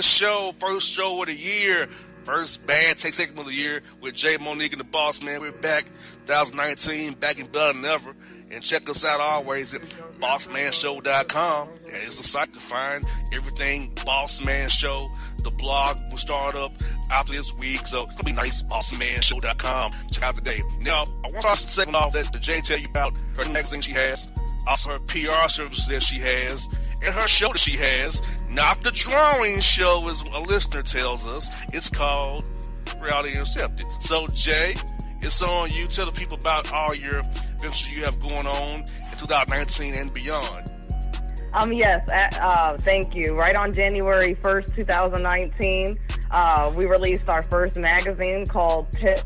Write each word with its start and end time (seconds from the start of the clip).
Man 0.00 0.04
Show, 0.04 0.54
first 0.58 0.90
show 0.90 1.20
of 1.20 1.28
the 1.28 1.34
year, 1.34 1.86
first 2.24 2.66
bad 2.66 2.96
take 2.96 3.12
second 3.12 3.38
of 3.38 3.44
the 3.44 3.52
year 3.52 3.82
with 4.00 4.14
Jae 4.14 4.40
Monique 4.40 4.72
and 4.72 4.80
the 4.80 4.84
Boss 4.84 5.22
Man. 5.22 5.42
We're 5.42 5.52
back, 5.52 5.84
2019, 6.24 7.12
back 7.14 7.38
in 7.38 7.44
better 7.48 7.74
than 7.74 7.84
ever. 7.84 8.14
And 8.50 8.64
check 8.64 8.88
us 8.88 9.04
out 9.04 9.20
always 9.20 9.74
at 9.74 9.82
bossmanshow.com. 10.18 11.68
It's 11.84 12.18
a 12.18 12.22
site 12.22 12.50
to 12.54 12.60
find 12.60 13.04
everything 13.34 13.92
Boss 14.06 14.42
Man 14.42 14.70
Show. 14.70 15.10
The 15.44 15.50
blog 15.50 16.00
will 16.10 16.16
start 16.16 16.56
up 16.56 16.72
after 17.10 17.34
this 17.34 17.54
week, 17.58 17.86
so 17.86 18.04
it's 18.04 18.14
gonna 18.14 18.24
be 18.24 18.32
nice. 18.32 18.62
Bossmanshow.com. 18.62 19.92
Check 20.10 20.24
out 20.24 20.34
today. 20.34 20.62
Now, 20.80 21.02
I 21.02 21.28
want 21.30 21.34
to 21.34 21.40
start 21.40 21.58
segment 21.58 21.96
off 21.96 22.14
that 22.14 22.32
the 22.32 22.38
Jay 22.38 22.62
tell 22.62 22.78
you 22.78 22.88
about 22.88 23.20
her 23.36 23.46
next 23.52 23.68
thing 23.68 23.82
she 23.82 23.92
has, 23.92 24.30
also 24.66 24.92
her 24.92 24.98
PR 25.00 25.50
services 25.50 25.88
that 25.88 26.02
she 26.02 26.20
has, 26.20 26.66
and 27.04 27.14
her 27.14 27.26
show 27.26 27.48
that 27.48 27.58
she 27.58 27.76
has. 27.76 28.20
Not 28.48 28.82
the 28.82 28.90
drawing 28.90 29.60
show, 29.60 30.08
as 30.08 30.22
a 30.22 30.40
listener 30.40 30.82
tells 30.82 31.26
us. 31.26 31.50
It's 31.72 31.88
called 31.88 32.44
Reality 33.00 33.34
Intercepted. 33.34 33.86
So, 34.00 34.26
Jay, 34.28 34.74
it's 35.20 35.40
on 35.42 35.70
you. 35.70 35.86
Tell 35.86 36.06
the 36.06 36.12
people 36.12 36.38
about 36.38 36.72
all 36.72 36.94
your 36.94 37.22
ventures 37.60 37.94
you 37.94 38.04
have 38.04 38.18
going 38.20 38.46
on 38.46 38.80
in 38.80 39.18
2019 39.18 39.94
and 39.94 40.12
beyond. 40.12 40.72
Um, 41.52 41.72
yes, 41.72 42.08
uh, 42.10 42.76
thank 42.78 43.14
you. 43.14 43.34
Right 43.34 43.56
on 43.56 43.72
January 43.72 44.36
1st, 44.36 44.76
2019, 44.76 45.98
uh, 46.30 46.72
we 46.76 46.86
released 46.86 47.28
our 47.28 47.42
first 47.50 47.76
magazine 47.76 48.46
called 48.46 48.90
Tip. 48.92 49.20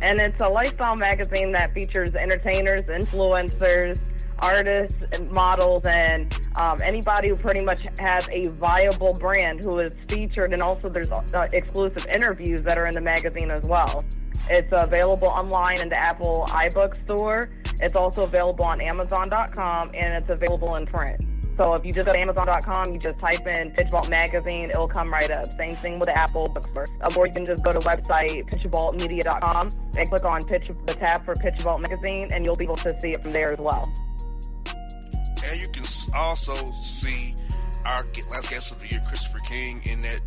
And 0.00 0.20
it's 0.20 0.40
a 0.40 0.48
lifestyle 0.48 0.96
magazine 0.96 1.52
that 1.52 1.72
features 1.72 2.14
entertainers, 2.14 2.82
influencers, 2.82 4.00
artists, 4.40 5.06
and 5.12 5.30
models, 5.30 5.84
and 5.86 6.36
um, 6.56 6.78
anybody 6.82 7.28
who 7.28 7.36
pretty 7.36 7.60
much 7.60 7.80
has 7.98 8.28
a 8.30 8.48
viable 8.50 9.12
brand 9.14 9.64
who 9.64 9.78
is 9.80 9.90
featured. 10.08 10.52
And 10.52 10.62
also, 10.62 10.88
there's 10.88 11.10
uh, 11.10 11.48
exclusive 11.52 12.06
interviews 12.14 12.62
that 12.62 12.78
are 12.78 12.86
in 12.86 12.94
the 12.94 13.00
magazine 13.00 13.50
as 13.50 13.64
well. 13.68 14.04
It's 14.50 14.72
available 14.72 15.28
online 15.28 15.80
in 15.80 15.88
the 15.88 16.00
Apple 16.00 16.46
iBook 16.48 17.02
store. 17.04 17.50
It's 17.80 17.94
also 17.94 18.22
available 18.22 18.64
on 18.64 18.80
Amazon.com, 18.80 19.90
and 19.94 20.14
it's 20.14 20.30
available 20.30 20.76
in 20.76 20.86
print. 20.86 21.20
So 21.58 21.74
if 21.74 21.84
you 21.84 21.92
just 21.92 22.06
go 22.06 22.12
to 22.12 22.18
Amazon.com, 22.18 22.94
you 22.94 23.00
just 23.00 23.18
type 23.18 23.44
in 23.46 23.72
Pitch 23.72 23.88
Vault 23.90 24.08
Magazine, 24.08 24.70
it'll 24.70 24.86
come 24.86 25.12
right 25.12 25.28
up. 25.30 25.44
Same 25.58 25.74
thing 25.76 25.98
with 25.98 26.08
the 26.08 26.16
Apple 26.16 26.48
bookstore. 26.48 26.86
Or 27.16 27.26
you 27.26 27.32
can 27.32 27.44
just 27.44 27.64
go 27.64 27.72
to 27.72 27.80
website 27.80 28.48
pitchvaultmedia.com 28.48 29.68
and 29.96 30.08
click 30.08 30.24
on 30.24 30.44
Pitch 30.44 30.70
the 30.86 30.94
tab 30.94 31.24
for 31.24 31.34
Pitch 31.34 31.60
Vault 31.62 31.82
Magazine, 31.82 32.28
and 32.32 32.44
you'll 32.44 32.56
be 32.56 32.64
able 32.64 32.76
to 32.76 32.96
see 33.00 33.10
it 33.10 33.24
from 33.24 33.32
there 33.32 33.52
as 33.52 33.58
well. 33.58 33.92
And 35.50 35.60
you 35.60 35.68
can 35.68 35.84
also 36.14 36.54
see 36.82 37.34
our 37.84 38.06
last 38.30 38.50
guest 38.50 38.70
of 38.70 38.80
the 38.80 38.88
year, 38.88 39.00
Christopher 39.06 39.38
King, 39.38 39.82
in 39.84 40.02
that 40.02 40.20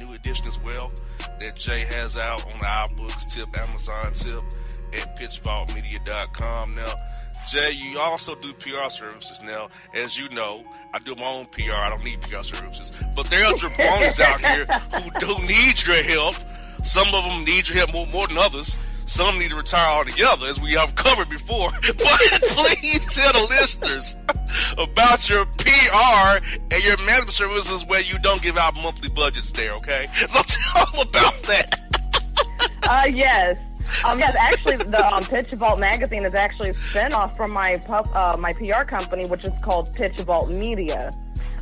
new 0.00 0.12
edition 0.12 0.46
as 0.46 0.60
well 0.62 0.92
that 1.40 1.56
Jay 1.56 1.80
has 1.80 2.16
out 2.16 2.44
on 2.46 2.64
our 2.64 2.88
books 2.96 3.26
tip, 3.26 3.48
Amazon 3.58 4.12
tip 4.12 4.42
at 4.92 5.18
pitchvaultmedia.com. 5.18 6.74
Now, 6.74 6.94
Jay, 7.48 7.72
you 7.72 7.98
also 7.98 8.34
do 8.34 8.52
PR 8.54 8.88
services 8.88 9.40
now. 9.42 9.68
As 9.94 10.18
you 10.18 10.28
know, 10.30 10.64
I 10.92 10.98
do 10.98 11.14
my 11.14 11.26
own 11.26 11.46
PR. 11.46 11.74
I 11.74 11.88
don't 11.88 12.04
need 12.04 12.20
PR 12.22 12.42
services. 12.42 12.92
But 13.14 13.26
there 13.26 13.44
are 13.46 13.52
jabronis 13.54 14.20
out 14.20 14.40
here 14.40 14.66
who 15.00 15.10
do 15.18 15.46
need 15.46 15.86
your 15.86 16.02
help. 16.02 16.34
Some 16.84 17.08
of 17.14 17.24
them 17.24 17.44
need 17.44 17.68
your 17.68 17.78
help 17.78 17.92
more, 17.92 18.06
more 18.08 18.26
than 18.28 18.38
others. 18.38 18.76
Some 19.06 19.38
need 19.38 19.50
to 19.50 19.56
retire 19.56 19.88
altogether, 19.88 20.46
as 20.46 20.60
we 20.60 20.72
have 20.72 20.94
covered 20.96 21.30
before. 21.30 21.70
But 21.86 22.42
please 22.42 23.14
tell 23.14 23.32
the 23.32 23.46
listeners 23.48 24.16
about 24.76 25.28
your 25.30 25.46
PR 25.46 26.44
and 26.70 26.84
your 26.84 26.96
management 26.98 27.32
services 27.32 27.86
where 27.86 28.02
you 28.02 28.18
don't 28.18 28.42
give 28.42 28.56
out 28.58 28.74
monthly 28.74 29.08
budgets 29.08 29.52
there, 29.52 29.72
okay? 29.74 30.08
So 30.14 30.42
tell 30.42 30.86
them 30.92 31.08
about 31.08 31.42
that. 31.44 31.80
uh, 32.82 33.04
yes. 33.12 33.60
Um, 34.04 34.18
yes, 34.18 34.34
actually, 34.38 34.76
the 34.78 35.06
um, 35.14 35.22
Pitch 35.22 35.50
Vault 35.50 35.78
magazine 35.78 36.24
is 36.24 36.34
actually 36.34 36.70
a 36.70 36.74
spinoff 36.74 37.36
from 37.36 37.52
my 37.52 37.76
pub, 37.78 38.08
uh, 38.14 38.36
my 38.36 38.52
PR 38.52 38.82
company, 38.82 39.26
which 39.26 39.44
is 39.44 39.52
called 39.62 39.92
Pitch 39.94 40.18
Vault 40.20 40.50
Media. 40.50 41.10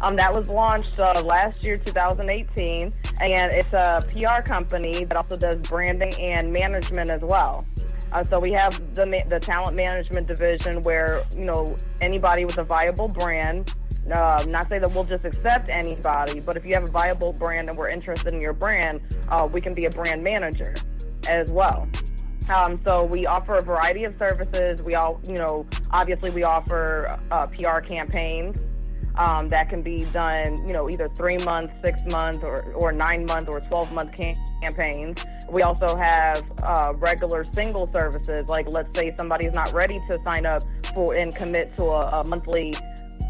Um, 0.00 0.16
that 0.16 0.34
was 0.34 0.49
launched 0.49 0.99
uh, 0.99 1.22
last 1.25 1.65
year, 1.65 1.77
2018, 1.77 2.93
and 3.21 3.53
it's 3.53 3.72
a 3.72 4.05
PR 4.10 4.43
company 4.43 5.05
that 5.05 5.16
also 5.16 5.37
does 5.37 5.56
branding 5.56 6.15
and 6.21 6.53
management 6.53 7.10
as 7.10 7.22
well. 7.22 7.66
Uh, 8.12 8.22
so 8.22 8.38
we 8.38 8.53
have 8.53 8.94
the 8.94 9.22
the 9.28 9.41
talent 9.41 9.75
management 9.75 10.27
division 10.27 10.83
where 10.83 11.25
you 11.37 11.44
know 11.44 11.77
anybody 12.00 12.44
with 12.44 12.59
a 12.59 12.65
viable 12.65 13.09
brand. 13.09 13.75
Uh, 14.12 14.44
not 14.49 14.69
say 14.69 14.78
that 14.78 14.93
we'll 14.93 15.04
just 15.04 15.25
accept 15.25 15.71
anybody, 15.71 16.38
but 16.38 16.56
if 16.56 16.65
you 16.66 16.75
have 16.75 16.84
a 16.84 16.91
viable 16.91 17.33
brand 17.33 17.71
and 17.71 17.78
we're 17.78 17.88
interested 17.88 18.34
in 18.34 18.38
your 18.38 18.53
brand, 18.53 19.00
uh, 19.31 19.49
we 19.50 19.60
can 19.60 19.72
be 19.72 19.87
a 19.87 19.91
brand 19.91 20.22
manager 20.22 20.75
as 21.27 21.50
well. 21.50 21.88
Um, 22.54 22.78
so 22.87 23.06
we 23.06 23.25
offer 23.25 23.56
a 23.56 23.62
variety 23.62 24.04
of 24.04 24.15
services. 24.19 24.83
We 24.83 24.94
all, 24.94 25.19
you 25.27 25.38
know, 25.38 25.66
obviously 25.91 26.31
we 26.31 26.44
offer 26.44 27.19
uh, 27.31 27.47
PR 27.47 27.81
campaigns 27.81 28.56
um, 29.16 29.48
that 29.50 29.69
can 29.69 29.82
be 29.82 30.04
done, 30.06 30.56
you 30.66 30.72
know, 30.72 30.91
either 30.91 31.08
three 31.08 31.38
months, 31.38 31.72
six 31.84 32.02
months, 32.10 32.41
or, 32.42 32.72
or 32.75 32.92
nine 32.92 33.25
month 33.26 33.48
or 33.48 33.60
12 33.60 33.92
month 33.92 34.12
cam- 34.12 34.34
campaigns. 34.60 35.25
We 35.48 35.62
also 35.62 35.97
have 35.97 36.42
uh, 36.62 36.94
regular 36.97 37.47
single 37.53 37.88
services, 37.92 38.48
like 38.48 38.66
let's 38.70 38.98
say 38.98 39.14
somebody's 39.16 39.54
not 39.54 39.72
ready 39.72 40.00
to 40.10 40.19
sign 40.24 40.47
up 40.47 40.62
for 40.94 41.14
and 41.14 41.34
commit 41.34 41.76
to 41.78 41.84
a, 41.84 42.20
a 42.20 42.28
monthly 42.28 42.74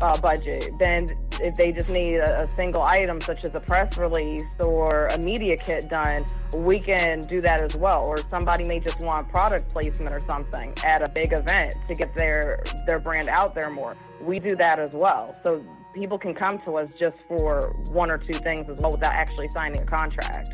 uh, 0.00 0.18
budget. 0.20 0.70
Then 0.78 1.08
if 1.40 1.54
they 1.54 1.72
just 1.72 1.88
need 1.88 2.16
a, 2.16 2.44
a, 2.44 2.50
single 2.50 2.82
item 2.82 3.20
such 3.20 3.44
as 3.44 3.54
a 3.54 3.60
press 3.60 3.98
release 3.98 4.42
or 4.60 5.06
a 5.08 5.18
media 5.18 5.56
kit 5.56 5.88
done, 5.88 6.24
we 6.56 6.78
can 6.78 7.20
do 7.20 7.40
that 7.40 7.60
as 7.60 7.76
well. 7.76 8.02
Or 8.02 8.16
somebody 8.30 8.66
may 8.66 8.80
just 8.80 9.00
want 9.00 9.28
product 9.28 9.68
placement 9.70 10.12
or 10.12 10.22
something 10.28 10.72
at 10.84 11.02
a 11.02 11.08
big 11.08 11.32
event 11.32 11.74
to 11.88 11.94
get 11.94 12.14
their 12.14 12.62
their 12.86 12.98
brand 12.98 13.28
out 13.28 13.54
there 13.54 13.70
more. 13.70 13.96
We 14.20 14.38
do 14.38 14.56
that 14.56 14.78
as 14.78 14.92
well. 14.92 15.36
So 15.42 15.64
people 15.94 16.18
can 16.18 16.34
come 16.34 16.58
to 16.64 16.76
us 16.76 16.88
just 16.98 17.16
for 17.28 17.74
one 17.90 18.10
or 18.10 18.18
two 18.18 18.38
things 18.38 18.68
as 18.68 18.76
well 18.80 18.92
without 18.92 19.12
actually 19.12 19.48
signing 19.50 19.80
a 19.80 19.86
contract. 19.86 20.50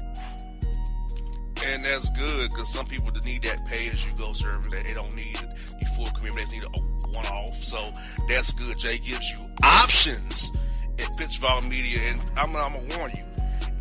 And 1.65 1.85
that's 1.85 2.09
good 2.11 2.51
because 2.51 2.73
some 2.73 2.87
people 2.87 3.11
need 3.25 3.43
that 3.43 3.67
pay 3.67 3.89
as 3.89 4.05
you 4.07 4.13
go 4.17 4.33
service 4.33 4.67
they 4.71 4.95
don't 4.95 5.15
need 5.15 5.37
the 5.37 5.87
full 5.95 6.07
commitment. 6.17 6.51
They 6.51 6.59
need 6.59 6.65
a 6.65 6.90
one 7.13 7.27
off. 7.27 7.63
So 7.63 7.93
that's 8.29 8.53
good. 8.53 8.79
Jay 8.79 8.99
gives 8.99 9.31
you 9.31 9.39
options 9.63 10.53
at 10.99 11.17
Pitch 11.17 11.39
Vault 11.39 11.65
Media, 11.65 12.01
and 12.11 12.21
I'm, 12.37 12.55
I'm 12.57 12.73
gonna 12.75 12.99
warn 12.99 13.13
you 13.13 13.25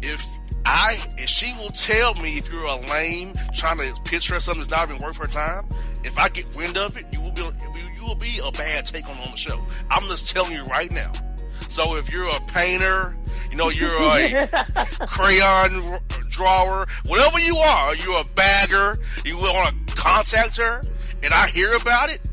if 0.02 0.26
I 0.66 0.98
if 1.18 1.30
she 1.30 1.54
will 1.54 1.70
tell 1.70 2.14
me 2.16 2.38
if 2.38 2.52
you're 2.52 2.64
a 2.64 2.76
lame 2.88 3.34
trying 3.54 3.78
to 3.80 4.02
pitch 4.04 4.30
her 4.30 4.40
something 4.40 4.62
that's 4.62 4.72
not 4.72 4.90
even 4.90 5.04
worth 5.04 5.18
her 5.18 5.28
time. 5.28 5.68
If 6.04 6.18
I 6.18 6.30
get 6.30 6.54
wind 6.56 6.78
of 6.78 6.98
it, 6.98 7.06
you 7.12 7.22
will 7.22 7.32
be 7.32 7.42
you 7.42 8.06
will 8.06 8.16
be 8.16 8.40
a 8.44 8.52
bad 8.52 8.86
take 8.86 9.08
on 9.10 9.18
on 9.20 9.32
the 9.32 9.38
show. 9.38 9.60
I'm 9.90 10.04
just 10.04 10.32
telling 10.32 10.54
you 10.54 10.64
right 10.66 10.92
now. 10.92 11.12
So 11.70 11.96
if 11.98 12.12
you're 12.12 12.28
a 12.28 12.40
painter, 12.48 13.16
you 13.52 13.58
know 13.58 13.70
you're 13.70 13.90
a 13.92 14.48
crayon 15.08 16.00
drawer, 16.30 16.88
whatever 17.06 17.40
you 17.40 17.58
are, 17.58 17.96
you're 17.96 18.22
a 18.22 18.26
bagger, 18.36 18.98
you 19.26 19.38
want 19.38 19.88
to 19.88 19.96
contact 19.96 20.58
her, 20.58 20.82
and 21.24 21.34
I 21.34 21.48
hear 21.48 21.74
about 21.74 22.10
it, 22.10 22.29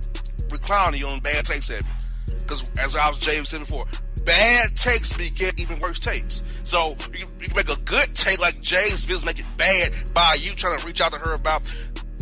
clowning 0.58 1.00
you 1.00 1.06
on 1.06 1.20
bad 1.20 1.44
takes 1.44 1.70
at 1.70 1.82
me. 1.82 1.91
Because 2.38 2.64
as 2.79 2.94
I 2.94 3.08
was 3.08 3.19
James 3.19 3.49
said 3.49 3.61
before, 3.61 3.85
bad 4.25 4.76
takes 4.76 5.17
beget 5.17 5.61
even 5.61 5.79
worse 5.81 5.99
takes. 5.99 6.43
So 6.64 6.97
you, 7.12 7.26
you, 7.41 7.49
make 7.55 7.69
a 7.69 7.76
good 7.81 8.14
take 8.14 8.38
like 8.41 8.61
James 8.61 9.06
Biz 9.06 9.25
make 9.25 9.38
it 9.38 9.47
bad 9.56 9.93
by 10.12 10.37
you 10.38 10.53
trying 10.53 10.79
to 10.79 10.87
reach 10.87 11.00
out 11.00 11.12
to 11.12 11.19
her 11.19 11.35
about 11.35 11.62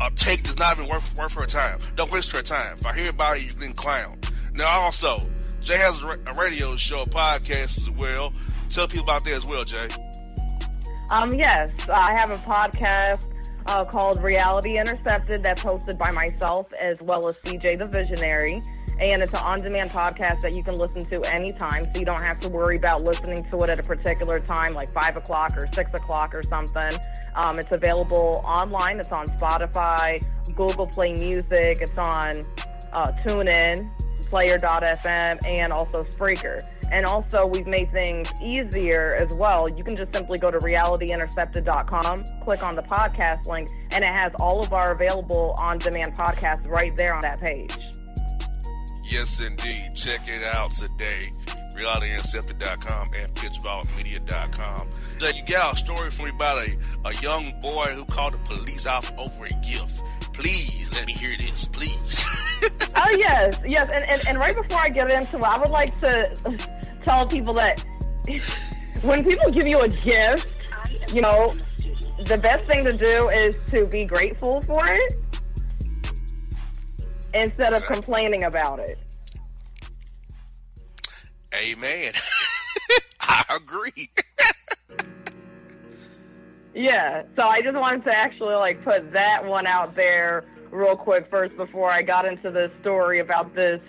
a 0.02 0.10
take 0.10 0.42
that's 0.42 0.58
not 0.58 0.76
even 0.76 0.88
worth 0.88 1.16
worth 1.16 1.34
her 1.34 1.46
time. 1.46 1.78
Don't 1.96 2.10
waste 2.12 2.30
her 2.32 2.42
time. 2.42 2.76
If 2.78 2.86
I 2.86 2.94
hear 2.94 3.10
about 3.10 3.36
it, 3.36 3.44
you 3.44 3.54
can 3.54 3.72
clown. 3.72 4.18
Now 4.54 4.80
also, 4.80 5.22
Jay 5.62 5.78
has 5.78 6.02
a 6.02 6.34
radio 6.34 6.76
show, 6.76 7.02
a 7.02 7.06
podcast 7.06 7.78
as 7.78 7.90
well. 7.90 8.32
Tell 8.70 8.86
people 8.86 9.04
about 9.04 9.24
that 9.24 9.32
as 9.32 9.46
well, 9.46 9.64
Jay. 9.64 9.88
Um, 11.10 11.32
yes, 11.32 11.70
I 11.88 12.12
have 12.12 12.30
a 12.30 12.38
podcast 12.38 13.26
uh, 13.66 13.84
called 13.84 14.22
Reality 14.22 14.78
Intercepted 14.78 15.42
that's 15.42 15.62
hosted 15.62 15.98
by 15.98 16.10
myself 16.10 16.66
as 16.80 16.98
well 17.00 17.28
as 17.28 17.36
CJ 17.38 17.78
the 17.78 17.86
Visionary. 17.86 18.62
And 19.00 19.22
it's 19.22 19.32
an 19.32 19.44
on 19.44 19.58
demand 19.58 19.90
podcast 19.90 20.40
that 20.42 20.54
you 20.54 20.62
can 20.62 20.76
listen 20.76 21.04
to 21.06 21.20
anytime, 21.34 21.82
so 21.82 21.98
you 21.98 22.04
don't 22.04 22.22
have 22.22 22.38
to 22.40 22.48
worry 22.48 22.76
about 22.76 23.02
listening 23.02 23.44
to 23.50 23.58
it 23.58 23.70
at 23.70 23.80
a 23.80 23.82
particular 23.82 24.38
time, 24.38 24.72
like 24.74 24.92
5 24.92 25.16
o'clock 25.16 25.56
or 25.56 25.66
6 25.72 25.90
o'clock 25.94 26.32
or 26.32 26.44
something. 26.44 26.90
Um, 27.34 27.58
it's 27.58 27.72
available 27.72 28.40
online. 28.44 29.00
It's 29.00 29.10
on 29.10 29.26
Spotify, 29.26 30.24
Google 30.54 30.86
Play 30.86 31.12
Music, 31.14 31.78
it's 31.80 31.98
on 31.98 32.46
uh, 32.92 33.10
TuneIn, 33.26 33.90
Player.fm, 34.26 35.38
and 35.44 35.72
also 35.72 36.04
Spreaker. 36.04 36.60
And 36.90 37.06
also, 37.06 37.46
we've 37.46 37.66
made 37.66 37.90
things 37.92 38.32
easier 38.42 39.16
as 39.20 39.34
well. 39.36 39.68
You 39.68 39.84
can 39.84 39.96
just 39.96 40.14
simply 40.14 40.38
go 40.38 40.50
to 40.50 40.58
realityintercepted.com, 40.58 42.24
click 42.44 42.62
on 42.62 42.74
the 42.74 42.82
podcast 42.82 43.46
link, 43.46 43.68
and 43.90 44.04
it 44.04 44.10
has 44.16 44.32
all 44.40 44.60
of 44.60 44.72
our 44.72 44.92
available 44.92 45.54
on 45.58 45.78
demand 45.78 46.16
podcasts 46.16 46.66
right 46.68 46.96
there 46.96 47.14
on 47.14 47.22
that 47.22 47.40
page. 47.40 47.76
Yes, 49.04 49.40
indeed. 49.40 49.92
Check 49.94 50.28
it 50.28 50.42
out 50.42 50.70
today. 50.72 51.32
RealityIntercepted.com 51.74 53.10
and 53.18 53.34
PitchVaultMedia.com. 53.34 54.88
So 55.18 55.28
you 55.28 55.44
got 55.44 55.74
a 55.74 55.76
story 55.76 56.10
for 56.10 56.24
me 56.24 56.30
about 56.30 56.66
a, 56.66 56.78
a 57.04 57.14
young 57.16 57.52
boy 57.60 57.86
who 57.94 58.04
called 58.04 58.34
the 58.34 58.38
police 58.38 58.86
out 58.86 59.10
over 59.18 59.44
a 59.44 59.50
gift. 59.66 60.02
Please 60.34 60.90
let 60.92 61.06
me 61.06 61.12
hear 61.12 61.36
this, 61.38 61.66
please. 61.66 62.24
oh 62.96 63.16
yes, 63.16 63.60
yes, 63.66 63.88
and, 63.92 64.04
and 64.04 64.26
and 64.28 64.38
right 64.38 64.54
before 64.54 64.78
I 64.78 64.88
get 64.88 65.10
into 65.10 65.36
it, 65.38 65.42
I 65.42 65.58
would 65.58 65.70
like 65.70 65.98
to 66.00 66.58
tell 67.04 67.26
people 67.26 67.54
that 67.54 67.84
when 69.02 69.24
people 69.24 69.50
give 69.50 69.68
you 69.68 69.80
a 69.80 69.88
gift, 69.88 70.68
you 71.12 71.20
know, 71.20 71.54
the 72.24 72.38
best 72.38 72.66
thing 72.66 72.84
to 72.84 72.92
do 72.92 73.28
is 73.28 73.54
to 73.68 73.86
be 73.86 74.04
grateful 74.04 74.60
for 74.62 74.82
it 74.86 75.14
instead 77.34 77.72
of 77.72 77.84
complaining 77.84 78.44
about 78.44 78.78
it. 78.78 78.98
Amen. 81.54 82.12
I 83.20 83.44
agree. 83.50 84.10
yeah, 86.74 87.22
so 87.36 87.42
I 87.46 87.60
just 87.62 87.76
wanted 87.76 88.04
to 88.04 88.16
actually 88.16 88.54
like 88.54 88.82
put 88.84 89.12
that 89.12 89.44
one 89.44 89.66
out 89.66 89.94
there 89.94 90.44
real 90.70 90.96
quick 90.96 91.28
first 91.30 91.56
before 91.56 91.88
I 91.88 92.02
got 92.02 92.26
into 92.26 92.50
the 92.50 92.70
story 92.80 93.20
about 93.20 93.54
this 93.54 93.80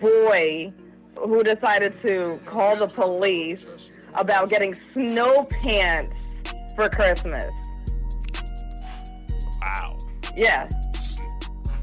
boy 0.00 0.72
who 1.16 1.42
decided 1.42 2.00
to 2.02 2.40
call 2.46 2.76
the 2.76 2.86
police 2.86 3.66
about 4.14 4.48
getting 4.48 4.74
snow 4.94 5.44
pants 5.62 6.26
for 6.74 6.88
Christmas. 6.88 7.52
Wow. 9.60 9.98
Yeah. 10.34 10.68
S- 10.94 11.20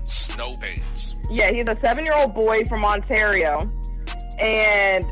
snow 0.05 0.55
pants. 0.57 1.15
Yeah, 1.29 1.51
he's 1.51 1.65
a 1.67 1.79
seven 1.81 2.03
year 2.03 2.15
old 2.17 2.33
boy 2.33 2.65
from 2.65 2.83
Ontario. 2.83 3.71
And 4.39 5.05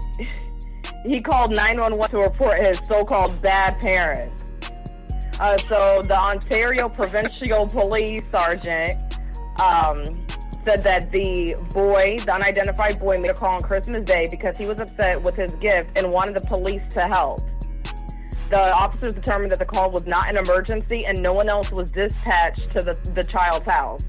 he 1.05 1.21
called 1.21 1.51
911 1.51 2.09
to 2.09 2.17
report 2.17 2.65
his 2.65 2.79
so 2.85 3.05
called 3.05 3.39
bad 3.41 3.77
parents. 3.79 4.43
Uh, 5.39 5.57
so 5.57 6.01
the 6.03 6.19
Ontario 6.19 6.89
Provincial 6.89 7.65
Police 7.65 8.23
Sergeant 8.29 9.01
um, 9.61 10.03
said 10.65 10.83
that 10.83 11.09
the 11.11 11.55
boy, 11.73 12.17
the 12.25 12.33
unidentified 12.33 12.99
boy, 12.99 13.17
made 13.17 13.31
a 13.31 13.33
call 13.33 13.55
on 13.55 13.61
Christmas 13.61 14.03
Day 14.03 14.27
because 14.29 14.57
he 14.57 14.65
was 14.65 14.81
upset 14.81 15.21
with 15.23 15.35
his 15.35 15.53
gift 15.53 15.97
and 15.97 16.11
wanted 16.11 16.35
the 16.35 16.47
police 16.47 16.81
to 16.89 17.01
help. 17.01 17.39
The 18.49 18.73
officers 18.73 19.15
determined 19.15 19.51
that 19.51 19.59
the 19.59 19.65
call 19.65 19.91
was 19.91 20.05
not 20.05 20.27
an 20.29 20.37
emergency 20.37 21.05
and 21.05 21.21
no 21.21 21.33
one 21.33 21.47
else 21.47 21.71
was 21.71 21.89
dispatched 21.89 22.69
to 22.69 22.81
the, 22.81 22.97
the 23.13 23.23
child's 23.23 23.65
house. 23.65 24.01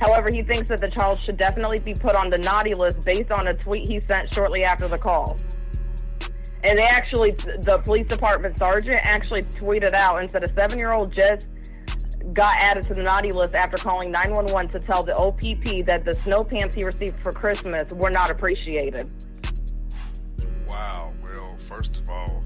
However, 0.00 0.30
he 0.30 0.42
thinks 0.42 0.68
that 0.68 0.80
the 0.80 0.88
child 0.88 1.24
should 1.24 1.36
definitely 1.36 1.78
be 1.78 1.94
put 1.94 2.14
on 2.16 2.28
the 2.28 2.38
naughty 2.38 2.74
list 2.74 3.06
based 3.06 3.30
on 3.30 3.46
a 3.46 3.54
tweet 3.54 3.86
he 3.86 4.00
sent 4.06 4.34
shortly 4.34 4.64
after 4.64 4.88
the 4.88 4.98
call. 4.98 5.36
And 6.64 6.78
they 6.78 6.84
actually, 6.84 7.32
the 7.32 7.80
police 7.84 8.06
department 8.06 8.58
sergeant 8.58 9.00
actually 9.02 9.42
tweeted 9.42 9.94
out 9.94 10.22
and 10.22 10.30
said 10.30 10.44
a 10.44 10.52
seven 10.54 10.78
year 10.78 10.92
old 10.92 11.14
just 11.14 11.46
got 12.32 12.54
added 12.58 12.84
to 12.84 12.94
the 12.94 13.02
naughty 13.02 13.30
list 13.30 13.56
after 13.56 13.76
calling 13.76 14.10
911 14.12 14.70
to 14.70 14.80
tell 14.86 15.02
the 15.02 15.14
OPP 15.16 15.84
that 15.86 16.04
the 16.04 16.14
snow 16.22 16.44
pants 16.44 16.76
he 16.76 16.84
received 16.84 17.18
for 17.20 17.32
Christmas 17.32 17.82
were 17.90 18.10
not 18.10 18.30
appreciated. 18.30 19.10
Wow. 20.68 21.12
Well, 21.22 21.56
first 21.58 21.98
of 21.98 22.08
all, 22.08 22.44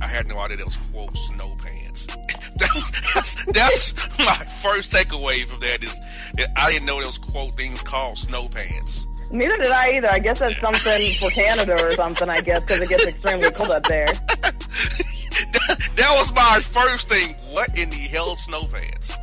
I 0.00 0.06
had 0.06 0.26
no 0.26 0.38
idea 0.38 0.56
that 0.58 0.66
was 0.66 0.78
quote 0.92 1.14
snow 1.14 1.54
pants. 1.62 2.06
that's, 3.14 3.44
that's 3.46 4.18
my 4.18 4.34
first 4.62 4.92
takeaway 4.92 5.44
from 5.44 5.60
that 5.60 5.84
is 5.84 5.98
that 6.34 6.50
I 6.56 6.70
didn't 6.72 6.86
know 6.86 6.96
there 6.96 7.06
was 7.06 7.18
quote 7.18 7.54
things 7.54 7.82
called 7.82 8.16
snow 8.16 8.48
pants. 8.48 9.06
Neither 9.30 9.56
did 9.58 9.68
I 9.68 9.90
either. 9.92 10.10
I 10.10 10.18
guess 10.18 10.40
that's 10.40 10.58
something 10.60 11.12
for 11.20 11.30
Canada 11.30 11.76
or 11.84 11.92
something. 11.92 12.28
I 12.28 12.40
guess 12.40 12.60
because 12.62 12.80
it 12.80 12.88
gets 12.88 13.06
extremely 13.06 13.50
cold 13.52 13.70
up 13.70 13.84
there. 13.84 14.06
that, 14.06 15.90
that 15.94 16.14
was 16.16 16.34
my 16.34 16.60
first 16.62 17.08
thing. 17.08 17.36
What 17.50 17.78
in 17.78 17.90
the 17.90 17.96
hell, 17.96 18.34
snow 18.34 18.64
pants? 18.64 19.16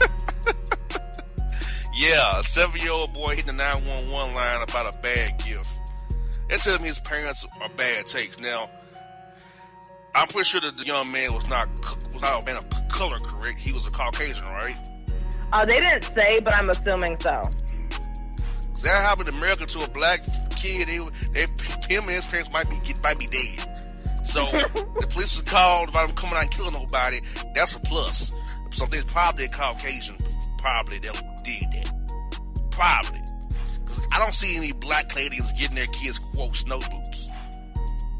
yeah, 1.94 2.40
a 2.40 2.42
seven-year-old 2.42 3.12
boy 3.12 3.36
hit 3.36 3.46
the 3.46 3.52
nine 3.52 3.84
one 3.86 4.10
one 4.10 4.34
line 4.34 4.60
about 4.62 4.92
a 4.92 4.98
bad 4.98 5.38
gift. 5.44 5.68
That 6.48 6.60
tells 6.60 6.80
me 6.80 6.88
his 6.88 6.98
parents 6.98 7.46
are 7.60 7.68
bad 7.70 8.06
takes. 8.06 8.40
Now, 8.40 8.70
I'm 10.16 10.26
pretty 10.28 10.44
sure 10.44 10.60
that 10.62 10.76
the 10.76 10.84
young 10.84 11.12
man 11.12 11.32
was 11.32 11.48
not 11.48 11.68
was 12.12 12.22
not 12.22 12.42
a 12.42 12.44
man 12.44 12.56
of 12.56 12.88
color 12.88 13.18
correct. 13.20 13.60
He 13.60 13.72
was 13.72 13.86
a 13.86 13.90
Caucasian, 13.90 14.44
right? 14.46 14.76
Uh, 15.52 15.64
they 15.64 15.78
didn't 15.78 16.04
say, 16.14 16.40
but 16.40 16.54
I'm 16.56 16.70
assuming 16.70 17.20
so. 17.20 17.42
That 18.82 19.02
happened 19.02 19.28
in 19.28 19.34
America 19.34 19.66
to 19.66 19.84
a 19.84 19.88
black 19.88 20.24
kid. 20.56 20.88
They, 20.88 20.98
they, 21.32 21.42
him 21.92 22.04
and 22.04 22.12
his 22.12 22.26
parents 22.26 22.50
might 22.52 22.68
be 22.68 22.78
might 23.02 23.18
be 23.18 23.26
dead. 23.26 23.68
So 24.24 24.44
the 24.50 25.06
police 25.08 25.36
was 25.36 25.42
called 25.42 25.90
about 25.90 26.08
him 26.08 26.16
coming 26.16 26.36
out 26.36 26.42
and 26.42 26.50
killing 26.50 26.72
nobody. 26.72 27.20
That's 27.54 27.74
a 27.74 27.80
plus. 27.80 28.32
So 28.70 28.86
there's 28.86 29.04
probably 29.04 29.44
a 29.44 29.48
Caucasian, 29.48 30.16
probably 30.58 30.98
that 31.00 31.42
did 31.44 31.70
that. 31.72 31.92
Probably. 32.70 33.20
Because 33.84 34.06
I 34.12 34.18
don't 34.18 34.34
see 34.34 34.56
any 34.56 34.72
black 34.72 35.10
Canadians 35.10 35.52
getting 35.52 35.76
their 35.76 35.86
kids 35.88 36.18
quote 36.18 36.56
snow 36.56 36.78
boots 36.78 37.28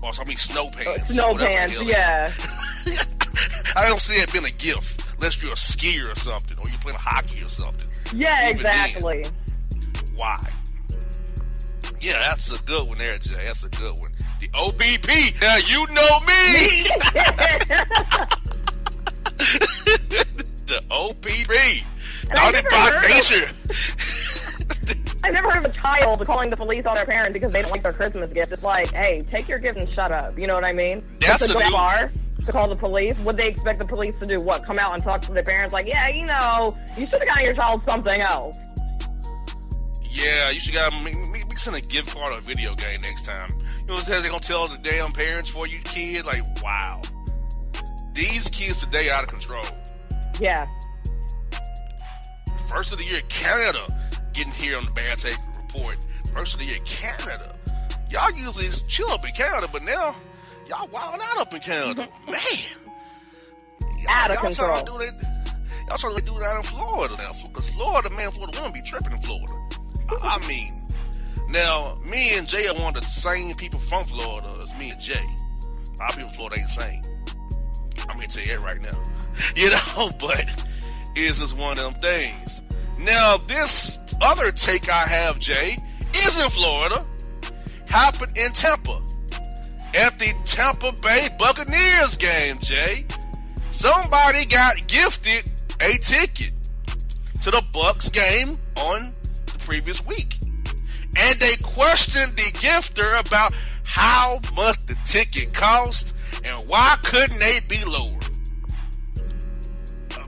or 0.03 0.11
I 0.21 0.25
mean 0.25 0.37
snow 0.37 0.69
pants. 0.71 1.11
Uh, 1.11 1.15
snow 1.15 1.37
pants, 1.37 1.81
yeah. 1.83 2.33
I 3.77 3.89
don't 3.89 4.01
see 4.01 4.21
it 4.21 4.33
being 4.33 4.45
a 4.45 4.51
gift 4.51 5.05
unless 5.17 5.41
you're 5.43 5.53
a 5.53 5.57
skier 5.57 6.13
or 6.13 6.17
something, 6.17 6.59
or 6.59 6.69
you're 6.69 6.79
playing 6.81 6.99
hockey 7.01 7.43
or 7.43 7.49
something. 7.49 7.89
Yeah, 8.15 8.51
Even 8.51 8.57
exactly. 8.57 9.23
Then, 9.23 9.33
why? 10.17 10.41
Yeah, 12.01 12.19
that's 12.19 12.51
a 12.59 12.63
good 12.65 12.89
one 12.89 12.99
there, 12.99 13.19
Jay. 13.19 13.45
That's 13.47 13.63
a 13.63 13.69
good 13.69 13.99
one. 14.01 14.13
The 14.41 14.49
OPP. 14.55 15.41
Now 15.41 15.57
you 15.57 15.87
know 15.95 16.21
me. 16.21 16.83
the 20.67 20.83
OPP. 20.91 21.85
Naughty 22.35 22.63
by 22.69 22.91
nature. 23.09 23.51
I 25.25 25.31
never 25.31 25.51
heard 25.51 25.65
of 25.65 25.73
a 25.73 25.77
child 25.77 26.27
calling 26.27 26.51
the 26.51 26.57
police 26.57 26.85
on 26.85 26.97
their 26.97 27.05
parent 27.05 27.33
because 27.33 27.53
they 27.53 27.63
don't 27.63 27.71
like 27.71 27.85
their 27.85 27.93
Christmas 27.93 28.33
gift. 28.33 28.51
It's 28.51 28.65
like, 28.65 28.91
hey, 28.93 29.25
take 29.31 29.49
your 29.49 29.59
gift 29.59 29.79
and 29.79 29.89
shut 29.93 30.11
up. 30.11 30.37
You 30.37 30.49
know 30.49 30.55
what 30.55 30.65
I 30.65 30.73
mean? 30.73 31.05
That's 31.21 31.49
a 31.49 31.55
bar 31.55 32.11
to 32.45 32.53
call 32.53 32.69
the 32.69 32.75
police. 32.75 33.17
Would 33.19 33.37
they 33.37 33.47
expect 33.47 33.79
the 33.79 33.87
police 33.87 34.15
to 34.19 34.27
do 34.27 34.41
what? 34.41 34.65
Come 34.65 34.79
out 34.79 34.95
and 34.95 35.03
talk 35.03 35.21
to 35.23 35.33
their 35.33 35.45
parents? 35.45 35.73
Like, 35.73 35.87
yeah, 35.87 36.09
you 36.09 36.27
know, 36.27 36.77
you 36.99 37.07
should 37.07 37.21
have 37.21 37.29
gotten 37.29 37.45
your 37.45 37.55
child 37.55 37.85
something 37.85 38.21
else. 38.21 38.57
Yeah, 40.13 40.51
you 40.51 40.61
should 40.61 40.75
got 40.75 40.93
mix 41.03 41.67
in 41.67 41.75
a 41.75 41.81
gift 41.81 42.15
card 42.15 42.35
or 42.35 42.39
a 42.39 42.41
video 42.43 42.75
game 42.75 43.01
next 43.01 43.25
time. 43.25 43.49
You 43.81 43.87
know 43.87 43.95
what 43.95 44.01
I 44.01 44.05
said? 44.05 44.23
they're 44.23 44.31
gonna 44.31 44.41
tell 44.41 44.69
the 44.69 44.77
damn 44.77 45.11
parents 45.13 45.49
for 45.49 45.67
you 45.67 45.79
kid? 45.85 46.27
Like, 46.27 46.43
wow, 46.63 47.01
these 48.13 48.49
kids 48.49 48.81
today 48.81 49.09
are 49.09 49.15
out 49.15 49.25
of 49.25 49.31
control. 49.31 49.65
Yeah. 50.39 50.69
First 52.69 52.93
of 52.93 52.99
the 52.99 53.05
year, 53.05 53.23
Canada 53.31 53.87
getting 54.35 54.53
here 54.53 54.77
on 54.77 54.85
the 54.85 54.91
bad 54.91 55.19
take 55.19 55.39
report. 55.57 56.05
First 56.35 56.55
of 56.55 56.61
the 56.61 56.67
year, 56.67 56.79
Canada. 56.85 57.55
Y'all 58.11 58.31
usually 58.33 58.69
chill 58.89 59.09
up 59.09 59.25
in 59.25 59.33
Canada, 59.33 59.67
but 59.73 59.83
now 59.83 60.15
y'all 60.69 60.89
wild 60.89 61.19
out 61.21 61.39
up 61.39 61.55
in 61.55 61.61
Canada, 61.61 62.07
man. 62.27 62.37
of 64.31 64.37
control. 64.39 64.69
Trying 64.69 64.85
to 64.85 64.93
do 64.93 64.99
that, 64.99 65.55
y'all 65.89 65.97
trying 65.97 66.17
to 66.17 66.23
do 66.23 66.39
that 66.39 66.57
in 66.57 66.63
Florida 66.65 67.17
now. 67.17 67.33
Because 67.33 67.71
Florida, 67.71 68.11
man, 68.11 68.31
Florida 68.31 68.59
women 68.59 68.75
be 68.75 68.83
tripping 68.83 69.13
in 69.13 69.21
Florida. 69.23 69.55
I, 70.23 70.47
mean, 70.49 70.73
now, 71.49 71.99
me 72.11 72.37
and 72.37 72.49
Jay 72.49 72.67
are 72.69 72.75
one 72.75 72.97
of 72.97 73.03
the 73.03 73.09
same 73.09 73.55
people 73.55 73.81
from 73.81 74.05
Florida 74.05 74.51
as 74.63 74.77
me 74.79 74.91
and 74.91 75.01
Jay. 75.01 75.25
Of 76.01 76.09
people 76.09 76.29
in 76.29 76.31
Florida 76.31 76.61
ain't 76.61 76.71
same. 76.71 77.03
I'm 78.09 78.21
to 78.21 78.27
tell 78.27 78.45
you 78.45 78.57
that 78.57 78.63
right 78.63 78.81
now. 78.81 78.91
You 79.57 79.71
know, 79.71 80.11
but 80.21 80.45
it's 81.17 81.39
just 81.39 81.57
one 81.57 81.79
of 81.79 81.85
them 81.85 81.95
things. 81.95 82.63
Now, 83.01 83.39
this 83.39 83.99
other 84.21 84.53
take 84.53 84.91
I 84.91 85.07
have, 85.07 85.39
Jay, 85.39 85.79
is 86.15 86.39
in 86.39 86.51
Florida. 86.51 87.07
Happened 87.87 88.37
in 88.37 88.53
Tampa. 88.53 89.03
At 89.95 90.19
the 90.19 90.33
Tampa 90.45 90.93
Bay 91.03 91.29
Buccaneers 91.39 92.17
game, 92.17 92.59
Jay. 92.61 93.07
Somebody 93.71 94.45
got 94.45 94.87
gifted 94.87 95.51
a 95.81 95.99
ticket 95.99 96.53
to 97.41 97.51
the 97.51 97.65
Bucks 97.73 98.09
game 98.09 98.57
on 98.77 99.15
previous 99.73 100.05
week. 100.05 100.37
And 101.17 101.41
they 101.41 101.57
questioned 101.63 102.33
the 102.33 102.51
gifter 102.61 103.19
about 103.19 103.55
how 103.85 104.39
much 104.55 104.77
the 104.85 104.95
ticket 105.07 105.55
cost 105.55 106.15
and 106.45 106.69
why 106.69 106.99
couldn't 107.03 107.39
they 107.39 107.61
be 107.67 107.83
lower. 107.87 108.19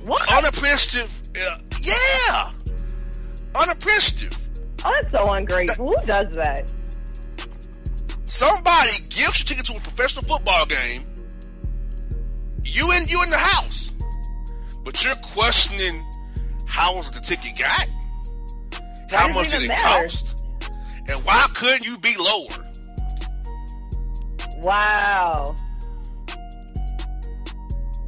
What? 0.07 0.33
Unappreciative. 0.33 1.13
Uh, 1.37 1.59
yeah. 1.83 2.53
Unappreciative. 3.55 4.35
Oh, 4.83 4.91
that's 4.95 5.11
so 5.11 5.31
ungrateful. 5.31 5.89
Who 5.89 6.07
does 6.07 6.35
that? 6.37 6.73
Somebody 8.25 8.93
gives 9.11 9.41
you 9.41 9.45
ticket 9.45 9.67
to 9.67 9.77
a 9.77 9.81
professional 9.81 10.25
football 10.25 10.65
game. 10.65 11.05
You 12.65 12.91
in 12.93 13.09
you 13.09 13.23
in 13.23 13.29
the 13.29 13.37
house, 13.37 13.93
but 14.85 15.05
you're 15.05 15.17
questioning 15.17 16.03
how 16.67 16.97
was 16.97 17.11
the 17.11 17.21
ticket 17.21 17.59
got? 17.59 17.95
How 19.11 19.33
much 19.33 19.51
did 19.51 19.63
it 19.63 19.69
matter? 19.69 20.05
cost? 20.05 20.45
And 21.09 21.25
why 21.25 21.47
couldn't 21.55 21.85
you 21.85 21.99
be 21.99 22.17
lower? 22.19 22.65
Wow. 24.63 25.55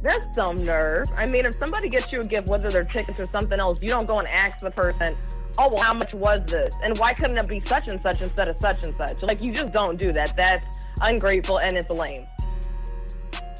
That's 0.01 0.27
some 0.35 0.55
nerve. 0.57 1.05
I 1.17 1.27
mean, 1.27 1.45
if 1.45 1.57
somebody 1.57 1.89
gets 1.89 2.11
you 2.11 2.19
a 2.19 2.23
gift, 2.23 2.47
whether 2.49 2.69
they're 2.69 2.83
tickets 2.83 3.19
or 3.19 3.27
something 3.31 3.59
else, 3.59 3.79
you 3.81 3.89
don't 3.89 4.07
go 4.07 4.19
and 4.19 4.27
ask 4.27 4.59
the 4.59 4.71
person, 4.71 5.15
oh, 5.57 5.69
well, 5.69 5.83
how 5.83 5.93
much 5.93 6.13
was 6.13 6.41
this? 6.47 6.73
And 6.83 6.97
why 6.97 7.13
couldn't 7.13 7.37
it 7.37 7.47
be 7.47 7.61
such 7.65 7.87
and 7.87 8.01
such 8.01 8.21
instead 8.21 8.47
of 8.47 8.55
such 8.59 8.83
and 8.83 8.95
such? 8.97 9.21
Like, 9.21 9.41
you 9.41 9.51
just 9.51 9.73
don't 9.73 9.99
do 9.99 10.11
that. 10.13 10.35
That's 10.35 10.77
ungrateful 11.01 11.59
and 11.59 11.77
it's 11.77 11.89
lame. 11.89 12.25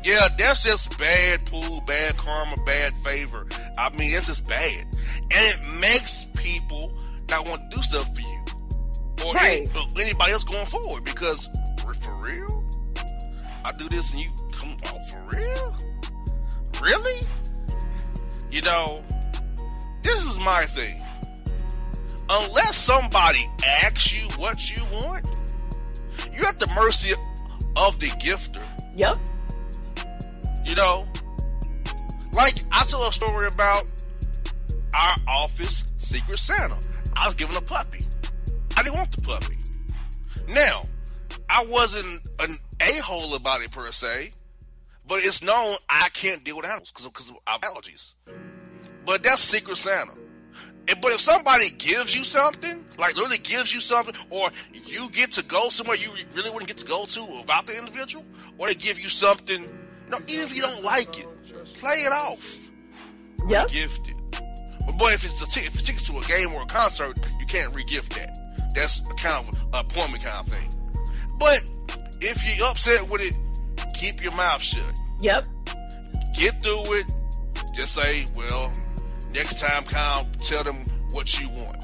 Yeah, 0.04 0.30
that's 0.38 0.64
just 0.64 0.98
bad 0.98 1.46
pool, 1.46 1.82
bad 1.86 2.16
karma, 2.18 2.56
bad 2.66 2.96
favor. 2.98 3.46
I 3.78 3.96
mean, 3.98 4.14
that's 4.14 4.28
just 4.28 4.48
bad. 4.48 4.86
And 4.86 5.32
it 5.32 5.82
makes 5.82 6.28
people 6.36 6.94
not 7.30 7.46
want 7.46 7.70
to 7.70 7.76
do 7.76 7.82
stuff 7.82 8.14
for 8.16 8.22
you. 8.22 8.46
Or 9.26 9.34
right. 9.34 9.68
any, 9.76 10.02
anybody 10.04 10.32
else 10.32 10.44
going 10.44 10.66
forward. 10.66 11.04
Because, 11.04 11.50
for, 11.80 12.16
real? 12.16 12.64
I 13.66 13.72
do 13.74 13.90
this 13.90 14.12
and 14.12 14.22
you 14.22 14.30
come, 14.52 14.78
oh, 14.88 15.00
for 15.10 15.38
real? 15.38 15.76
Really? 16.82 17.22
You 18.52 18.62
know, 18.62 19.04
this 20.04 20.24
is 20.24 20.38
my 20.40 20.66
thing. 20.66 21.02
Unless 22.30 22.76
somebody 22.76 23.46
asks 23.84 24.14
you 24.14 24.28
what 24.38 24.76
you 24.76 24.84
want, 24.92 25.28
you're 26.34 26.46
at 26.46 26.60
the 26.60 26.68
mercy 26.76 27.14
of 27.76 28.00
the 28.00 28.08
gifter. 28.08 28.62
Yep. 28.96 29.18
You 30.66 30.76
know, 30.76 31.08
like 32.34 32.64
I 32.72 32.84
tell 32.86 33.08
a 33.08 33.14
story 33.14 33.48
about 33.48 33.86
our 34.94 35.16
office 35.28 35.94
secret 35.98 36.40
Santa. 36.40 36.78
I 37.18 37.26
was 37.26 37.36
given 37.36 37.56
a 37.56 37.62
puppy. 37.62 38.06
I 38.76 38.84
didn't 38.84 38.96
want 38.96 39.12
the 39.12 39.22
puppy. 39.22 39.56
Now, 40.50 40.84
I 41.50 41.66
wasn't 41.66 42.28
an 42.40 42.58
a 42.80 43.02
hole 43.02 43.36
about 43.36 43.62
it 43.62 43.72
per 43.72 43.92
se. 43.92 44.34
But 45.08 45.24
it's 45.24 45.42
known 45.42 45.78
I 45.90 46.10
can't 46.10 46.44
deal 46.44 46.58
with 46.58 46.66
animals 46.66 46.92
because 46.92 47.30
of, 47.30 47.38
of 47.48 47.62
allergies. 47.62 48.14
But 49.06 49.24
that's 49.24 49.42
Secret 49.42 49.78
Santa. 49.78 50.12
but 50.86 51.12
if 51.14 51.22
somebody 51.22 51.70
gives 51.78 52.14
you 52.14 52.26
something, 52.26 52.84
like 53.00 53.16
literally 53.16 53.38
gives 53.38 53.74
you 53.74 53.80
something, 53.80 54.14
or 54.30 54.50
you 54.74 55.10
get 55.12 55.32
to 55.34 55.44
go 55.46 55.70
somewhere 55.70 55.96
you 55.96 56.12
really 56.36 56.50
wouldn't 56.50 56.68
get 56.68 56.78
to 56.78 56.86
go 56.86 57.06
to 57.06 57.24
without 57.24 57.68
the 57.68 57.78
individual, 57.78 58.26
or 58.58 58.68
they 58.68 58.74
give 58.74 59.00
you 59.00 59.08
something, 59.08 59.62
you 59.62 60.10
know, 60.10 60.20
even 60.28 60.46
if 60.46 60.54
you 60.54 60.62
don't 60.62 60.84
like 60.84 61.20
it, 61.20 61.28
play 61.78 62.02
it 62.04 62.12
off. 62.12 62.70
Yep. 63.48 63.70
Gift 63.70 64.10
it. 64.10 64.17
But 64.88 64.98
boy, 64.98 65.10
if 65.12 65.26
it's 65.26 65.42
a 65.42 65.46
t- 65.46 65.68
if 65.68 65.76
it's 65.76 65.84
tickets 65.84 66.10
to 66.10 66.18
a 66.18 66.24
game 66.24 66.54
or 66.54 66.64
a 66.64 66.66
concert, 66.66 67.20
you 67.40 67.46
can't 67.46 67.74
regift 67.74 68.16
that. 68.16 68.36
That's 68.74 69.02
kind 69.18 69.46
of 69.46 69.54
a 69.74 69.80
appointment 69.82 70.24
kind 70.24 70.40
of 70.40 70.48
thing. 70.48 70.70
But 71.38 71.62
if 72.22 72.44
you're 72.44 72.68
upset 72.68 73.10
with 73.10 73.22
it, 73.22 73.36
keep 73.94 74.24
your 74.24 74.32
mouth 74.32 74.62
shut. 74.62 74.98
Yep. 75.20 75.46
Get 76.34 76.64
through 76.64 77.00
it. 77.00 77.12
Just 77.74 77.94
say, 77.94 78.26
well, 78.36 78.72
next 79.34 79.60
time, 79.60 79.84
Kyle, 79.84 80.26
tell 80.40 80.64
them 80.64 80.78
what 81.12 81.40
you 81.40 81.50
want. 81.50 81.84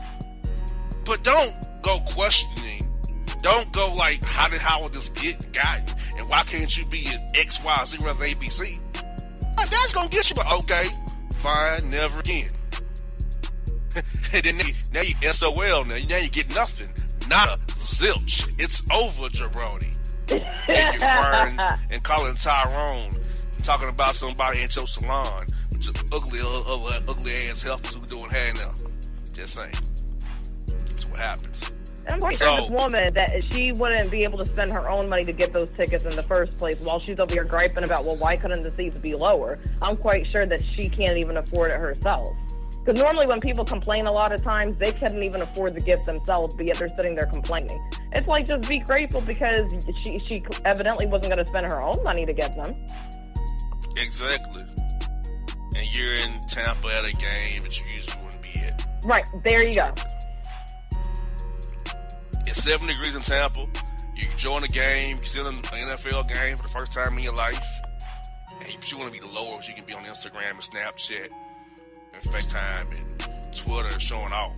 But 1.06 1.24
don't 1.24 1.54
go 1.82 1.98
questioning. 2.10 2.90
Don't 3.42 3.70
go 3.74 3.94
like, 3.94 4.24
how 4.24 4.48
did 4.48 4.62
how 4.62 4.82
did 4.84 4.94
this 4.94 5.10
get 5.10 5.52
gotten? 5.52 5.94
And 6.18 6.30
why 6.30 6.44
can't 6.44 6.76
you 6.78 6.86
be 6.86 7.06
an 7.08 7.20
X, 7.36 7.62
Y, 7.64 7.84
Z 7.84 7.98
rather 8.02 8.18
than 8.18 8.30
ABC? 8.30 8.80
That's 9.56 9.94
gonna 9.94 10.10
get 10.10 10.30
you, 10.30 10.36
but 10.36 10.52
okay, 10.60 10.88
fine, 11.36 11.90
never 11.90 12.22
again. 12.22 12.50
and 14.34 14.44
then 14.44 14.56
now 14.94 15.02
you 15.02 15.14
SOL 15.32 15.86
now. 15.86 15.98
Now 16.10 16.18
you 16.18 16.30
get 16.30 16.54
nothing. 16.56 16.90
Not 17.30 17.48
a 17.50 17.58
zilch. 17.72 18.54
It's 18.60 18.82
over, 18.92 19.30
jabroni 19.30 19.94
and 20.30 21.02
you're 21.02 21.68
and 21.92 22.04
calling 22.04 22.36
Tyrone, 22.36 23.12
talking 23.64 23.90
about 23.90 24.16
somebody 24.16 24.62
at 24.64 24.76
your 24.76 24.88
salon, 24.88 25.48
which 25.72 25.90
is 25.90 26.04
ugly, 26.12 26.40
ugly, 26.44 26.94
ugly 27.08 27.34
ass 27.50 27.62
helpers 27.62 27.94
who 27.94 28.06
doing 28.06 28.30
hair 28.30 28.54
now. 28.54 28.74
Just 29.34 29.56
saying. 29.56 29.74
That's 30.68 31.08
what 31.08 31.18
happens. 31.18 31.72
I'm 32.10 32.20
quite 32.20 32.36
so, 32.36 32.46
sure 32.46 32.62
this 32.62 32.70
woman 32.70 33.14
that 33.14 33.32
she 33.50 33.72
wouldn't 33.72 34.12
be 34.12 34.24
able 34.24 34.38
to 34.40 34.46
spend 34.46 34.74
her 34.74 34.90
own 34.90 35.08
money 35.08 35.24
to 35.24 35.32
get 35.32 35.54
those 35.54 35.70
tickets 35.70 36.04
in 36.04 36.14
the 36.16 36.24
first 36.24 36.56
place 36.58 36.80
while 36.82 37.00
she's 37.00 37.18
over 37.18 37.34
here 37.34 37.46
griping 37.46 37.86
about, 37.86 38.04
well, 38.04 38.18
why 38.18 38.36
couldn't 38.36 38.64
the 38.64 38.72
seats 38.72 38.98
be 38.98 39.16
lower? 39.16 39.58
I'm 39.82 39.96
quite 39.96 40.28
sure 40.28 40.46
that 40.46 40.60
she 40.76 40.90
can't 40.90 41.18
even 41.18 41.38
afford 41.38 41.72
it 41.72 41.80
herself. 41.80 42.28
Because 42.84 43.02
normally 43.02 43.28
when 43.28 43.40
people 43.40 43.64
complain 43.64 44.08
a 44.08 44.12
lot 44.12 44.34
of 44.34 44.44
times, 44.44 44.78
they 44.78 44.92
couldn't 44.92 45.24
even 45.24 45.42
afford 45.42 45.74
the 45.74 45.80
gift 45.80 46.06
themselves, 46.06 46.54
but 46.54 46.66
yet 46.66 46.78
they're 46.78 46.94
sitting 46.98 47.16
there 47.16 47.30
complaining. 47.32 47.82
It's 48.12 48.28
like 48.28 48.46
just 48.46 48.68
be 48.68 48.80
grateful 48.80 49.22
because 49.22 49.74
she 50.04 50.22
she 50.28 50.44
evidently 50.66 51.06
wasn't 51.06 51.34
going 51.34 51.38
to 51.38 51.46
spend 51.46 51.72
her 51.72 51.82
own 51.82 52.04
money 52.04 52.26
to 52.26 52.34
get 52.34 52.54
them. 52.54 52.76
Exactly. 53.96 54.66
And 55.76 55.96
you're 55.96 56.16
in 56.16 56.42
Tampa 56.42 56.88
at 56.88 57.06
a 57.06 57.14
game 57.14 57.62
that 57.62 57.80
you 57.80 57.86
usually 57.96 58.22
wouldn't 58.26 58.42
be 58.42 58.60
at. 58.60 58.86
Right 59.06 59.30
there, 59.46 59.64
you 59.64 59.76
go. 59.76 59.94
It's 62.46 62.64
seven 62.64 62.88
degrees 62.88 63.16
in 63.16 63.22
Tampa. 63.22 63.66
You 64.14 64.28
join 64.36 64.66
a 64.66 64.68
game, 64.68 65.18
you 65.20 65.26
see 65.26 65.40
an 65.40 65.46
NFL 65.46 66.28
game 66.28 66.58
for 66.58 66.64
the 66.64 66.70
first 66.70 66.92
time 66.92 67.18
in 67.18 67.24
your 67.24 67.34
life, 67.34 67.82
and 68.62 68.92
you 68.92 68.98
want 68.98 69.12
to 69.14 69.20
be 69.20 69.26
the 69.26 69.34
lowest 69.34 69.70
you 69.70 69.74
can 69.74 69.86
be 69.86 69.94
on 69.94 70.04
Instagram 70.04 70.52
and 70.52 70.60
Snapchat 70.60 71.30
FaceTime 72.24 72.98
and 72.98 73.56
Twitter 73.56 74.00
showing 74.00 74.34
off. 74.34 74.54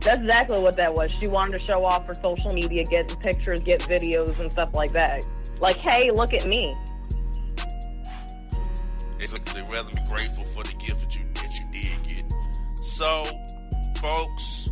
That's 0.00 0.20
exactly 0.20 0.60
what 0.60 0.76
that 0.76 0.94
was. 0.94 1.10
She 1.18 1.26
wanted 1.26 1.58
to 1.58 1.66
show 1.66 1.84
off 1.84 2.06
for 2.06 2.14
social 2.14 2.52
media, 2.52 2.84
get 2.84 3.18
pictures, 3.18 3.58
get 3.60 3.80
videos, 3.80 4.38
and 4.38 4.50
stuff 4.50 4.70
like 4.74 4.92
that. 4.92 5.26
Like, 5.58 5.78
hey, 5.78 6.12
look 6.12 6.32
at 6.32 6.46
me. 6.46 6.76
It's 9.18 9.32
like 9.32 9.44
they'd 9.46 9.72
rather 9.72 9.90
be 9.90 10.00
grateful 10.08 10.44
for 10.44 10.62
the 10.62 10.74
gift 10.74 11.00
that 11.00 11.16
you 11.16 11.22
that 11.34 11.52
you 11.54 11.64
did 11.72 12.02
get. 12.04 12.84
So, 12.84 13.24
folks, 14.00 14.70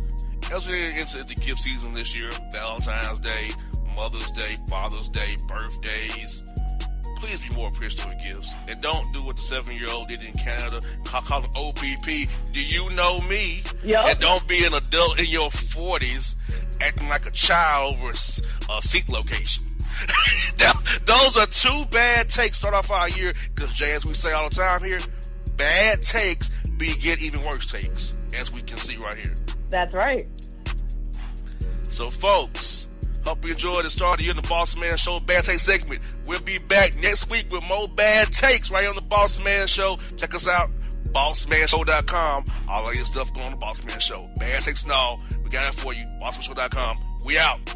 as 0.53 0.65
we 0.65 0.91
get 0.91 0.97
into 0.99 1.23
the 1.25 1.35
gift 1.35 1.59
season 1.59 1.93
this 1.93 2.15
year, 2.15 2.29
Valentine's 2.53 3.19
Day, 3.19 3.49
Mother's 3.97 4.31
Day, 4.31 4.55
Father's 4.69 5.09
Day, 5.09 5.35
birthdays, 5.47 6.44
please 7.25 7.49
be 7.49 7.55
more 7.55 7.69
appreciative 7.69 8.13
of 8.13 8.21
gifts. 8.21 8.53
And 8.67 8.81
don't 8.81 9.11
do 9.11 9.23
what 9.23 9.35
the 9.35 9.41
seven 9.41 9.75
year 9.75 9.87
old 9.91 10.09
did 10.09 10.21
in 10.21 10.33
Canada, 10.33 10.81
call, 11.03 11.21
call 11.21 11.41
them 11.41 11.51
OPP. 11.55 12.29
Do 12.51 12.63
you 12.63 12.89
know 12.91 13.19
me? 13.21 13.63
Yep. 13.83 14.05
And 14.05 14.19
don't 14.19 14.47
be 14.47 14.63
an 14.65 14.73
adult 14.73 15.19
in 15.19 15.25
your 15.25 15.49
40s 15.49 16.35
acting 16.81 17.09
like 17.09 17.25
a 17.25 17.31
child 17.31 17.95
over 17.95 18.09
a, 18.09 18.73
a 18.73 18.81
seat 18.81 19.09
location. 19.09 19.63
Those 21.05 21.37
are 21.37 21.47
two 21.47 21.85
bad 21.89 22.29
takes 22.29 22.57
start 22.57 22.73
off 22.73 22.91
our 22.91 23.09
year 23.09 23.33
because, 23.53 23.73
Jay, 23.73 23.93
as 23.93 24.05
we 24.05 24.13
say 24.13 24.31
all 24.31 24.49
the 24.49 24.55
time 24.55 24.83
here, 24.83 24.99
bad 25.57 26.01
takes 26.01 26.49
begin 26.77 27.17
even 27.21 27.43
worse 27.43 27.65
takes, 27.65 28.13
as 28.37 28.51
we 28.51 28.61
can 28.61 28.77
see 28.77 28.97
right 28.97 29.17
here. 29.17 29.33
That's 29.69 29.95
right. 29.95 30.27
So, 31.87 32.09
folks, 32.09 32.84
Hope 33.25 33.43
you 33.43 33.51
enjoyed 33.51 33.85
the 33.85 33.89
start 33.89 34.19
of 34.19 34.25
the 34.25 34.29
in 34.29 34.35
the 34.35 34.47
Boss 34.47 34.75
Man 34.75 34.97
Show 34.97 35.19
Bad 35.19 35.45
Take 35.45 35.59
segment. 35.59 36.01
We'll 36.25 36.41
be 36.41 36.59
back 36.59 36.95
next 36.97 37.29
week 37.29 37.51
with 37.51 37.63
more 37.63 37.87
bad 37.87 38.31
takes 38.31 38.69
right 38.69 38.87
on 38.87 38.95
the 38.95 39.01
Boss 39.01 39.39
Man 39.43 39.65
Show. 39.67 39.97
Check 40.15 40.35
us 40.35 40.47
out, 40.47 40.69
bossmanshow.com. 41.11 42.45
All 42.69 42.87
of 42.87 42.95
your 42.95 43.05
stuff 43.05 43.33
going 43.33 43.47
on 43.47 43.51
the 43.51 43.57
Boss 43.57 43.83
Man 43.83 43.99
Show. 43.99 44.29
Bad 44.37 44.61
takes 44.63 44.83
and 44.83 44.91
all. 44.91 45.21
We 45.43 45.49
got 45.49 45.67
it 45.67 45.75
for 45.75 45.93
you. 45.93 46.05
Bossmanshow.com. 46.21 46.97
We 47.25 47.39
out. 47.39 47.75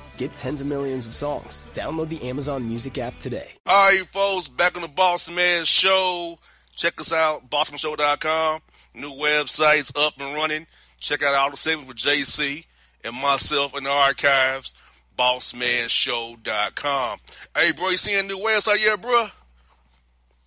Get 0.17 0.35
tens 0.37 0.61
of 0.61 0.67
millions 0.67 1.05
of 1.05 1.13
songs. 1.13 1.63
Download 1.73 2.07
the 2.09 2.27
Amazon 2.27 2.67
Music 2.67 2.97
app 2.97 3.17
today. 3.19 3.49
All 3.65 3.87
right, 3.87 3.97
you 3.97 4.05
folks, 4.05 4.47
back 4.47 4.75
on 4.75 4.83
the 4.83 4.87
Boss 4.87 5.29
Man 5.31 5.65
Show. 5.65 6.37
Check 6.75 6.99
us 7.01 7.11
out, 7.11 7.49
bossmanshow.com. 7.49 8.61
New 8.93 9.11
websites 9.11 9.91
up 9.97 10.13
and 10.19 10.35
running. 10.35 10.67
Check 10.99 11.23
out 11.23 11.33
all 11.33 11.49
the 11.51 11.57
savings 11.57 11.87
with 11.87 11.97
JC 11.97 12.65
and 13.03 13.15
myself 13.15 13.75
in 13.75 13.85
the 13.85 13.89
archives, 13.89 14.73
bossmanshow.com. 15.17 17.19
Hey, 17.55 17.71
bro, 17.71 17.89
you 17.89 17.97
seeing 17.97 18.19
a 18.19 18.23
new 18.27 18.37
website 18.37 18.83
yet, 18.83 19.01
bro? 19.01 19.27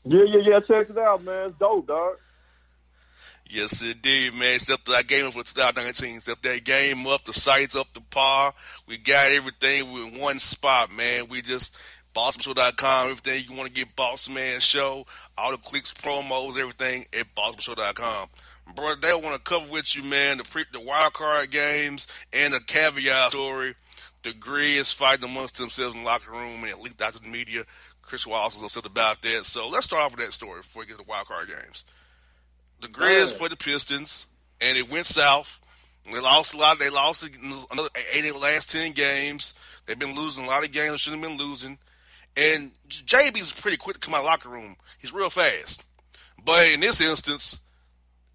Yeah, 0.05 0.23
yeah, 0.27 0.41
yeah. 0.43 0.61
Check 0.61 0.91
it 0.91 0.99
out, 0.99 1.25
man. 1.25 1.49
It's 1.49 1.59
dope, 1.59 1.87
dog. 1.87 2.17
Yes, 3.49 3.83
it 3.83 4.03
did, 4.03 4.35
man. 4.35 4.55
Except 4.55 4.85
that 4.87 5.07
game 5.07 5.27
up 5.27 5.35
for 5.35 5.45
2019. 5.45 6.17
Except 6.17 6.43
that 6.43 6.65
game 6.65 7.07
up, 7.07 7.25
the 7.25 7.33
site's 7.33 7.77
up 7.77 7.93
to 7.95 8.01
par. 8.01 8.53
We 8.87 8.99
got 8.99 9.33
everything 9.33 9.87
in 9.93 10.21
one 10.21 10.39
spot, 10.39 10.93
man. 10.93 11.29
We 11.29 11.43
just 11.43 11.77
BossmanShow.com. 12.15 13.11
Everything 13.11 13.45
you 13.49 13.57
want 13.57 13.69
to 13.69 13.75
get 13.75 13.97
Boss 13.97 14.29
Man 14.29 14.61
Show, 14.61 15.07
all 15.37 15.51
the 15.51 15.57
clicks, 15.57 15.93
promos, 15.93 16.59
everything 16.59 17.07
at 17.19 17.35
BossmanShow.com. 17.35 18.29
Bro, 18.75 18.95
they 19.03 19.13
want 19.15 19.35
to 19.37 19.41
cover 19.41 19.71
with 19.71 19.95
you, 19.97 20.03
man, 20.05 20.39
the 20.39 20.45
pre- 20.45 20.65
the 20.73 20.81
wild 20.81 21.13
card 21.13 21.51
games 21.51 22.07
and 22.33 22.55
the 22.55 22.61
caveat 22.61 23.31
story. 23.33 23.75
The 24.23 24.31
Grizz 24.31 24.95
fighting 24.95 25.25
amongst 25.29 25.59
themselves 25.59 25.95
in 25.95 26.01
the 26.03 26.07
locker 26.07 26.33
room 26.33 26.63
and 26.63 26.69
it 26.71 26.81
leaked 26.81 27.03
out 27.03 27.13
to 27.15 27.21
the 27.21 27.29
media. 27.29 27.65
Chris 28.01 28.27
Wallace 28.27 28.57
is 28.57 28.63
upset 28.63 28.87
about 28.87 29.21
that. 29.23 29.45
So 29.45 29.69
let's 29.69 29.85
start 29.87 30.03
off 30.03 30.17
with 30.17 30.25
that 30.25 30.33
story 30.33 30.61
before 30.61 30.81
we 30.81 30.87
get 30.87 30.99
to 30.99 31.05
the 31.05 31.11
wild 31.11 31.27
card 31.27 31.49
games 31.49 31.85
the 32.81 32.89
Grizz 32.89 33.33
Yeah. 33.33 33.39
played 33.39 33.51
the 33.53 33.57
Pistons, 33.57 34.27
and 34.61 34.77
it 34.77 34.91
went 34.91 35.07
south. 35.07 35.59
They 36.11 36.21
lost 36.21 36.55
a 36.55 36.59
lot. 36.59 36.79
They 36.79 36.91
lost 36.91 37.29
another 37.71 37.89
eight 38.13 38.27
of 38.27 38.35
the 38.35 38.39
last 38.39 38.71
ten 38.71 38.93
games. 38.93 39.55
They've 39.87 39.99
been 39.99 40.15
losing 40.15 40.45
a 40.45 40.49
lot 40.49 40.65
of 40.65 40.73
games 40.73 40.93
they 40.93 40.97
shouldn't 40.99 41.23
have 41.23 41.31
been 41.31 41.47
losing. 41.47 41.79
And 42.37 42.73
JB's 42.89 43.53
pretty 43.53 43.77
quick 43.77 44.01
to 44.01 44.01
come 44.01 44.15
out 44.15 44.19
of 44.19 44.25
the 44.25 44.31
locker 44.31 44.49
room. 44.49 44.77
He's 44.99 45.13
real 45.13 45.31
fast. 45.31 45.85
But 46.45 46.67
in 46.67 46.81
this 46.81 47.01
instance, 47.01 47.61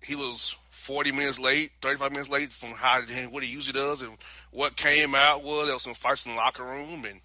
he 0.04 0.16
was 0.16 0.58
40 0.70 1.12
minutes 1.12 1.38
late, 1.38 1.72
35 1.82 2.12
minutes 2.12 2.30
late 2.30 2.52
from 2.52 2.72
how 2.72 3.02
what 3.30 3.44
he 3.44 3.52
usually 3.52 3.80
does. 3.80 4.02
And 4.02 4.18
what 4.52 4.76
came 4.76 5.14
out 5.14 5.44
was 5.44 5.68
there 5.68 5.76
was 5.76 5.84
some 5.84 5.94
fights 5.94 6.26
in 6.26 6.32
the 6.32 6.38
locker 6.38 6.64
room, 6.64 7.06
and 7.06 7.20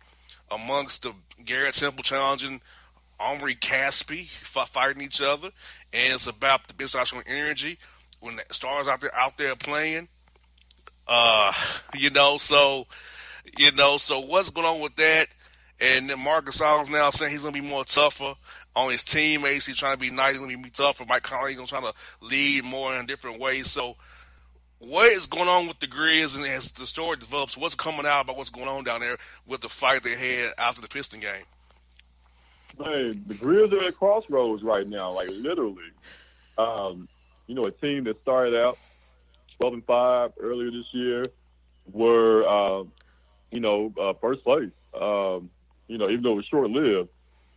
amongst 0.51 1.05
the 1.05 1.15
Garrett 1.45 1.75
Temple 1.75 2.03
challenging 2.03 2.61
Omri 3.19 3.55
Caspi 3.55 4.27
fighting 4.29 5.03
each 5.03 5.23
other, 5.23 5.51
and 5.93 6.15
it's 6.15 6.27
about 6.27 6.67
the 6.67 6.75
business 6.75 7.15
energy 7.27 7.79
when 8.21 8.37
the 8.37 8.45
stars 8.51 8.89
out 8.89 9.01
there 9.01 9.15
out 9.15 9.39
there 9.39 9.57
playing. 9.57 10.09
Uh, 11.07 11.53
you 11.95 12.11
know, 12.11 12.37
so 12.37 12.87
you 13.59 13.73
know, 13.73 13.97
so 13.97 14.21
what's 14.21 14.51
going 14.51 14.67
on 14.67 14.81
with 14.81 14.97
that? 14.97 15.29
And 15.81 16.09
then 16.09 16.21
Marc 16.21 16.47
Gasol's 16.47 16.89
now 16.89 17.11
saying 17.11 17.33
he's 17.33 17.43
gonna 17.43 17.53
be 17.53 17.61
more 17.61 17.85
tougher 17.85 18.35
on 18.77 18.91
his 18.91 19.05
teammates. 19.05 19.67
He's 19.67 19.79
trying 19.79 19.95
to 19.95 20.01
be 20.01 20.11
nice, 20.11 20.33
he's 20.33 20.41
gonna 20.41 20.57
be 20.59 20.71
tougher. 20.71 21.05
Mike 21.09 21.23
Conley's 21.23 21.57
gonna 21.57 21.67
try 21.67 21.81
to 21.81 21.93
lead 22.21 22.65
more 22.65 22.95
in 22.97 23.07
different 23.07 23.41
ways. 23.41 23.71
So 23.71 23.97
what 24.79 25.07
is 25.07 25.27
going 25.27 25.49
on 25.49 25.67
with 25.67 25.79
the 25.79 25.87
Grizz 25.87 26.37
and 26.37 26.47
as 26.47 26.71
the 26.73 26.87
story 26.87 27.17
develops, 27.17 27.57
what's 27.57 27.75
coming 27.75 28.07
out 28.07 28.23
about 28.23 28.37
what's 28.37 28.51
going 28.51 28.69
on 28.69 28.85
down 28.85 29.01
there 29.01 29.17
with 29.47 29.61
the 29.61 29.69
fight 29.69 30.03
they 30.03 30.17
had 30.17 30.53
after 30.59 30.81
the 30.81 30.89
Piston 30.89 31.21
game? 31.21 31.45
Hey, 32.77 33.11
the 33.11 33.35
Grizz 33.35 33.73
are 33.73 33.85
at 33.85 33.97
crossroads 33.97 34.63
right 34.63 34.87
now, 34.87 35.13
like 35.13 35.31
literally. 35.31 35.91
Um, 36.59 37.01
you 37.47 37.55
know, 37.55 37.65
a 37.65 37.71
team 37.71 38.05
that 38.05 38.21
started 38.23 38.55
out 38.55 38.79
12 39.61 39.75
and 39.75 39.87
5 39.87 40.33
earlier 40.41 40.71
this 40.71 40.93
year 40.93 41.23
were, 41.91 42.47
uh, 42.47 42.85
you 43.51 43.61
know, 43.61 43.93
uh, 44.01 44.13
first 44.21 44.43
place. 44.45 44.71
Um, 44.99 45.51
you 45.89 45.99
know, 45.99 46.09
even 46.09 46.23
though 46.23 46.33
it 46.33 46.37
was 46.37 46.47
short 46.47 46.71
lived, 46.71 47.11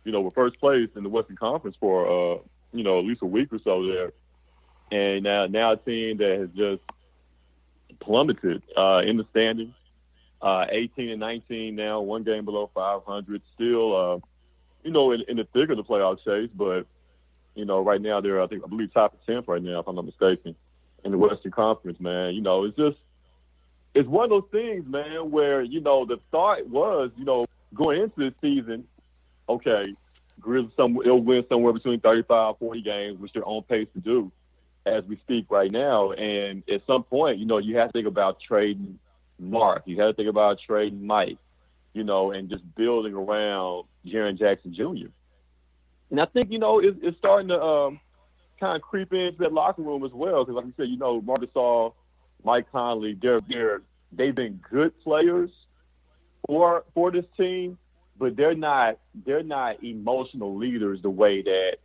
you 0.04 0.12
know, 0.12 0.20
were 0.20 0.30
first 0.30 0.58
place 0.60 0.88
in 0.96 1.02
the 1.02 1.08
Western 1.08 1.36
Conference 1.36 1.76
for, 1.78 2.06
uh, 2.06 2.38
you 2.72 2.82
know, 2.82 2.98
at 2.98 3.04
least 3.04 3.22
a 3.22 3.26
week 3.26 3.52
or 3.52 3.58
so 3.64 3.86
there. 3.86 4.12
And 4.90 5.24
now, 5.24 5.46
now 5.46 5.72
a 5.72 5.76
team 5.76 6.18
that 6.18 6.30
has 6.30 6.48
just 6.50 6.82
plummeted 8.00 8.62
uh, 8.76 9.02
in 9.04 9.16
the 9.16 9.26
standings. 9.30 9.74
Uh, 10.40 10.66
18 10.70 11.10
and 11.10 11.18
19 11.18 11.74
now, 11.74 12.00
one 12.00 12.22
game 12.22 12.44
below 12.44 12.70
500. 12.72 13.42
Still, 13.54 13.96
uh, 13.96 14.18
you 14.84 14.92
know, 14.92 15.12
in, 15.12 15.22
in 15.28 15.36
the 15.36 15.44
thick 15.52 15.68
of 15.70 15.76
the 15.76 15.84
playoff 15.84 16.24
chase, 16.24 16.50
but 16.54 16.86
you 17.54 17.64
know, 17.64 17.80
right 17.80 18.00
now 18.00 18.20
they're 18.20 18.40
I 18.40 18.46
think 18.46 18.62
I 18.64 18.68
believe 18.68 18.94
top 18.94 19.14
of 19.14 19.26
tenth 19.26 19.48
right 19.48 19.62
now, 19.62 19.80
if 19.80 19.88
I'm 19.88 19.96
not 19.96 20.04
mistaken, 20.04 20.54
in 21.04 21.12
the 21.12 21.18
Western 21.18 21.52
Conference. 21.52 21.98
Man, 22.00 22.34
you 22.34 22.40
know, 22.40 22.64
it's 22.64 22.76
just 22.76 22.98
it's 23.94 24.08
one 24.08 24.24
of 24.24 24.30
those 24.30 24.50
things, 24.50 24.84
man, 24.86 25.30
where 25.30 25.62
you 25.62 25.80
know 25.80 26.04
the 26.04 26.18
thought 26.30 26.66
was, 26.66 27.10
you 27.16 27.24
know, 27.24 27.46
going 27.74 28.02
into 28.02 28.30
this 28.30 28.34
season, 28.40 28.84
okay, 29.48 29.84
Grizz 30.40 30.70
some 30.76 30.98
they'll 31.04 31.18
win 31.18 31.44
somewhere 31.48 31.72
between 31.72 32.00
35, 32.00 32.58
40 32.58 32.82
games, 32.82 33.18
which 33.18 33.32
they're 33.32 33.46
on 33.46 33.62
pace 33.62 33.88
to 33.94 34.00
do 34.00 34.32
as 34.86 35.04
we 35.04 35.16
speak 35.18 35.46
right 35.50 35.70
now. 35.70 36.12
And 36.12 36.62
at 36.70 36.86
some 36.86 37.02
point, 37.02 37.38
you 37.38 37.46
know, 37.46 37.58
you 37.58 37.76
have 37.76 37.88
to 37.88 37.92
think 37.92 38.06
about 38.06 38.40
trading 38.40 38.98
Mark. 39.38 39.82
You 39.86 40.00
have 40.00 40.10
to 40.10 40.14
think 40.14 40.28
about 40.28 40.58
trading 40.60 41.06
Mike 41.06 41.38
you 41.98 42.04
know, 42.04 42.30
and 42.30 42.48
just 42.48 42.62
building 42.76 43.14
around 43.14 43.84
Jaren 44.06 44.38
Jackson 44.38 44.72
Jr. 44.72 45.10
And 46.10 46.20
I 46.20 46.26
think, 46.26 46.50
you 46.50 46.58
know, 46.58 46.78
it's, 46.78 46.96
it's 47.02 47.18
starting 47.18 47.48
to 47.48 47.60
um, 47.60 48.00
kind 48.58 48.76
of 48.76 48.82
creep 48.82 49.12
into 49.12 49.38
that 49.38 49.52
locker 49.52 49.82
room 49.82 50.04
as 50.04 50.12
well. 50.12 50.44
Because, 50.44 50.56
like 50.56 50.66
you 50.66 50.74
said, 50.76 50.88
you 50.88 50.98
know, 50.98 51.20
Marc 51.20 51.40
Gasol, 51.40 51.94
Mike 52.44 52.70
Conley, 52.70 53.16
they're, 53.20 53.40
they're, 53.48 53.82
they've 54.12 54.34
been 54.34 54.60
good 54.70 54.98
players 55.02 55.50
for 56.46 56.84
for 56.94 57.10
this 57.10 57.24
team, 57.36 57.78
but 58.18 58.36
they're 58.36 58.54
not 58.54 58.98
they're 59.26 59.42
not 59.42 59.82
emotional 59.82 60.56
leaders 60.56 61.02
the 61.02 61.10
way 61.10 61.42
that 61.42 61.76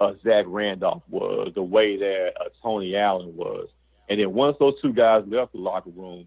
uh, 0.00 0.12
Zach 0.22 0.44
Randolph 0.48 1.02
was, 1.08 1.52
the 1.54 1.62
way 1.62 1.96
that 1.96 2.32
uh, 2.40 2.48
Tony 2.62 2.96
Allen 2.96 3.36
was. 3.36 3.68
And 4.08 4.20
then 4.20 4.32
once 4.32 4.56
those 4.58 4.74
two 4.82 4.92
guys 4.92 5.24
left 5.26 5.52
the 5.52 5.58
locker 5.58 5.90
room, 5.90 6.26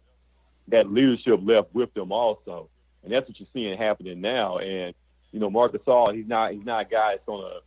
that 0.70 0.92
leadership 0.92 1.40
left 1.44 1.74
with 1.74 1.94
them 1.94 2.12
also 2.12 2.70
and 3.06 3.14
that's 3.14 3.30
what 3.30 3.40
you're 3.40 3.48
seeing 3.54 3.78
happening 3.78 4.20
now. 4.20 4.58
And 4.58 4.94
you 5.32 5.40
know, 5.40 5.50
Marc 5.50 5.74
Gasol, 5.74 6.14
he's 6.14 6.28
not 6.28 6.52
he's 6.52 6.66
not 6.66 6.88
a 6.88 6.90
guy 6.90 7.12
that's 7.12 7.26
gonna, 7.26 7.60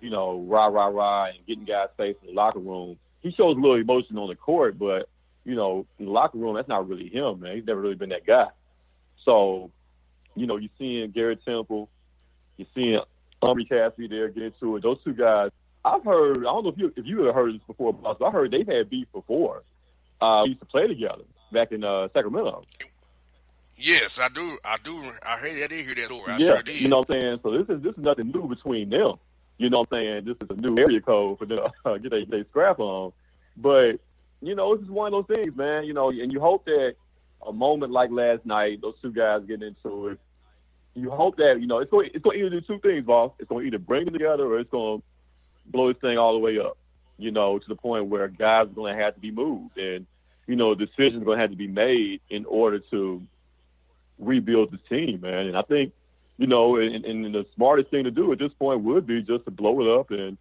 you 0.00 0.10
know, 0.10 0.44
rah 0.46 0.66
rah 0.66 0.86
rah 0.86 1.26
and 1.26 1.46
getting 1.46 1.64
guys 1.64 1.88
face 1.96 2.16
in 2.22 2.28
the 2.28 2.34
locker 2.34 2.58
room. 2.58 2.98
He 3.22 3.30
shows 3.32 3.56
a 3.56 3.60
little 3.60 3.76
emotion 3.76 4.18
on 4.18 4.28
the 4.28 4.36
court, 4.36 4.78
but 4.78 5.08
you 5.44 5.54
know, 5.54 5.86
in 5.98 6.06
the 6.06 6.10
locker 6.10 6.38
room, 6.38 6.56
that's 6.56 6.68
not 6.68 6.88
really 6.88 7.08
him, 7.08 7.40
man. 7.40 7.56
He's 7.56 7.66
never 7.66 7.80
really 7.80 7.94
been 7.94 8.10
that 8.10 8.26
guy. 8.26 8.48
So, 9.24 9.70
you 10.34 10.46
know, 10.46 10.56
you're 10.56 10.70
seeing 10.78 11.10
Garrett 11.10 11.44
Temple, 11.44 11.88
you're 12.56 12.68
seeing 12.74 13.00
Omri 13.42 13.66
Caspi 13.66 14.08
there 14.08 14.28
get 14.28 14.42
into 14.42 14.76
it. 14.76 14.82
Those 14.82 14.98
two 15.04 15.14
guys, 15.14 15.50
I've 15.84 16.04
heard. 16.04 16.38
I 16.38 16.42
don't 16.42 16.64
know 16.64 16.70
if 16.70 16.78
you 16.78 16.92
if 16.96 17.06
you 17.06 17.20
ever 17.20 17.32
heard 17.32 17.54
this 17.54 17.62
before, 17.66 17.92
but 17.92 18.20
I 18.22 18.30
heard 18.30 18.50
they've 18.50 18.66
had 18.66 18.90
beef 18.90 19.06
before. 19.12 19.62
Uh, 20.20 20.42
we 20.44 20.50
used 20.50 20.60
to 20.60 20.66
play 20.66 20.86
together 20.86 21.22
back 21.52 21.72
in 21.72 21.84
uh, 21.84 22.08
Sacramento. 22.12 22.62
Yes, 23.76 24.18
I 24.18 24.28
do. 24.28 24.58
I 24.64 24.78
do. 24.82 24.96
I 25.22 25.36
heard. 25.36 25.62
I 25.62 25.66
did 25.66 25.72
hear 25.72 25.94
that 25.94 26.06
story. 26.06 26.32
I 26.32 26.36
yeah, 26.38 26.46
sure 26.48 26.62
did. 26.62 26.80
you 26.80 26.88
know 26.88 26.98
what 26.98 27.14
I'm 27.14 27.20
saying. 27.20 27.40
So 27.42 27.50
this 27.52 27.76
is 27.76 27.82
this 27.82 27.92
is 27.92 28.02
nothing 28.02 28.32
new 28.32 28.48
between 28.48 28.88
them. 28.90 29.14
You 29.58 29.70
know 29.70 29.78
what 29.78 29.88
I'm 29.92 30.02
saying. 30.02 30.24
This 30.24 30.36
is 30.40 30.50
a 30.50 30.60
new 30.60 30.76
area 30.78 31.00
code 31.00 31.38
for 31.38 31.46
them 31.46 31.58
to 31.58 31.72
uh, 31.84 31.98
get 31.98 32.10
their 32.10 32.24
they 32.24 32.44
scrap 32.48 32.78
on. 32.78 33.12
But 33.56 34.00
you 34.42 34.54
know, 34.54 34.76
this 34.76 34.84
is 34.84 34.90
one 34.90 35.12
of 35.12 35.26
those 35.26 35.36
things, 35.36 35.56
man. 35.56 35.84
You 35.84 35.94
know, 35.94 36.10
and 36.10 36.32
you 36.32 36.40
hope 36.40 36.64
that 36.66 36.94
a 37.46 37.52
moment 37.52 37.92
like 37.92 38.10
last 38.10 38.44
night, 38.44 38.80
those 38.82 38.94
two 39.00 39.12
guys 39.12 39.42
getting 39.46 39.68
into 39.68 40.08
it. 40.08 40.20
You 40.94 41.10
hope 41.10 41.36
that 41.36 41.60
you 41.60 41.66
know 41.66 41.78
it's 41.78 41.90
going 41.90 42.10
it's 42.14 42.22
going 42.22 42.38
to 42.38 42.46
either 42.46 42.60
do 42.60 42.66
two 42.66 42.78
things, 42.78 43.04
boss. 43.04 43.32
It's 43.38 43.48
going 43.48 43.62
to 43.62 43.66
either 43.68 43.78
bring 43.78 44.04
them 44.04 44.14
together 44.14 44.44
or 44.44 44.58
it's 44.58 44.70
going 44.70 45.00
to 45.00 45.04
blow 45.70 45.92
this 45.92 46.00
thing 46.00 46.18
all 46.18 46.32
the 46.32 46.38
way 46.38 46.58
up. 46.58 46.76
You 47.18 47.30
know, 47.30 47.58
to 47.58 47.68
the 47.68 47.76
point 47.76 48.06
where 48.06 48.28
guys 48.28 48.64
are 48.64 48.66
going 48.66 48.96
to 48.96 49.02
have 49.02 49.14
to 49.14 49.20
be 49.20 49.30
moved, 49.30 49.78
and 49.78 50.06
you 50.46 50.56
know, 50.56 50.74
decisions 50.74 51.22
are 51.22 51.24
going 51.24 51.38
to 51.38 51.42
have 51.42 51.50
to 51.50 51.56
be 51.56 51.66
made 51.66 52.20
in 52.30 52.44
order 52.44 52.78
to 52.90 53.22
rebuild 54.18 54.70
the 54.70 54.78
team, 54.78 55.20
man. 55.20 55.46
And 55.46 55.56
I 55.56 55.62
think 55.62 55.92
you 56.38 56.46
know, 56.46 56.76
and, 56.76 57.04
and 57.04 57.34
the 57.34 57.46
smartest 57.54 57.90
thing 57.90 58.04
to 58.04 58.10
do 58.10 58.32
at 58.32 58.38
this 58.38 58.52
point 58.58 58.82
would 58.82 59.06
be 59.06 59.22
just 59.22 59.44
to 59.46 59.50
blow 59.50 59.80
it 59.80 60.00
up 60.00 60.10
and, 60.10 60.36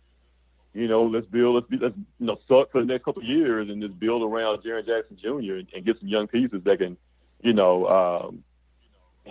you 0.74 0.90
know, 0.90 1.06
let's 1.06 1.26
build, 1.28 1.56
let's 1.56 1.68
be, 1.68 1.78
let's 1.78 1.96
you 2.20 2.26
know, 2.26 2.38
suck 2.50 2.72
for 2.72 2.82
the 2.82 2.88
next 2.88 3.06
couple 3.06 3.24
of 3.24 3.30
years 3.30 3.70
and 3.70 3.82
just 3.82 3.98
build 3.98 4.22
around 4.22 4.62
Jaren 4.62 4.86
Jackson 4.86 5.18
Jr. 5.22 5.56
and, 5.56 5.68
and 5.74 5.86
get 5.86 5.98
some 6.00 6.10
young 6.10 6.28
pieces 6.28 6.62
that 6.66 6.80
can, 6.80 6.98
you 7.42 7.54
know, 7.54 7.88
um, 7.88 8.44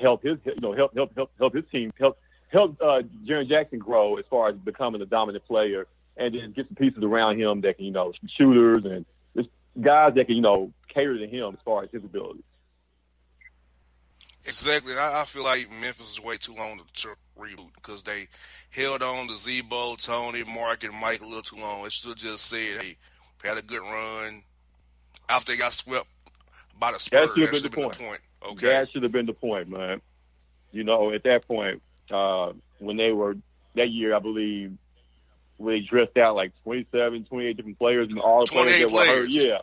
help 0.01 0.23
his, 0.23 0.39
you 0.45 0.55
know, 0.63 0.73
help 0.75 0.95
help 0.95 1.15
help 1.15 1.31
help 1.39 1.55
his 1.55 1.65
team 1.71 1.93
help 1.99 2.19
help 2.49 2.81
uh, 2.81 3.03
Jaren 3.27 3.49
Jackson 3.49 3.79
grow 3.79 4.17
as 4.17 4.25
far 4.31 4.49
as 4.49 4.57
becoming 4.57 5.03
a 5.03 5.07
dominant 5.07 5.45
player, 5.45 5.87
and 6.17 6.35
then 6.35 6.53
get 6.53 6.67
some 6.67 6.77
pieces 6.77 7.03
around 7.03 7.39
him 7.39 7.61
that 7.61 7.77
can, 7.77 7.85
you 7.85 7.93
know, 7.93 8.13
shooters 8.39 8.85
and 8.85 9.05
just 9.37 9.51
guys 9.81 10.15
that 10.15 10.27
can, 10.27 10.37
you 10.37 10.43
know, 10.43 10.73
cater 10.89 11.19
to 11.19 11.27
him 11.27 11.53
as 11.53 11.61
far 11.65 11.83
as 11.83 11.91
his 11.93 12.05
abilities. 12.05 12.43
Exactly. 14.47 14.97
I, 14.97 15.23
I 15.23 15.25
feel 15.25 15.45
like 15.45 15.71
Memphis 15.81 16.13
is 16.13 16.21
way 16.23 16.37
too 16.37 16.55
long 16.55 16.79
to, 16.79 17.03
to 17.03 17.09
reboot 17.39 17.75
because 17.77 18.03
they 18.03 18.29
held 18.71 19.03
on 19.03 19.29
to 19.29 19.37
Z-Bo, 19.37 19.97
Tony, 19.97 20.45
Mark, 20.45 20.85
and 20.85 20.95
Mike 20.95 21.23
a 21.23 21.27
little 21.27 21.43
too 21.43 21.57
long. 21.57 21.87
It 21.87 21.93
should 21.93 22.11
have 22.11 22.19
just 22.19 22.47
said, 22.47 22.81
hey, 22.81 22.97
we 23.43 23.49
had 23.49 23.59
a 23.59 23.63
good 23.63 23.81
run. 23.81 24.43
After 25.29 25.53
they 25.53 25.59
got 25.59 25.73
swept 25.73 26.07
by 26.79 26.93
the 26.93 26.99
Spurs, 26.99 27.29
that 27.29 27.35
should 27.35 27.43
have 27.43 27.53
been, 27.53 27.63
been, 27.63 27.71
the, 27.71 27.77
point. 27.77 27.93
the 27.99 28.05
point. 28.05 28.21
Okay. 28.51 28.67
That 28.69 28.91
should 28.91 29.03
have 29.03 29.13
been 29.13 29.27
the 29.27 29.33
point, 29.33 29.69
man. 29.69 30.03
You 30.73 30.85
know, 30.85 31.13
at 31.13 31.23
that 31.23 31.47
point, 31.47 31.83
uh, 32.11 32.53
when 32.79 32.97
they 32.97 33.13
were 33.13 33.37
that 33.75 33.91
year, 33.91 34.15
I 34.15 34.19
believe, 34.19 34.73
they 35.59 35.81
dressed 35.81 36.17
out 36.19 36.35
like 36.35 36.53
27, 36.65 37.25
28 37.25 37.57
different 37.57 37.79
players 37.79 38.09
and 38.11 38.19
all 38.19 38.45
the 38.45 38.53
players 38.53 38.83
that 38.83 38.91
were 38.91 39.07
hurt. 39.07 39.31
Yeah. 39.31 39.59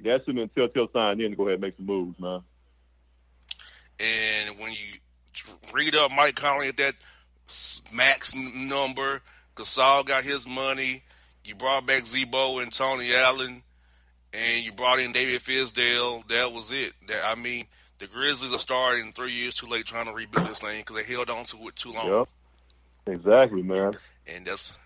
That 0.00 0.20
should 0.24 0.36
have 0.36 0.54
been 0.54 0.68
telltale 0.68 0.88
sign 0.92 1.18
then 1.18 1.30
to 1.30 1.36
go 1.36 1.44
ahead 1.44 1.54
and 1.54 1.62
make 1.62 1.76
some 1.76 1.86
moves, 1.86 2.18
man. 2.20 2.42
And 3.98 4.58
when 4.58 4.72
you 4.72 4.98
read 5.72 5.94
up 5.94 6.10
Mike 6.10 6.34
Conley 6.34 6.68
at 6.68 6.76
that 6.76 6.94
max 7.92 8.34
number, 8.34 9.22
Gasol 9.54 10.04
got 10.04 10.24
his 10.24 10.46
money. 10.46 11.02
You 11.44 11.54
brought 11.54 11.86
back 11.86 12.04
Z-Bo 12.04 12.58
and 12.58 12.72
Tony 12.72 13.14
Allen, 13.14 13.62
and 14.32 14.64
you 14.64 14.72
brought 14.72 14.98
in 14.98 15.12
David 15.12 15.40
Fizdale. 15.40 16.26
That 16.28 16.52
was 16.52 16.72
it. 16.72 16.92
That 17.06 17.24
I 17.24 17.36
mean, 17.36 17.66
the 17.98 18.06
Grizzlies 18.06 18.52
are 18.52 18.58
starting 18.58 19.12
three 19.12 19.32
years 19.32 19.54
too 19.54 19.66
late 19.66 19.86
trying 19.86 20.06
to 20.06 20.12
rebuild 20.12 20.48
this 20.48 20.58
thing 20.58 20.80
because 20.80 20.96
they 20.96 21.12
held 21.14 21.30
on 21.30 21.44
to 21.44 21.68
it 21.68 21.76
too 21.76 21.92
long. 21.92 22.08
Yep. 22.08 22.28
Exactly, 23.06 23.62
man. 23.62 23.92
And 24.26 24.44
that's 24.44 24.76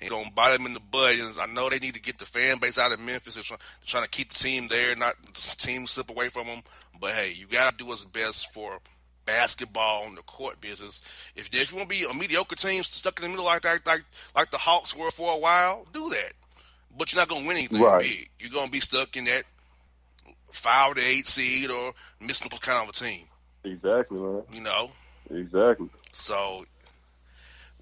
and 0.00 0.10
gonna 0.10 0.30
bite 0.30 0.56
them 0.56 0.66
in 0.66 0.74
the 0.74 0.80
butt. 0.80 1.14
And 1.14 1.38
I 1.40 1.46
know 1.46 1.68
they 1.68 1.78
need 1.78 1.94
to 1.94 2.00
get 2.00 2.18
the 2.18 2.26
fan 2.26 2.58
base 2.58 2.78
out 2.78 2.92
of 2.92 3.00
Memphis. 3.00 3.34
They're 3.34 3.44
trying, 3.44 3.60
they're 3.80 3.86
trying 3.86 4.04
to 4.04 4.10
keep 4.10 4.30
the 4.32 4.38
team 4.38 4.68
there, 4.68 4.94
not 4.96 5.16
the 5.22 5.56
team 5.58 5.86
slip 5.86 6.10
away 6.10 6.28
from 6.28 6.46
them. 6.46 6.62
But 7.00 7.12
hey, 7.12 7.32
you 7.36 7.46
gotta 7.46 7.76
do 7.76 7.86
what's 7.86 8.04
best 8.04 8.52
for 8.52 8.78
basketball 9.24 10.04
and 10.06 10.16
the 10.16 10.22
court 10.22 10.60
business. 10.60 11.02
If 11.36 11.52
if 11.52 11.72
you 11.72 11.78
want 11.78 11.90
to 11.90 11.96
be 11.96 12.04
a 12.04 12.14
mediocre 12.14 12.56
team 12.56 12.82
stuck 12.82 13.18
in 13.18 13.24
the 13.24 13.28
middle 13.28 13.44
like 13.44 13.62
that, 13.62 13.86
like 13.86 14.04
like 14.36 14.50
the 14.50 14.58
Hawks 14.58 14.96
were 14.96 15.10
for 15.10 15.32
a 15.32 15.38
while, 15.38 15.86
do 15.92 16.08
that. 16.10 16.32
But 16.96 17.12
you're 17.12 17.20
not 17.20 17.28
gonna 17.28 17.46
win 17.46 17.56
anything 17.56 17.80
right. 17.80 18.00
big. 18.00 18.30
You're 18.38 18.50
gonna 18.50 18.70
be 18.70 18.80
stuck 18.80 19.16
in 19.16 19.24
that 19.24 19.44
five 20.50 20.94
to 20.94 21.00
eight 21.00 21.26
seed 21.26 21.70
or 21.70 21.92
missing 22.20 22.50
kind 22.50 22.82
of 22.82 22.88
a 22.88 22.92
team. 22.92 23.26
Exactly, 23.64 24.20
man. 24.20 24.42
You 24.52 24.60
know. 24.60 24.90
Exactly. 25.30 25.88
So 26.12 26.66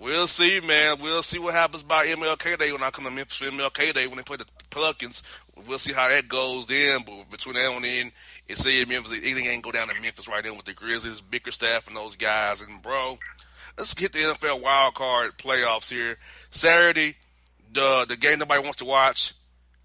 We'll 0.00 0.28
see, 0.28 0.60
man. 0.60 0.96
We'll 1.02 1.22
see 1.22 1.38
what 1.38 1.52
happens 1.52 1.82
by 1.82 2.06
MLK 2.06 2.58
Day 2.58 2.72
when 2.72 2.82
I 2.82 2.90
come 2.90 3.04
to 3.04 3.10
Memphis 3.10 3.36
for 3.36 3.44
MLK 3.44 3.92
Day 3.92 4.06
when 4.06 4.16
they 4.16 4.22
play 4.22 4.38
the 4.38 4.46
Pelicans. 4.70 5.22
We'll 5.68 5.78
see 5.78 5.92
how 5.92 6.08
that 6.08 6.26
goes 6.26 6.66
then. 6.66 7.02
But 7.04 7.30
between 7.30 7.56
now 7.56 7.76
and 7.76 7.84
then, 7.84 8.10
it's 8.48 8.62
say 8.62 8.82
Memphis. 8.86 9.12
Anything 9.12 9.44
ain't 9.44 9.62
go 9.62 9.70
down 9.70 9.88
to 9.88 10.00
Memphis 10.00 10.26
right 10.26 10.42
then 10.42 10.56
with 10.56 10.64
the 10.64 10.72
Grizzlies, 10.72 11.20
Bickerstaff, 11.20 11.86
and 11.86 11.94
those 11.94 12.16
guys. 12.16 12.62
And 12.62 12.80
bro, 12.80 13.18
let's 13.76 13.92
get 13.92 14.14
the 14.14 14.20
NFL 14.20 14.62
wild 14.62 14.94
card 14.94 15.36
playoffs 15.36 15.90
here. 15.90 16.16
Saturday, 16.48 17.16
the 17.70 18.06
the 18.08 18.16
game 18.16 18.38
nobody 18.38 18.62
wants 18.62 18.78
to 18.78 18.86
watch. 18.86 19.34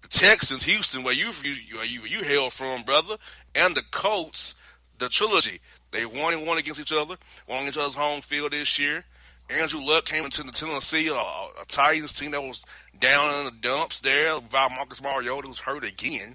The 0.00 0.08
Texans, 0.08 0.62
Houston, 0.62 1.02
where 1.02 1.12
you 1.12 1.30
you 1.44 1.82
you, 1.82 2.00
you 2.08 2.24
hail 2.24 2.48
from, 2.48 2.84
brother, 2.84 3.18
and 3.54 3.74
the 3.74 3.82
Colts, 3.90 4.54
the 4.98 5.10
trilogy. 5.10 5.60
They 5.90 6.06
won 6.06 6.32
and 6.32 6.46
won 6.46 6.56
against 6.56 6.80
each 6.80 6.92
other, 6.92 7.16
won 7.46 7.64
on 7.64 7.68
each 7.68 7.76
other's 7.76 7.94
home 7.94 8.22
field 8.22 8.52
this 8.52 8.78
year. 8.78 9.04
Andrew 9.48 9.80
Luck 9.80 10.04
came 10.04 10.24
into 10.24 10.42
the 10.42 10.52
Tennessee, 10.52 11.08
uh, 11.10 11.14
a 11.14 11.64
Titans 11.66 12.12
team 12.12 12.32
that 12.32 12.42
was 12.42 12.64
down 12.98 13.38
in 13.38 13.44
the 13.44 13.50
dumps 13.52 14.00
there. 14.00 14.38
Val 14.40 14.70
Marcus 14.70 15.02
Mariota 15.02 15.48
was 15.48 15.60
hurt 15.60 15.84
again. 15.84 16.34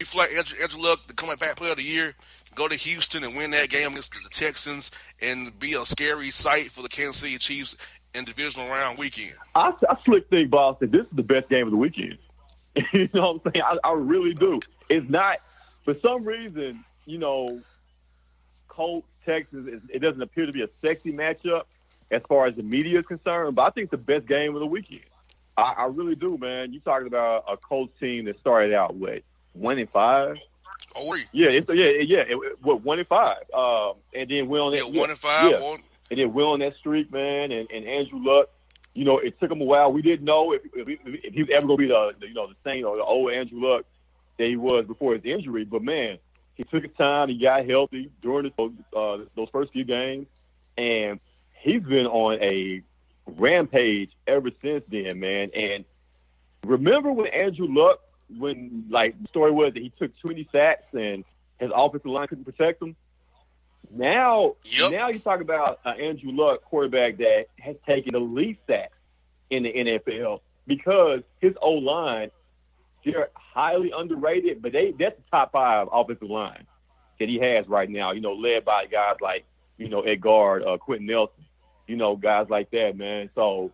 Feel 0.00 0.22
like 0.22 0.32
Andrew, 0.32 0.58
Andrew 0.60 0.82
Luck, 0.82 1.06
the 1.06 1.14
coming 1.14 1.36
back 1.36 1.54
player 1.54 1.70
of 1.70 1.76
the 1.76 1.84
year, 1.84 2.14
go 2.56 2.66
to 2.66 2.74
Houston 2.74 3.22
and 3.22 3.36
win 3.36 3.52
that 3.52 3.70
game 3.70 3.92
against 3.92 4.12
the 4.12 4.28
Texans 4.30 4.90
and 5.20 5.56
be 5.60 5.74
a 5.74 5.84
scary 5.84 6.30
sight 6.30 6.72
for 6.72 6.82
the 6.82 6.88
Kansas 6.88 7.18
City 7.18 7.38
Chiefs 7.38 7.76
in 8.12 8.24
divisional 8.24 8.68
round 8.68 8.98
weekend. 8.98 9.34
I, 9.54 9.72
I 9.88 9.96
slick 10.04 10.28
think, 10.28 10.50
Boston, 10.50 10.90
this 10.90 11.02
is 11.02 11.12
the 11.12 11.22
best 11.22 11.48
game 11.48 11.66
of 11.66 11.70
the 11.70 11.76
weekend. 11.76 12.18
you 12.92 13.08
know 13.14 13.34
what 13.34 13.42
I'm 13.46 13.52
saying? 13.52 13.64
I, 13.64 13.88
I 13.88 13.92
really 13.92 14.34
do. 14.34 14.60
It's 14.88 15.08
not, 15.08 15.38
for 15.84 15.94
some 15.94 16.24
reason, 16.24 16.84
you 17.06 17.18
know, 17.18 17.60
Colts, 18.66 19.06
Texas, 19.24 19.66
it, 19.68 19.82
it 19.88 19.98
doesn't 20.00 20.20
appear 20.20 20.46
to 20.46 20.52
be 20.52 20.62
a 20.62 20.68
sexy 20.82 21.12
matchup 21.12 21.62
as 22.12 22.22
far 22.28 22.46
as 22.46 22.54
the 22.54 22.62
media 22.62 23.00
is 23.00 23.06
concerned, 23.06 23.56
but 23.56 23.62
I 23.62 23.70
think 23.70 23.84
it's 23.86 23.90
the 23.90 23.96
best 23.96 24.26
game 24.26 24.54
of 24.54 24.60
the 24.60 24.66
weekend. 24.66 25.00
I, 25.56 25.74
I 25.78 25.84
really 25.86 26.14
do, 26.14 26.38
man. 26.38 26.72
You're 26.72 26.82
talking 26.82 27.08
about 27.08 27.44
a 27.50 27.56
Colts 27.56 27.98
team 27.98 28.26
that 28.26 28.38
started 28.38 28.72
out 28.72 28.94
with 28.94 29.22
one 29.54 29.78
and 29.78 29.90
five. 29.90 30.36
Oh, 30.94 31.16
yeah, 31.32 31.48
it's, 31.48 31.68
yeah, 31.68 31.86
yeah. 32.04 32.20
It, 32.20 32.36
it, 32.36 32.62
what 32.62 32.82
one 32.82 32.98
and 32.98 33.08
five, 33.08 33.42
um, 33.54 33.94
and 34.14 34.30
then 34.30 34.48
went 34.48 34.62
on 34.62 34.72
that. 34.72 34.92
Yeah, 34.92 35.00
one 35.00 35.10
and 35.10 35.18
five. 35.18 35.50
Yeah. 35.50 35.60
One. 35.60 35.80
And 36.10 36.20
then 36.20 36.34
went 36.34 36.46
on 36.46 36.58
that 36.58 36.76
streak, 36.76 37.10
man. 37.10 37.50
And, 37.52 37.70
and 37.70 37.86
Andrew 37.86 38.18
Luck, 38.22 38.50
you 38.92 39.06
know, 39.06 39.16
it 39.16 39.40
took 39.40 39.50
him 39.50 39.62
a 39.62 39.64
while. 39.64 39.90
We 39.90 40.02
didn't 40.02 40.26
know 40.26 40.52
if, 40.52 40.60
if, 40.74 40.86
if 40.86 41.32
he 41.32 41.42
was 41.42 41.48
ever 41.56 41.66
going 41.66 41.78
to 41.78 41.82
be 41.82 41.88
the, 41.88 42.12
the, 42.20 42.28
you 42.28 42.34
know, 42.34 42.48
the 42.48 42.70
same 42.70 42.84
or 42.84 42.96
the 42.96 43.02
old 43.02 43.32
Andrew 43.32 43.66
Luck 43.66 43.86
that 44.36 44.48
he 44.48 44.56
was 44.56 44.84
before 44.86 45.14
his 45.14 45.22
injury. 45.24 45.64
But 45.64 45.82
man, 45.82 46.18
he 46.54 46.64
took 46.64 46.82
his 46.82 46.92
time. 46.98 47.30
He 47.30 47.38
got 47.38 47.66
healthy 47.66 48.10
during 48.20 48.52
the, 48.54 48.72
uh, 48.94 49.24
those 49.34 49.48
first 49.50 49.72
few 49.72 49.84
games, 49.84 50.26
and 50.76 51.18
he's 51.62 51.82
been 51.82 52.06
on 52.06 52.42
a 52.42 52.82
rampage 53.26 54.10
ever 54.26 54.50
since 54.60 54.84
then, 54.88 55.18
man. 55.18 55.50
And 55.54 55.84
remember 56.64 57.12
when 57.12 57.28
Andrew 57.28 57.68
Luck, 57.68 58.00
when 58.36 58.86
like 58.90 59.20
the 59.20 59.28
story 59.28 59.52
was 59.52 59.74
that 59.74 59.82
he 59.82 59.92
took 59.98 60.18
20 60.20 60.48
sacks 60.50 60.92
and 60.92 61.24
his 61.58 61.70
offensive 61.74 62.10
line 62.10 62.26
couldn't 62.28 62.44
protect 62.44 62.82
him. 62.82 62.96
Now, 63.90 64.56
yep. 64.64 64.90
now 64.90 65.08
you 65.08 65.18
talk 65.18 65.40
about 65.40 65.80
uh, 65.84 65.90
Andrew 65.90 66.32
Luck, 66.32 66.62
quarterback 66.62 67.18
that 67.18 67.46
has 67.58 67.76
taken 67.86 68.12
the 68.12 68.20
least 68.20 68.60
sacks 68.66 68.96
in 69.50 69.64
the 69.64 69.72
NFL 69.72 70.40
because 70.66 71.20
his 71.40 71.54
O 71.60 71.72
line, 71.72 72.30
they're 73.04 73.28
highly 73.34 73.92
underrated, 73.94 74.62
but 74.62 74.72
they 74.72 74.92
that's 74.98 75.16
the 75.16 75.24
top 75.30 75.52
five 75.52 75.88
offensive 75.92 76.30
line 76.30 76.66
that 77.18 77.28
he 77.28 77.38
has 77.38 77.68
right 77.68 77.90
now. 77.90 78.12
You 78.12 78.20
know, 78.20 78.32
led 78.32 78.64
by 78.64 78.86
guys 78.86 79.16
like 79.20 79.44
you 79.76 79.88
know 79.88 80.00
Ed 80.02 80.20
Guard, 80.20 80.62
uh, 80.64 80.78
Quenton 80.78 81.06
Nelson 81.06 81.44
you 81.92 81.98
know, 81.98 82.16
guys 82.16 82.46
like 82.48 82.70
that, 82.70 82.96
man. 82.96 83.28
So 83.34 83.70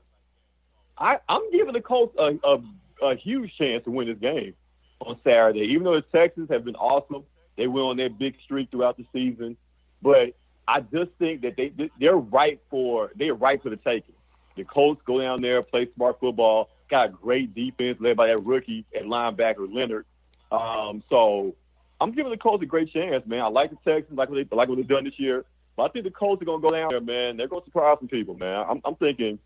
I, 0.98 1.18
I'm 1.28 1.52
giving 1.52 1.72
the 1.72 1.80
Colts 1.80 2.16
a, 2.18 2.36
a, 2.44 3.10
a 3.10 3.14
huge 3.14 3.56
chance 3.56 3.84
to 3.84 3.92
win 3.92 4.08
this 4.08 4.18
game 4.18 4.54
on 5.00 5.16
Saturday. 5.22 5.68
Even 5.70 5.84
though 5.84 5.94
the 5.94 6.18
Texans 6.18 6.50
have 6.50 6.64
been 6.64 6.74
awesome, 6.74 7.22
they 7.56 7.68
went 7.68 7.84
on 7.84 7.96
their 7.96 8.10
big 8.10 8.34
streak 8.42 8.72
throughout 8.72 8.96
the 8.96 9.06
season. 9.12 9.56
But 10.02 10.34
I 10.66 10.80
just 10.80 11.12
think 11.20 11.42
that 11.42 11.54
they 11.56 11.72
they're 12.00 12.16
right 12.16 12.60
for 12.70 13.12
they're 13.14 13.34
right 13.34 13.62
for 13.62 13.70
the 13.70 13.76
taking. 13.76 14.16
The 14.56 14.64
Colts 14.64 15.00
go 15.06 15.20
down 15.20 15.40
there, 15.40 15.62
play 15.62 15.86
smart 15.94 16.18
football, 16.18 16.70
got 16.90 17.22
great 17.22 17.54
defense 17.54 17.98
led 18.00 18.16
by 18.16 18.26
that 18.26 18.44
rookie 18.44 18.84
at 18.96 19.04
linebacker 19.04 19.72
Leonard. 19.72 20.06
Um, 20.50 21.04
so 21.08 21.54
I'm 22.00 22.10
giving 22.10 22.32
the 22.32 22.36
Colts 22.36 22.64
a 22.64 22.66
great 22.66 22.92
chance, 22.92 23.24
man. 23.28 23.42
I 23.42 23.46
like 23.46 23.70
the 23.70 23.76
Texans, 23.88 24.18
like 24.18 24.28
what 24.28 24.34
they 24.34 24.56
like 24.56 24.68
what 24.68 24.74
they've 24.74 24.88
done 24.88 25.04
this 25.04 25.20
year. 25.20 25.44
But 25.78 25.84
I 25.84 25.88
think 25.90 26.06
the 26.06 26.10
Colts 26.10 26.42
are 26.42 26.44
going 26.44 26.60
to 26.60 26.68
go 26.68 26.74
down 26.74 26.88
there, 26.90 27.00
man. 27.00 27.36
They're 27.36 27.46
going 27.46 27.62
to 27.62 27.66
surprise 27.66 27.98
some 28.00 28.08
people, 28.08 28.34
man. 28.34 28.66
I'm, 28.68 28.80
I'm 28.84 28.96
thinking 28.96 29.38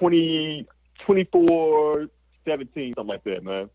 20, 0.00 0.66
24, 1.06 2.08
17, 2.44 2.94
something 2.96 3.06
like 3.06 3.22
that, 3.22 3.44
man. 3.44 3.70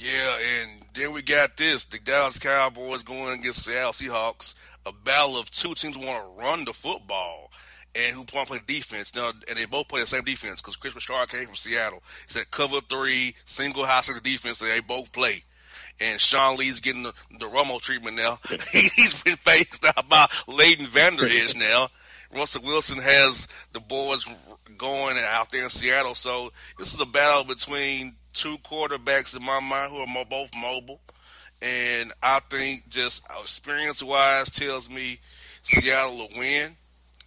Yeah, 0.00 0.36
and 0.36 0.82
then 0.94 1.12
we 1.12 1.22
got 1.22 1.56
this: 1.56 1.84
the 1.84 2.00
Dallas 2.00 2.40
Cowboys 2.40 3.02
going 3.02 3.38
against 3.38 3.64
Seattle 3.64 3.92
Seahawks. 3.92 4.56
A 4.84 4.92
battle 4.92 5.38
of 5.38 5.48
two 5.52 5.74
teams 5.74 5.96
want 5.96 6.24
to 6.24 6.44
run 6.44 6.64
the 6.64 6.72
football 6.72 7.52
and 7.94 8.14
who 8.14 8.24
want 8.34 8.48
to 8.48 8.54
play 8.54 8.60
defense. 8.66 9.14
Now, 9.14 9.32
and 9.48 9.56
they 9.56 9.64
both 9.66 9.86
play 9.86 10.00
the 10.00 10.08
same 10.08 10.24
defense 10.24 10.60
because 10.60 10.74
Kris 10.74 10.96
Richard 10.96 11.28
came 11.28 11.46
from 11.46 11.54
Seattle. 11.54 12.02
He 12.26 12.32
said 12.32 12.50
cover 12.50 12.80
three, 12.80 13.36
single 13.44 13.86
high 13.86 14.00
center 14.00 14.20
defense, 14.20 14.58
they 14.58 14.80
both 14.80 15.12
play 15.12 15.44
and 16.00 16.20
Sean 16.20 16.56
Lee's 16.56 16.80
getting 16.80 17.02
the, 17.04 17.12
the 17.38 17.46
Romo 17.46 17.80
treatment 17.80 18.16
now. 18.16 18.38
he, 18.72 18.88
has 19.02 19.22
been 19.22 19.36
faced 19.36 19.84
out 19.84 20.08
by 20.08 20.26
Leighton 20.46 20.86
Vander 20.86 21.26
Esch 21.26 21.54
now. 21.54 21.88
Russell 22.34 22.62
Wilson 22.64 22.98
has 22.98 23.46
the 23.72 23.80
boys 23.80 24.26
going 24.76 25.16
out 25.18 25.50
there 25.50 25.64
in 25.64 25.70
Seattle. 25.70 26.14
So 26.14 26.50
this 26.78 26.92
is 26.92 27.00
a 27.00 27.06
battle 27.06 27.44
between 27.44 28.14
two 28.32 28.56
quarterbacks 28.58 29.36
in 29.36 29.42
my 29.42 29.60
mind 29.60 29.92
who 29.92 29.98
are 29.98 30.24
both 30.24 30.50
mobile. 30.56 31.00
and 31.62 32.12
I 32.22 32.40
think 32.40 32.88
just 32.88 33.24
experience 33.40 34.02
wise 34.02 34.50
tells 34.50 34.90
me 34.90 35.20
Seattle 35.62 36.16
will 36.16 36.28
win. 36.36 36.72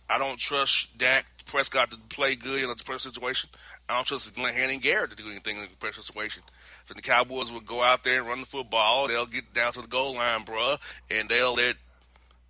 I 0.09 0.17
don't 0.17 0.37
trust 0.37 0.97
Dak 0.97 1.25
Prescott 1.45 1.91
to 1.91 1.97
play 2.09 2.35
good 2.35 2.63
in 2.63 2.69
a 2.69 2.75
pressure 2.75 3.09
situation. 3.09 3.49
I 3.89 3.95
don't 3.95 4.05
trust 4.05 4.35
Glenn 4.35 4.53
Hannon 4.53 4.79
Garrett 4.79 5.11
to 5.11 5.15
do 5.15 5.29
anything 5.29 5.57
in 5.57 5.63
a 5.63 5.67
pressure 5.79 6.01
situation. 6.01 6.43
If 6.89 6.95
the 6.95 7.01
Cowboys 7.01 7.51
would 7.51 7.65
go 7.65 7.83
out 7.83 8.03
there 8.03 8.19
and 8.19 8.27
run 8.27 8.39
the 8.39 8.45
football, 8.45 9.07
they'll 9.07 9.25
get 9.25 9.53
down 9.53 9.73
to 9.73 9.81
the 9.81 9.87
goal 9.87 10.15
line, 10.15 10.45
bruh, 10.45 10.79
and 11.11 11.27
they'll 11.27 11.53
let 11.53 11.75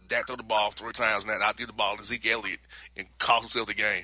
Dak 0.08 0.28
throw 0.28 0.36
the 0.36 0.44
ball 0.44 0.72
three 0.72 0.94
times 0.94 1.24
and 1.24 1.42
out 1.42 1.58
the 1.58 1.74
ball 1.74 1.98
to 1.98 2.04
Zeke 2.04 2.28
Elliott 2.28 2.60
and 2.96 3.08
cost 3.18 3.44
himself 3.44 3.68
the 3.68 3.74
game. 3.74 4.04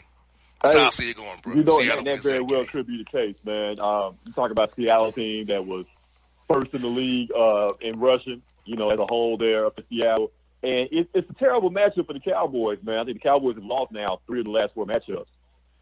That's 0.61 0.73
hey, 0.73 0.79
how 0.79 0.87
I 0.87 0.89
see 0.91 1.09
it 1.09 1.17
going, 1.17 1.39
bro. 1.41 1.53
You 1.53 1.63
know, 1.63 1.79
Seattle 1.79 2.03
that, 2.05 2.21
that 2.21 2.23
very 2.23 2.41
well 2.41 2.61
game. 2.61 2.67
could 2.67 2.87
be 2.87 2.97
the 2.97 3.05
case, 3.05 3.35
man. 3.43 3.79
Um, 3.79 4.17
you 4.25 4.31
talk 4.33 4.49
about 4.49 4.73
Seattle 4.75 5.11
team 5.11 5.45
that 5.45 5.65
was 5.65 5.85
first 6.51 6.73
in 6.73 6.81
the 6.81 6.87
league 6.87 7.31
uh, 7.31 7.73
in 7.81 7.99
rushing, 7.99 8.41
you 8.65 8.77
know, 8.77 8.89
as 8.89 8.99
a 8.99 9.05
whole 9.05 9.37
there 9.37 9.65
up 9.65 9.77
in 9.77 9.85
Seattle. 9.89 10.31
And 10.61 10.87
it, 10.91 11.09
it's 11.13 11.29
a 11.29 11.33
terrible 11.33 11.69
matchup 11.69 12.07
for 12.07 12.13
the 12.13 12.21
Cowboys, 12.21 12.79
man. 12.81 12.99
I 12.99 13.03
think 13.03 13.21
the 13.21 13.27
Cowboys 13.27 13.55
have 13.55 13.65
lost 13.65 13.91
now 13.91 14.19
three 14.25 14.39
of 14.39 14.45
the 14.45 14.51
last 14.51 14.73
four 14.73 14.85
matchups. 14.85 15.25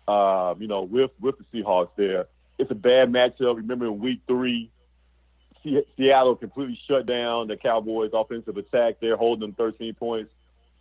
Uh, 0.08 0.56
you 0.58 0.68
know, 0.68 0.82
with 0.82 1.12
with 1.20 1.36
the 1.38 1.46
Seahawks 1.54 1.92
there, 1.96 2.26
it's 2.62 2.72
a 2.72 2.76
bad 2.76 3.12
matchup. 3.12 3.58
Remember 3.58 3.88
in 3.88 4.00
Week 4.00 4.22
Three, 4.28 4.72
Seattle 5.98 6.36
completely 6.36 6.80
shut 6.88 7.06
down 7.06 7.48
the 7.48 7.58
Cowboys' 7.58 8.12
offensive 8.14 8.58
attack. 8.58 8.96
They're 9.00 9.18
holding 9.18 9.42
them 9.42 9.54
13 9.54 9.94
points. 9.96 10.32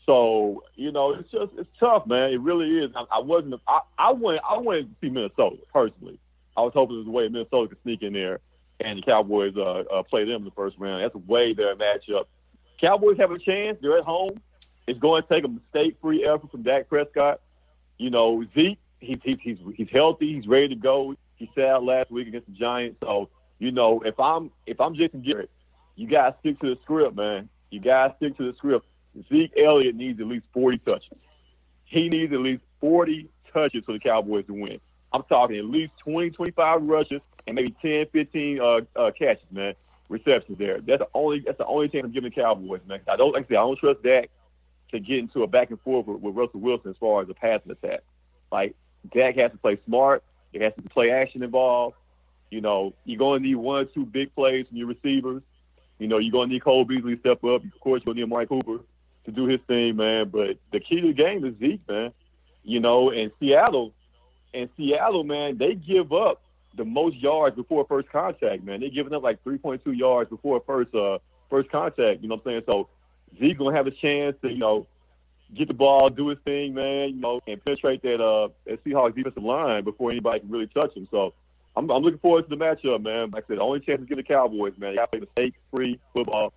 So 0.07 0.63
you 0.77 0.93
know, 0.93 1.13
it's 1.13 1.31
just 1.31 1.53
it's 1.59 1.71
tough, 1.79 2.07
man. 2.07 2.33
It 2.33 2.41
really 2.41 2.85
is. 2.85 2.91
I, 2.95 3.05
I 3.17 3.19
wasn't. 3.21 3.61
I, 3.67 3.81
I 3.99 4.13
went. 4.13 4.41
I 4.49 4.59
went 4.59 4.89
to 4.89 4.97
see 5.01 5.11
Minnesota 5.11 5.57
personally. 5.73 6.19
I 6.57 6.63
was 6.63 6.73
hoping 6.75 6.97
there's 6.97 7.07
a 7.07 7.11
way 7.11 7.29
Minnesota 7.29 7.69
could 7.69 7.83
sneak 7.83 8.03
in 8.03 8.13
there 8.13 8.41
and 8.81 8.99
the 8.99 9.03
Cowboys 9.03 9.55
uh, 9.57 9.85
uh, 9.93 10.03
play 10.03 10.25
them 10.25 10.37
in 10.37 10.45
the 10.45 10.51
first 10.51 10.77
round. 10.79 11.03
That's 11.03 11.15
a 11.15 11.19
way 11.19 11.53
better 11.53 11.75
matchup. 11.77 12.25
Cowboys 12.81 13.19
have 13.19 13.31
a 13.31 13.39
chance. 13.39 13.79
They're 13.81 13.99
at 13.99 14.05
home. 14.05 14.41
It's 14.87 14.99
going 14.99 15.23
to 15.23 15.29
take 15.29 15.45
a 15.45 15.49
mistake-free 15.49 16.25
effort 16.25 16.51
from 16.51 16.63
Dak 16.63 16.89
Prescott. 16.89 17.41
You 17.99 18.11
know, 18.11 18.45
Zeke, 18.55 18.79
he's 18.99 19.19
he's 19.23 19.37
he's, 19.43 19.59
he's 19.77 19.89
healthy. 19.93 20.35
He's 20.35 20.47
ready 20.47 20.69
to 20.69 20.75
go. 20.75 21.15
He 21.41 21.51
sat 21.55 21.83
last 21.83 22.11
week 22.11 22.29
against 22.29 22.47
the 22.49 22.53
Giants. 22.53 22.99
So 23.03 23.31
you 23.59 23.73
know, 23.73 24.03
if 24.05 24.21
I'm 24.21 24.51
if 24.67 24.79
I'm 24.79 24.95
Jason 24.95 25.23
Garrett, 25.23 25.51
you 25.97 26.07
gotta 26.07 26.37
stick 26.41 26.61
to 26.61 26.75
the 26.75 26.81
script, 26.83 27.17
man. 27.17 27.49
You 27.71 27.81
gotta 27.81 28.15
stick 28.19 28.37
to 28.37 28.53
the 28.53 28.57
script. 28.59 28.87
Zeke 29.29 29.53
Elliott 29.57 29.97
needs 29.97 30.21
at 30.21 30.27
least 30.27 30.45
40 30.53 30.79
touches. 30.79 31.19
He 31.87 32.11
needs 32.11 32.33
at 32.33 32.41
least 32.41 32.63
40 32.81 33.29
touches 33.53 33.85
for 33.85 33.93
the 33.93 33.99
Cowboys 33.99 34.47
to 34.47 34.53
win. 34.53 34.79
I'm 35.13 35.25
talking 35.25 35.57
at 35.57 35.65
least 35.65 35.93
20, 36.05 36.31
25 36.31 36.83
rushes 36.83 37.21
and 37.47 37.57
maybe 37.57 37.75
10, 37.83 38.07
15 38.13 38.61
uh, 38.61 38.81
uh, 38.95 39.11
catches, 39.19 39.43
man, 39.51 39.75
receptions 40.11 40.59
there. 40.59 40.81
That's 40.81 41.01
the 41.01 41.09
only 41.15 41.41
that's 41.41 41.59
the 41.59 41.67
only 41.67 41.89
thing 41.89 42.05
I'm 42.05 42.13
giving 42.13 42.31
the 42.31 42.37
Cowboys, 42.39 42.83
man. 42.87 43.01
I 43.09 43.17
don't 43.17 43.33
like 43.33 43.47
I 43.47 43.49
said, 43.49 43.57
I 43.57 43.61
don't 43.63 43.79
trust 43.79 44.03
Dak 44.03 44.29
to 44.93 45.01
get 45.01 45.19
into 45.19 45.43
a 45.43 45.47
back 45.47 45.71
and 45.71 45.81
forth 45.81 46.07
with, 46.07 46.21
with 46.21 46.35
Russell 46.35 46.61
Wilson 46.61 46.91
as 46.91 46.97
far 46.99 47.23
as 47.23 47.31
a 47.31 47.35
passing 47.35 47.73
attack. 47.73 48.01
Like 48.53 48.77
Dak 49.15 49.37
has 49.37 49.53
to 49.53 49.57
play 49.57 49.79
smart. 49.87 50.23
There 50.53 50.63
has 50.63 50.73
to 50.75 50.83
play 50.91 51.11
action 51.11 51.43
involved. 51.43 51.97
You 52.51 52.61
know, 52.61 52.95
you're 53.05 53.19
going 53.19 53.43
to 53.43 53.49
need 53.49 53.55
one 53.57 53.83
or 53.83 53.85
two 53.85 54.05
big 54.05 54.35
plays 54.35 54.67
from 54.69 54.77
your 54.77 54.89
receivers. 54.89 55.43
You 55.99 56.09
know, 56.09 56.19
you're 56.19 56.33
going 56.33 56.49
to 56.49 56.55
need 56.55 56.65
Cole 56.65 56.85
Beasley 56.85 57.15
to 57.15 57.21
step 57.21 57.45
up. 57.45 57.63
Of 57.65 57.81
course, 57.81 58.03
you're 58.05 58.15
going 58.15 58.17
to 58.17 58.27
need 58.27 58.35
Mike 58.35 58.49
Cooper 58.49 58.83
to 59.27 59.31
do 59.31 59.47
his 59.47 59.61
thing, 59.69 59.97
man. 59.97 60.29
But 60.31 60.57
the 60.73 60.81
key 60.81 61.01
to 61.01 61.09
the 61.09 61.13
game 61.13 61.45
is 61.45 61.55
Zeke, 61.59 61.87
man. 61.89 62.13
You 62.65 62.81
know, 62.81 63.11
and 63.11 63.31
Seattle, 63.39 63.93
and 64.53 64.69
Seattle, 64.77 65.25
man, 65.25 65.59
they 65.59 65.75
give 65.75 66.13
up 66.13 66.43
the 66.77 66.85
most 66.85 67.17
yards 67.17 67.57
before 67.57 67.85
first 67.87 68.09
contact, 68.11 68.65
man. 68.65 68.81
They're 68.81 68.91
giving 68.91 69.13
up 69.13 69.23
like 69.23 69.43
3.2 69.45 69.97
yards 69.97 70.31
before 70.31 70.63
first 70.67 70.95
uh 70.95 71.19
first 71.49 71.71
contact. 71.71 72.23
You 72.23 72.29
know 72.29 72.37
what 72.37 72.53
I'm 72.53 72.53
saying? 72.53 72.63
So 72.71 72.89
Zeke's 73.39 73.59
gonna 73.59 73.77
have 73.77 73.87
a 73.87 73.91
chance 73.91 74.37
to, 74.43 74.51
you 74.51 74.59
know, 74.59 74.87
get 75.55 75.69
the 75.69 75.75
ball, 75.75 76.09
do 76.09 76.29
his 76.29 76.39
thing, 76.45 76.75
man. 76.75 77.11
You 77.11 77.21
know, 77.21 77.41
and 77.47 77.65
penetrate 77.65 78.03
that 78.03 78.21
uh 78.21 78.49
that 78.67 78.85
Seahawks 78.85 79.15
defensive 79.15 79.43
line 79.43 79.85
before 79.85 80.11
anybody 80.11 80.41
can 80.41 80.51
really 80.51 80.69
touch 80.69 80.97
him. 80.97 81.09
So 81.11 81.35
I'm, 81.77 81.91
I'm 81.91 82.03
looking 82.03 82.19
forward 82.19 82.49
to 82.49 82.57
the 82.57 82.63
matchup, 82.63 83.03
man. 83.03 83.31
Like 83.31 83.45
I 83.45 83.49
said, 83.49 83.59
the 83.59 83.63
only 83.63 83.81
chance 83.81 84.01
to 84.01 84.07
get 84.07 84.17
the 84.17 84.23
Cowboys, 84.23 84.73
man. 84.79 84.91
You 84.91 84.97
got 84.97 85.13
to 85.13 85.19
play 85.19 85.27
mistake-free 85.37 86.01
football. 86.15 86.53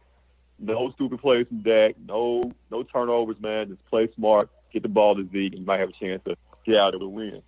No 0.60 0.91
stupid 0.91 1.19
plays 1.19 1.47
from 1.47 1.62
Dak. 1.62 1.95
No 2.08 2.41
no 2.71 2.84
turnovers, 2.84 3.39
man. 3.39 3.69
Just 3.69 3.86
play 3.88 4.10
smart. 4.15 4.49
Get 4.71 4.84
the 4.84 4.89
ball 4.89 5.15
to 5.15 5.23
Zeke, 5.32 5.51
and 5.51 5.60
you 5.60 5.65
might 5.65 5.79
have 5.79 5.89
a 5.89 5.93
chance 5.93 6.21
to 6.25 6.36
get 6.65 6.77
out 6.77 6.93
of 6.93 6.99
the 6.99 7.08
win. 7.08 7.41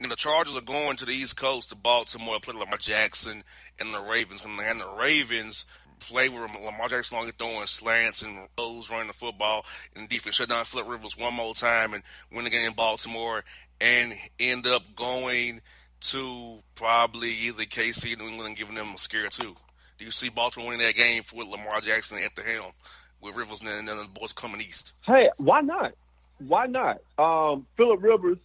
Know, 0.00 0.08
the 0.08 0.16
Chargers 0.16 0.56
are 0.56 0.62
going 0.62 0.96
to 0.96 1.04
the 1.04 1.12
East 1.12 1.36
Coast 1.36 1.68
to 1.68 1.76
Baltimore, 1.76 2.40
play 2.40 2.54
Lamar 2.58 2.78
Jackson 2.78 3.44
and 3.78 3.94
the 3.94 4.00
Ravens. 4.00 4.44
And 4.44 4.58
the 4.58 4.88
Ravens 4.88 5.66
play 6.02 6.28
with 6.28 6.42
Lamar 6.64 6.88
Jackson 6.88 7.18
only 7.18 7.32
throwing 7.32 7.66
slants 7.66 8.22
and 8.22 8.48
those 8.56 8.90
running 8.90 9.08
the 9.08 9.12
football, 9.12 9.64
and 9.94 10.08
defense 10.08 10.36
shut 10.36 10.48
down 10.48 10.64
Philip 10.64 10.88
Rivers 10.88 11.16
one 11.16 11.34
more 11.34 11.54
time 11.54 11.94
and 11.94 12.02
win 12.32 12.44
the 12.44 12.50
game 12.50 12.66
in 12.66 12.74
Baltimore, 12.74 13.44
and 13.80 14.14
end 14.38 14.66
up 14.66 14.94
going 14.94 15.60
to 16.00 16.58
probably 16.74 17.30
either 17.30 17.62
KC 17.64 18.14
or 18.14 18.16
New 18.22 18.28
England 18.28 18.48
and 18.48 18.56
giving 18.56 18.74
them 18.74 18.94
a 18.94 18.98
scare 18.98 19.28
too. 19.28 19.54
Do 19.98 20.04
you 20.04 20.10
see 20.10 20.28
Baltimore 20.28 20.70
winning 20.70 20.86
that 20.86 20.94
game 20.94 21.22
with 21.34 21.46
Lamar 21.48 21.80
Jackson 21.80 22.18
at 22.18 22.34
the 22.34 22.42
helm, 22.42 22.72
with 23.20 23.36
Rivers 23.36 23.60
and 23.60 23.68
then 23.68 23.96
the 23.96 24.08
boys 24.12 24.32
coming 24.32 24.60
east? 24.60 24.92
Hey, 25.06 25.30
why 25.36 25.60
not? 25.60 25.92
Why 26.38 26.66
not? 26.66 26.98
Um, 27.18 27.66
Philip 27.76 28.02
Rivers, 28.02 28.38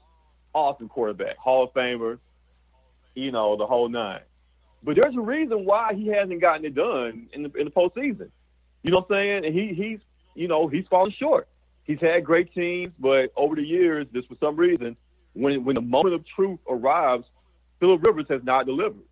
awesome 0.54 0.88
quarterback, 0.88 1.38
Hall 1.38 1.64
of 1.64 1.74
Famer, 1.74 2.20
you 3.16 3.32
know 3.32 3.58
the 3.58 3.66
whole 3.66 3.90
nine. 3.90 4.22
But 4.88 4.98
there's 5.02 5.18
a 5.18 5.22
reason 5.22 5.66
why 5.66 5.92
he 5.94 6.08
hasn't 6.08 6.40
gotten 6.40 6.64
it 6.64 6.74
done 6.74 7.28
in 7.34 7.44
the 7.44 7.52
in 7.58 7.66
the 7.66 7.72
postseason. 7.72 8.30
You 8.84 8.94
know 8.94 9.00
what 9.06 9.12
I'm 9.12 9.18
saying? 9.18 9.46
And 9.46 9.54
he 9.54 9.74
he's 9.74 10.00
you 10.34 10.48
know 10.48 10.70
he's 10.70 10.86
fallen 10.88 11.12
short. 11.12 11.46
He's 11.84 12.00
had 12.00 12.24
great 12.24 12.54
teams, 12.54 12.94
but 12.98 13.34
over 13.36 13.58
the 13.58 13.64
years, 13.64 14.08
just 14.14 14.30
for 14.30 14.36
some 14.40 14.56
reason, 14.56 14.96
when 15.34 15.66
when 15.66 15.76
the 15.76 15.82
moment 15.82 16.16
of 16.16 16.26
truth 16.26 16.60
arrives, 16.70 17.26
Philip 17.82 18.02
Rivers 18.08 18.28
has 18.30 18.42
not 18.46 18.66
delivered. 18.66 19.04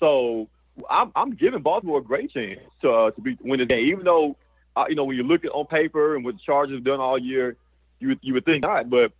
So 0.00 0.50
I'm, 0.90 1.12
I'm 1.16 1.30
giving 1.30 1.62
Baltimore 1.62 2.00
a 2.00 2.02
great 2.02 2.30
chance 2.30 2.60
to 2.82 2.90
uh, 2.90 3.10
to 3.12 3.20
be 3.22 3.38
win 3.40 3.60
the 3.60 3.64
game, 3.64 3.86
even 3.86 4.04
though 4.04 4.36
uh, 4.76 4.84
you 4.90 4.96
know 4.96 5.04
when 5.04 5.16
you 5.16 5.22
look 5.22 5.46
at 5.46 5.50
on 5.52 5.64
paper 5.64 6.14
and 6.14 6.26
what 6.26 6.34
the 6.34 6.40
Chargers 6.44 6.76
have 6.76 6.84
done 6.84 7.00
all 7.00 7.18
year, 7.18 7.56
you 8.00 8.08
would, 8.08 8.18
you 8.20 8.34
would 8.34 8.44
think 8.44 8.64
not. 8.64 8.90
But 8.90 9.12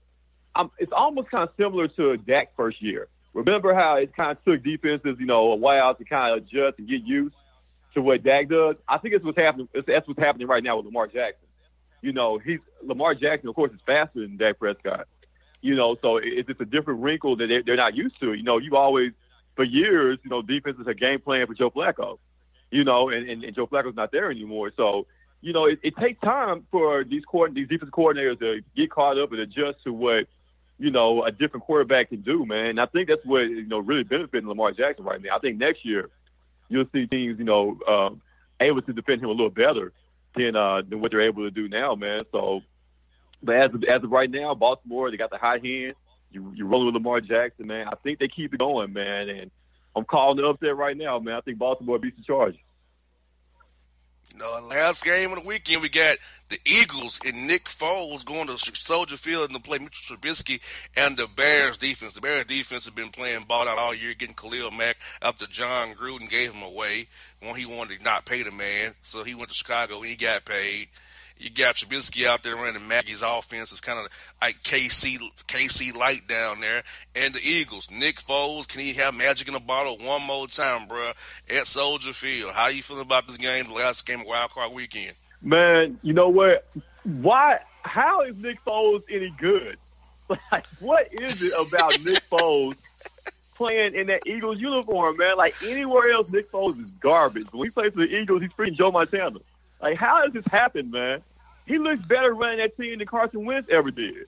I'm, 0.55 0.71
it's 0.79 0.93
almost 0.93 1.31
kind 1.31 1.49
of 1.49 1.55
similar 1.59 1.89
to 1.89 2.19
Dak 2.19 2.55
first 2.55 2.83
year. 2.83 3.09
Remember 3.35 3.75
how 3.75 3.97
it 3.97 4.17
kind 4.17 4.31
of 4.33 4.45
took 4.45 4.63
defenses, 4.63 5.17
you 5.19 5.27
know, 5.27 5.53
a 5.53 5.57
while 5.57 5.95
to 5.95 6.05
kind 6.05 6.33
of 6.33 6.45
adjust 6.45 6.79
and 6.79 6.89
get 6.89 7.03
used 7.05 7.35
to 7.95 8.03
what 8.03 8.23
Dak 8.23 8.49
does. 8.49 8.77
I 8.89 8.99
think 8.99 9.15
it's 9.15 9.25
what's 9.25 9.39
happening. 9.39 9.69
It's, 9.75 9.87
that's 9.87 10.07
what's 10.07 10.21
happening 10.21 10.47
right 10.47 10.63
now 10.63 10.77
with 10.77 10.87
Lamar 10.87 11.07
Jackson. 11.07 11.49
You 12.03 12.13
know, 12.13 12.39
he's 12.39 12.61
Lamar 12.83 13.15
Jackson, 13.15 13.49
of 13.49 13.55
course, 13.55 13.73
is 13.73 13.81
faster 13.85 14.21
than 14.21 14.37
Dak 14.37 14.59
Prescott. 14.59 15.09
You 15.61 15.75
know, 15.75 15.97
so 16.01 16.19
it's 16.19 16.47
just 16.47 16.61
a 16.61 16.65
different 16.65 17.01
wrinkle 17.01 17.37
that 17.37 17.63
they're 17.67 17.77
not 17.77 17.95
used 17.95 18.21
to. 18.21 18.35
You 18.35 18.43
know, 18.43 18.59
you 18.59 18.77
always 18.77 19.13
for 19.57 19.65
years, 19.65 20.19
you 20.23 20.31
know, 20.31 20.43
defenses 20.43 20.87
are 20.87 20.95
game 20.95 21.21
plan 21.21 21.47
for 21.47 21.55
Joe 21.55 21.71
Flacco. 21.71 22.19
You 22.71 22.85
know, 22.85 23.09
and, 23.09 23.29
and, 23.29 23.45
and 23.45 23.57
Joe 23.57 23.67
Flacco's 23.67 23.97
not 23.97 24.13
there 24.13 24.31
anymore. 24.31 24.73
So, 24.77 25.07
you 25.41 25.53
know, 25.53 25.67
it, 25.67 25.79
it 25.83 25.97
takes 25.97 26.21
time 26.21 26.67
for 26.71 27.05
these 27.05 27.25
court 27.25 27.55
these 27.55 27.69
defensive 27.69 27.93
coordinators 27.93 28.39
to 28.41 28.61
get 28.77 28.91
caught 28.91 29.19
up 29.19 29.33
and 29.33 29.41
adjust 29.41 29.83
to 29.85 29.93
what 29.93 30.27
you 30.79 30.91
know, 30.91 31.25
a 31.25 31.33
different 31.33 31.65
quarterback 31.65 32.11
can 32.11 32.21
do, 32.21 32.45
man. 32.45 32.67
And 32.67 32.81
I 32.81 32.87
think 32.87 33.09
that's 33.09 33.25
what, 33.25 33.43
you 33.43 33.67
know, 33.67 33.79
really 33.79 34.03
benefiting 34.03 34.49
Lamar 34.49 34.73
Jackson 34.73 35.05
right 35.05 35.21
now. 35.21 35.37
I 35.37 35.39
think 35.39 35.59
next 35.59 35.85
year 35.85 36.11
you'll 36.69 36.87
see 36.93 37.07
teams, 37.07 37.39
you 37.39 37.45
know, 37.45 37.79
um, 37.89 38.21
able 38.61 38.83
to 38.83 38.93
defend 38.93 39.23
him 39.23 39.29
a 39.29 39.33
little 39.33 39.51
better 39.51 39.93
than 40.35 40.55
uh, 40.57 40.83
than 40.89 41.01
what 41.01 41.11
they're 41.11 41.23
able 41.23 41.45
to 41.45 41.51
do 41.51 41.69
now, 41.69 41.95
man. 41.95 42.21
So, 42.33 42.63
but 43.43 43.57
as 43.57 43.75
of, 43.75 43.85
as 43.85 44.05
of 44.05 44.11
right 44.11 44.31
now, 44.31 44.55
Baltimore, 44.55 45.11
they 45.11 45.17
got 45.17 45.31
the 45.31 45.39
high 45.39 45.59
hand. 45.63 45.95
You, 46.31 46.53
you're 46.55 46.67
rolling 46.67 46.87
with 46.87 46.95
Lamar 46.95 47.21
Jackson, 47.21 47.67
man. 47.67 47.89
I 47.89 47.95
think 48.03 48.19
they 48.19 48.29
keep 48.29 48.53
it 48.53 48.61
going, 48.61 48.93
man. 48.93 49.29
And 49.29 49.51
I'm 49.95 50.05
calling 50.05 50.37
the 50.37 50.45
upset 50.47 50.77
right 50.77 50.97
now, 50.97 51.19
man. 51.19 51.35
I 51.37 51.41
think 51.41 51.59
Baltimore 51.59 51.99
beats 51.99 52.19
the 52.19 52.25
Chargers. 52.25 52.61
No, 54.35 54.61
last 54.69 55.05
game 55.05 55.33
of 55.33 55.43
the 55.43 55.49
weekend, 55.49 55.83
we 55.83 55.89
got 55.89 56.19
the 56.49 56.59
Eagles 56.65 57.21
and 57.25 57.47
Nick 57.47 57.65
Foles 57.65 58.25
going 58.25 58.47
to 58.47 58.59
Soldier 58.59 59.17
Field 59.17 59.51
and 59.51 59.55
to 59.55 59.63
play 59.63 59.79
Mitchell 59.79 60.17
Trubisky 60.17 60.61
and 60.97 61.17
the 61.17 61.27
Bears 61.27 61.79
defense. 61.79 62.13
The 62.13 62.21
Bears 62.21 62.47
defense 62.47 62.85
have 62.85 62.95
been 62.95 63.09
playing 63.09 63.45
ball 63.45 63.67
out 63.67 63.79
all 63.79 63.95
year, 63.95 64.15
getting 64.15 64.35
Khalil 64.35 64.71
Mack 64.71 64.97
after 65.23 65.47
Jon 65.47 65.95
Gruden 65.95 66.29
gave 66.29 66.53
him 66.53 66.63
away 66.63 67.09
when 67.41 67.55
he 67.55 67.67
wanted 67.67 67.99
to 67.99 68.05
not 68.05 68.27
pay 68.27 68.43
the 68.43 68.51
man. 68.51 68.95
So 69.03 69.25
he 69.25 69.35
went 69.35 69.49
to 69.49 69.55
Chicago 69.55 69.99
and 69.99 70.07
he 70.07 70.17
got 70.17 70.45
paid. 70.45 70.89
You 71.39 71.51
got 71.51 71.77
Trubisky 71.77 72.27
out 72.27 72.43
there 72.43 72.57
running 72.57 72.89
Nagy's 72.89 73.23
offense. 73.23 73.71
It's 73.71 73.81
kind 73.81 73.99
of 73.99 74.09
like 74.41 74.57
KC 74.63 75.19
KC 75.47 75.95
light 75.97 76.27
down 76.27 76.61
there. 76.61 76.83
And 77.15 77.35
the 77.35 77.41
Eagles, 77.43 77.91
Nick 77.91 78.17
Foles, 78.17 78.67
can 78.67 78.81
he 78.81 78.95
have 78.95 79.15
magic 79.15 79.49
in 79.49 79.55
a 79.55 79.61
bottle 79.61 79.99
one 79.99 80.23
more 80.23 80.47
time, 80.47 80.89
bro? 80.89 81.13
At 81.51 81.67
Soldier 81.67 82.13
Field. 82.13 82.53
How 82.53 82.69
you 82.69 82.83
feeling 82.83 83.03
about 83.03 83.27
this 83.27 83.37
game? 83.37 83.69
The 83.69 83.75
last 83.75 84.07
game 84.07 84.21
of 84.21 84.27
Wild 84.27 84.51
Card 84.51 84.73
Weekend. 84.73 85.15
Man, 85.43 85.99
you 86.03 86.13
know 86.13 86.29
what? 86.29 86.67
Why? 87.05 87.59
How 87.83 88.23
is 88.23 88.37
Nick 88.39 88.65
Foles 88.65 89.03
any 89.11 89.31
good? 89.31 89.79
Like, 90.51 90.67
what 90.81 91.07
is 91.13 91.41
it 91.41 91.53
about 91.57 91.93
Nick 92.05 92.21
Foles 92.29 92.75
playing 93.57 93.95
in 93.95 94.07
that 94.09 94.27
Eagles 94.27 94.61
uniform, 94.61 95.17
man. 95.17 95.37
Like 95.37 95.55
anywhere 95.65 96.11
else, 96.11 96.31
Nick 96.31 96.51
Foles 96.53 96.83
is 96.83 96.91
garbage. 97.01 97.47
But 97.51 97.59
when 97.59 97.67
he 97.67 97.71
plays 97.71 97.93
for 97.93 98.01
the 98.01 98.21
Eagles, 98.21 98.43
he's 98.43 98.53
freaking 98.53 98.77
Joe 98.77 98.93
Montana. 98.93 99.39
Like, 99.81 99.97
how 99.97 100.25
does 100.25 100.33
this 100.33 100.45
happen, 100.51 100.91
man? 100.91 101.23
He 101.67 101.79
looks 101.79 102.01
better 102.07 102.33
running 102.33 102.59
that 102.59 102.77
team 102.77 102.99
than 102.99 103.07
Carson 103.07 103.45
Wentz 103.45 103.69
ever 103.71 103.91
did. 103.91 104.27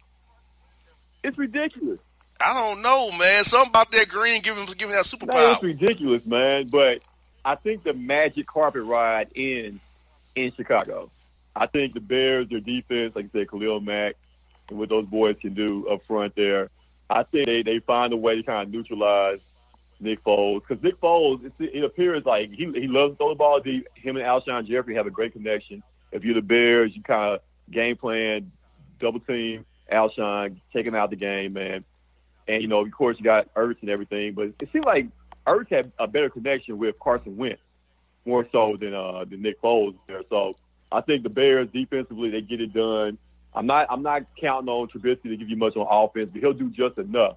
It's 1.22 1.38
ridiculous. 1.38 2.00
I 2.40 2.54
don't 2.54 2.82
know, 2.82 3.10
man. 3.16 3.44
Something 3.44 3.70
about 3.70 3.90
that 3.92 4.08
green 4.08 4.42
giving 4.42 4.64
giving 4.66 4.94
that 4.94 5.10
No, 5.12 5.26
superpower. 5.26 5.54
it's 5.54 5.62
ridiculous, 5.62 6.24
man. 6.26 6.66
But 6.70 7.00
I 7.44 7.54
think 7.56 7.82
the 7.82 7.92
magic 7.92 8.46
carpet 8.46 8.82
ride 8.84 9.28
ends 9.34 9.80
in 10.36 10.52
Chicago. 10.52 11.10
I 11.56 11.66
think 11.66 11.94
the 11.94 12.00
Bears, 12.00 12.48
their 12.48 12.60
defense, 12.60 13.16
like 13.16 13.24
you 13.24 13.30
said, 13.40 13.50
Khalil 13.50 13.80
Mack, 13.80 14.14
and 14.68 14.78
what 14.78 14.88
those 14.88 15.06
boys 15.06 15.36
can 15.40 15.54
do 15.54 15.88
up 15.88 16.04
front 16.06 16.36
there, 16.36 16.70
I 17.10 17.24
think 17.24 17.46
they, 17.46 17.62
they 17.62 17.80
find 17.80 18.12
a 18.12 18.16
way 18.16 18.36
to 18.36 18.42
kind 18.44 18.68
of 18.68 18.72
neutralize 18.72 19.40
Nick 20.00 20.22
Foles. 20.24 20.62
Because 20.66 20.82
Nick 20.82 21.00
Foles, 21.00 21.44
it, 21.44 21.52
it 21.58 21.84
appears 21.84 22.24
like 22.24 22.50
he, 22.50 22.66
he 22.72 22.86
loves 22.86 23.14
to 23.14 23.16
throw 23.16 23.28
the 23.30 23.34
ball 23.34 23.60
deep. 23.60 23.86
Him 23.94 24.16
and 24.16 24.24
Alshon 24.24 24.66
Jeffery 24.66 24.94
have 24.94 25.06
a 25.06 25.10
great 25.10 25.32
connection. 25.32 25.82
If 26.12 26.24
you're 26.24 26.34
the 26.34 26.42
Bears, 26.42 26.94
you 26.94 27.02
kind 27.02 27.34
of 27.34 27.40
game 27.70 27.96
plan, 27.96 28.50
double 28.98 29.20
team 29.20 29.64
Alshon, 29.92 30.60
take 30.72 30.86
him 30.86 30.94
out 30.94 31.10
the 31.10 31.16
game, 31.16 31.54
man. 31.54 31.84
And, 32.46 32.62
you 32.62 32.68
know, 32.68 32.84
of 32.84 32.90
course, 32.92 33.16
you 33.18 33.24
got 33.24 33.52
Ertz 33.54 33.80
and 33.80 33.90
everything, 33.90 34.34
but 34.34 34.48
it 34.60 34.68
seemed 34.72 34.84
like 34.84 35.06
Ertz 35.46 35.70
had 35.70 35.92
a 35.98 36.06
better 36.06 36.30
connection 36.30 36.76
with 36.76 36.98
Carson 36.98 37.36
Wentz, 37.36 37.60
more 38.24 38.46
so 38.50 38.76
than 38.78 38.94
uh, 38.94 39.24
than 39.24 39.42
Nick 39.42 39.60
Foles 39.60 39.96
there. 40.06 40.22
So 40.28 40.52
I 40.90 41.00
think 41.00 41.22
the 41.22 41.30
Bears 41.30 41.68
defensively 41.72 42.30
they 42.30 42.40
get 42.40 42.60
it 42.60 42.72
done. 42.72 43.18
I'm 43.54 43.66
not 43.66 43.86
I'm 43.90 44.02
not 44.02 44.22
counting 44.40 44.68
on 44.68 44.88
Trubisky 44.88 45.24
to 45.24 45.36
give 45.36 45.48
you 45.48 45.56
much 45.56 45.76
on 45.76 45.86
offense, 45.90 46.30
but 46.32 46.40
he'll 46.40 46.52
do 46.52 46.70
just 46.70 46.98
enough 46.98 47.36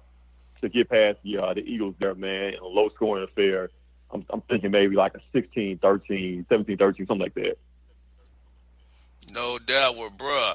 to 0.62 0.68
get 0.68 0.88
past 0.88 1.18
the 1.22 1.38
uh, 1.38 1.54
the 1.54 1.60
Eagles 1.60 1.94
there, 1.98 2.14
man, 2.14 2.54
in 2.54 2.60
a 2.60 2.66
low 2.66 2.88
scoring 2.90 3.24
affair. 3.24 3.70
I'm, 4.10 4.24
I'm 4.30 4.40
thinking 4.42 4.70
maybe 4.70 4.94
like 4.94 5.14
a 5.14 5.20
16, 5.32 5.78
13, 5.78 6.46
17, 6.48 6.76
13, 6.76 7.06
something 7.06 7.22
like 7.22 7.34
that. 7.34 7.56
No 9.32 9.58
doubt, 9.58 9.96
well, 9.96 10.10
bruh. 10.10 10.54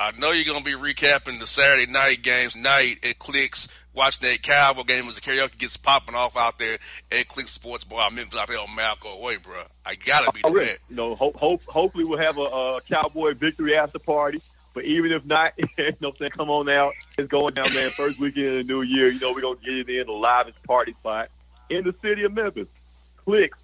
I 0.00 0.12
know 0.12 0.30
you're 0.30 0.44
gonna 0.44 0.64
be 0.64 0.74
recapping 0.74 1.40
the 1.40 1.46
Saturday 1.46 1.90
night 1.90 2.22
games 2.22 2.54
night 2.54 3.04
at 3.04 3.18
Clicks. 3.18 3.68
Watching 3.94 4.28
that 4.28 4.42
Cowboy 4.42 4.84
game 4.84 5.08
as 5.08 5.16
the 5.16 5.20
karaoke 5.20 5.58
gets 5.58 5.76
popping 5.76 6.14
off 6.14 6.36
out 6.36 6.56
there 6.60 6.78
at 7.10 7.26
Clicks 7.26 7.50
Sports 7.50 7.82
Bar. 7.82 8.12
Memphis 8.12 8.38
out 8.38 8.46
there 8.46 8.60
on 8.60 8.68
Malco 8.68 9.20
Way, 9.20 9.36
bruh. 9.38 9.66
I 9.84 9.96
gotta 9.96 10.30
be 10.30 10.44
Already, 10.44 10.66
there. 10.66 10.76
you 10.88 10.94
know, 10.94 11.16
hope, 11.16 11.34
hope, 11.34 11.62
hopefully 11.64 12.04
we'll 12.04 12.20
have 12.20 12.38
a, 12.38 12.42
a 12.42 12.80
Cowboy 12.88 13.34
victory 13.34 13.76
after 13.76 13.98
party. 13.98 14.40
But 14.78 14.84
even 14.84 15.10
if 15.10 15.26
not, 15.26 15.54
you 15.58 15.66
know 16.00 16.12
saying, 16.12 16.30
come 16.30 16.50
on 16.50 16.68
out. 16.68 16.94
It's 17.18 17.26
going 17.26 17.52
down, 17.52 17.74
man. 17.74 17.90
First 17.90 18.20
weekend 18.20 18.46
of 18.46 18.54
the 18.64 18.72
new 18.72 18.82
year, 18.82 19.08
you 19.08 19.18
know, 19.18 19.32
we're 19.32 19.40
going 19.40 19.58
to 19.58 19.64
get 19.64 19.90
it 19.90 20.00
in 20.02 20.06
the 20.06 20.12
livest 20.12 20.62
party 20.62 20.92
spot 20.92 21.30
in 21.68 21.82
the 21.82 21.92
city 22.00 22.22
of 22.22 22.32
Memphis. 22.32 22.68
Clicks, 23.16 23.58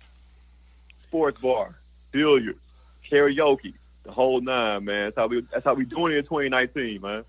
sports 1.07 1.41
bar, 1.41 1.77
billiards, 2.11 2.59
karaoke, 3.09 3.75
the 4.03 4.11
whole 4.11 4.41
nine, 4.41 4.87
man. 4.87 5.05
That's 5.05 5.17
how 5.19 5.29
we, 5.29 5.47
that's 5.53 5.65
how 5.65 5.75
we 5.75 5.85
doing 5.85 6.15
it 6.15 6.17
in 6.17 6.25
2019, 6.25 7.01
man. 7.01 7.25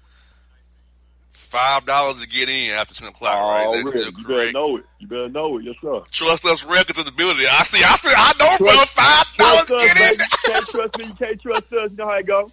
Five 1.30 1.86
dollars 1.86 2.24
to 2.24 2.28
get 2.28 2.50
in 2.50 2.71
after 2.71 2.95
ten 2.95 3.10
o'clock, 3.10 3.38
right? 3.39 3.65
Oh, 3.67 3.71
that 3.74 3.86
Already. 3.86 4.00
still 4.00 4.19
You 4.19 4.28
better 4.28 4.52
know 4.52 4.78
it. 4.78 4.86
You 4.98 5.08
better 5.08 5.30
know 5.30 5.60
it. 5.60 5.65
Yes, 5.65 5.76
sir. 5.80 6.02
Trust 6.10 6.43
us 6.45 6.63
records 6.65 6.98
in 6.98 7.06
the 7.06 7.12
building. 7.12 7.45
I 7.48 7.62
see. 7.62 7.84
I 7.84 7.95
see. 7.98 8.10
I 8.17 8.34
know, 8.39 8.58
bro. 8.58 8.74
Five 8.86 9.36
dollars 9.38 9.65
Trust 9.67 9.71
us, 9.74 9.86
get 9.86 9.95
baby. 9.95 10.13
in. 10.15 10.19
You 10.19 10.54
can't 10.54 10.67
trust 10.67 10.98
me. 10.98 11.06
You 11.06 11.13
can't 11.13 11.41
trust 11.41 11.74
us. 11.74 11.91
You 11.91 11.98
know 11.98 12.08
how 12.08 12.13
it 12.17 12.26
go. 12.26 12.50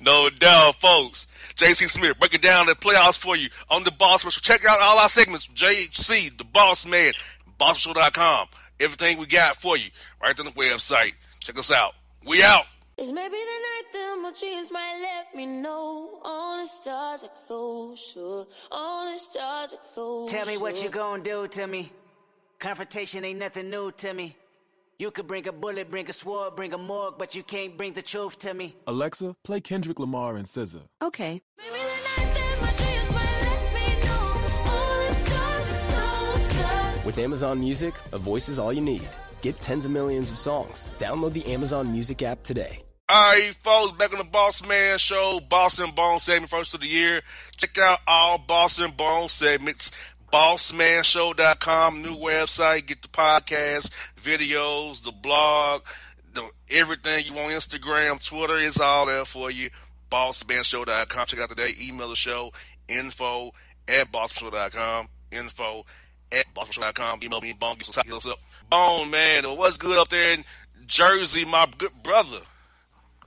No 0.00 0.30
doubt, 0.30 0.76
folks. 0.76 1.26
JC 1.54 1.88
Smith 1.88 2.18
breaking 2.18 2.40
down 2.40 2.66
the 2.66 2.74
playoffs 2.74 3.18
for 3.18 3.36
you 3.36 3.48
on 3.70 3.84
the 3.84 3.90
Boss 3.90 4.22
Special. 4.22 4.40
Check 4.40 4.64
out 4.68 4.80
all 4.80 4.98
our 4.98 5.08
segments. 5.08 5.48
JC, 5.48 6.36
the 6.36 6.44
Boss 6.44 6.86
Man, 6.86 7.12
BossShow.com. 7.60 8.48
Everything 8.80 9.18
we 9.18 9.26
got 9.26 9.56
for 9.56 9.76
you 9.76 9.90
right 10.20 10.38
on 10.38 10.46
the 10.46 10.52
website. 10.52 11.12
Check 11.40 11.58
us 11.58 11.70
out. 11.70 11.94
We 12.26 12.42
out. 12.42 12.64
It's 12.98 13.10
maybe 13.10 13.30
the 13.30 13.36
night 13.36 13.82
that 13.92 14.20
my 14.22 14.32
dreams 14.38 14.70
might 14.70 15.00
let 15.00 15.34
me 15.34 15.46
know 15.46 16.20
all 16.24 16.58
the 16.58 16.66
stars 16.66 17.24
are 17.24 17.30
closer, 17.46 18.44
all 18.70 19.10
the 19.10 19.18
stars 19.18 19.72
are 19.72 19.94
closer. 19.94 20.36
Tell 20.36 20.46
me 20.46 20.58
what 20.58 20.82
you 20.82 20.90
gonna 20.90 21.22
do 21.22 21.48
to 21.48 21.66
me. 21.66 21.90
Confrontation 22.58 23.24
ain't 23.24 23.38
nothing 23.38 23.70
new 23.70 23.90
to 23.92 24.12
me. 24.12 24.36
You 25.02 25.10
could 25.10 25.26
bring 25.26 25.48
a 25.48 25.52
bullet, 25.52 25.90
bring 25.90 26.08
a 26.08 26.12
sword, 26.12 26.54
bring 26.54 26.72
a 26.72 26.78
morgue, 26.78 27.16
but 27.18 27.34
you 27.34 27.42
can't 27.42 27.76
bring 27.76 27.92
the 27.92 28.02
truth 28.02 28.38
to 28.38 28.54
me. 28.54 28.76
Alexa, 28.86 29.34
play 29.42 29.60
Kendrick 29.60 29.98
Lamar 29.98 30.36
and 30.36 30.46
SZA. 30.46 30.82
Okay. 31.02 31.42
Maybe 31.58 31.72
the 31.72 32.22
night 32.22 32.34
that 32.34 32.58
my 32.62 32.72
dreams 32.72 33.12
might 33.12 33.42
let 33.42 33.74
me 33.74 33.86
know 34.06 34.70
all 34.70 35.08
the 35.08 35.14
stars 35.14 35.72
are 35.72 35.80
closer. 35.90 37.04
With 37.04 37.18
Amazon 37.18 37.58
Music, 37.58 37.94
a 38.12 38.18
voice 38.18 38.48
is 38.48 38.60
all 38.60 38.72
you 38.72 38.80
need. 38.80 39.08
Get 39.40 39.60
tens 39.60 39.86
of 39.86 39.90
millions 39.90 40.30
of 40.30 40.38
songs. 40.38 40.86
Download 40.98 41.32
the 41.32 41.46
Amazon 41.46 41.90
Music 41.90 42.22
app 42.22 42.44
today. 42.44 42.84
All 43.08 43.32
right, 43.32 43.54
folks, 43.60 43.92
back 43.92 44.12
on 44.12 44.18
the 44.18 44.24
Boss 44.24 44.66
Man 44.66 44.96
Show, 44.98 45.40
Boss 45.50 45.78
and 45.80 45.94
Bone 45.94 46.18
segment, 46.18 46.48
first 46.48 46.72
of 46.74 46.80
the 46.80 46.86
year. 46.86 47.20
Check 47.58 47.76
out 47.76 47.98
all 48.06 48.38
Boss 48.38 48.78
and 48.78 48.96
Bone 48.96 49.28
segments, 49.28 49.90
bossmanshow.com, 50.32 52.02
new 52.02 52.16
website. 52.16 52.86
Get 52.86 53.02
the 53.02 53.08
podcast, 53.08 53.90
videos, 54.16 55.02
the 55.02 55.12
blog, 55.12 55.82
the 56.32 56.48
everything 56.70 57.26
you 57.26 57.34
want, 57.34 57.52
Instagram, 57.52 58.24
Twitter, 58.26 58.58
it's 58.58 58.80
all 58.80 59.06
there 59.06 59.24
for 59.24 59.50
you. 59.50 59.70
Bossmanshow.com. 60.10 61.26
Check 61.26 61.40
out 61.40 61.48
today. 61.50 61.70
Email 61.80 62.08
the 62.08 62.16
show, 62.16 62.52
info 62.88 63.52
at 63.86 64.10
bossmanshow.com, 64.10 65.08
info 65.30 65.84
at 66.32 66.46
bossmanshow.com. 66.54 67.20
Email 67.22 67.40
me, 67.40 67.52
Bone, 67.52 67.76
get 67.76 67.86
some 67.92 68.16
us 68.16 68.26
up. 68.26 68.40
Bone, 68.68 69.10
man, 69.10 69.44
what's 69.56 69.76
good 69.76 69.98
up 69.98 70.08
there 70.08 70.32
in 70.32 70.44
Jersey, 70.86 71.44
my 71.44 71.68
good 71.78 72.02
brother? 72.02 72.40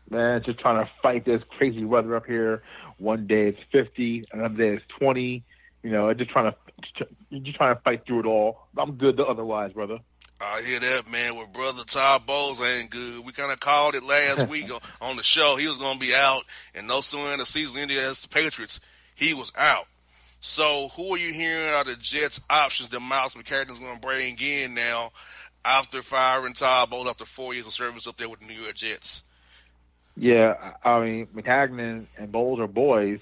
man. 0.09 0.41
Just 0.43 0.59
trying 0.59 0.83
to 0.83 0.91
fight 1.01 1.25
this 1.25 1.41
crazy 1.57 1.85
weather 1.85 2.15
up 2.15 2.25
here. 2.25 2.63
One 2.97 3.27
day 3.27 3.49
it's 3.49 3.61
50, 3.71 4.25
another 4.31 4.55
day 4.55 4.69
it's 4.75 4.85
20. 4.99 5.43
You 5.83 5.91
know, 5.91 6.13
just 6.13 6.31
trying 6.31 6.51
to 6.51 6.57
just 6.97 7.55
trying 7.55 7.75
to 7.75 7.81
fight 7.81 8.05
through 8.05 8.21
it 8.21 8.25
all. 8.25 8.67
I'm 8.77 8.95
good 8.95 9.19
otherwise, 9.19 9.73
brother. 9.73 9.99
I 10.39 10.61
hear 10.61 10.79
that, 10.79 11.09
man. 11.09 11.37
With 11.37 11.53
brother 11.53 11.83
Todd 11.85 12.25
Bowles 12.25 12.61
ain't 12.61 12.89
good. 12.89 13.25
We 13.25 13.31
kind 13.31 13.51
of 13.51 13.59
called 13.59 13.95
it 13.95 14.03
last 14.03 14.47
week 14.49 14.69
on, 15.01 15.15
the 15.15 15.23
show. 15.23 15.55
He 15.55 15.67
was 15.67 15.77
going 15.77 15.97
to 15.97 16.05
be 16.05 16.13
out, 16.13 16.43
and 16.73 16.87
no 16.87 17.01
sooner 17.01 17.29
than 17.29 17.39
the 17.39 17.45
season 17.45 17.79
ended 17.81 17.97
as 17.97 18.19
the 18.19 18.27
Patriots, 18.27 18.79
he 19.15 19.33
was 19.33 19.53
out. 19.57 19.87
So, 20.41 20.89
who 20.89 21.15
are 21.15 21.17
you 21.17 21.33
hearing 21.33 21.73
are 21.73 21.83
the 21.83 21.95
Jets' 21.95 22.41
options 22.49 22.89
that 22.89 22.99
Miles 22.99 23.35
McCarthy's 23.35 23.79
going 23.79 23.95
to 23.95 24.01
bring 24.01 24.37
in 24.39 24.73
now 24.73 25.11
after 25.63 26.01
firing 26.01 26.53
Todd 26.53 26.89
Bowles 26.89 27.07
after 27.07 27.25
four 27.25 27.53
years 27.53 27.65
of 27.65 27.73
service 27.73 28.05
up 28.05 28.17
there 28.17 28.29
with 28.29 28.41
the 28.41 28.45
New 28.45 28.61
York 28.61 28.75
Jets? 28.75 29.23
Yeah, 30.17 30.73
I 30.83 30.89
I 30.89 31.05
mean, 31.05 31.27
Maccagnan 31.27 32.05
and 32.17 32.31
Bowles 32.31 32.59
are 32.59 32.67
boys. 32.67 33.19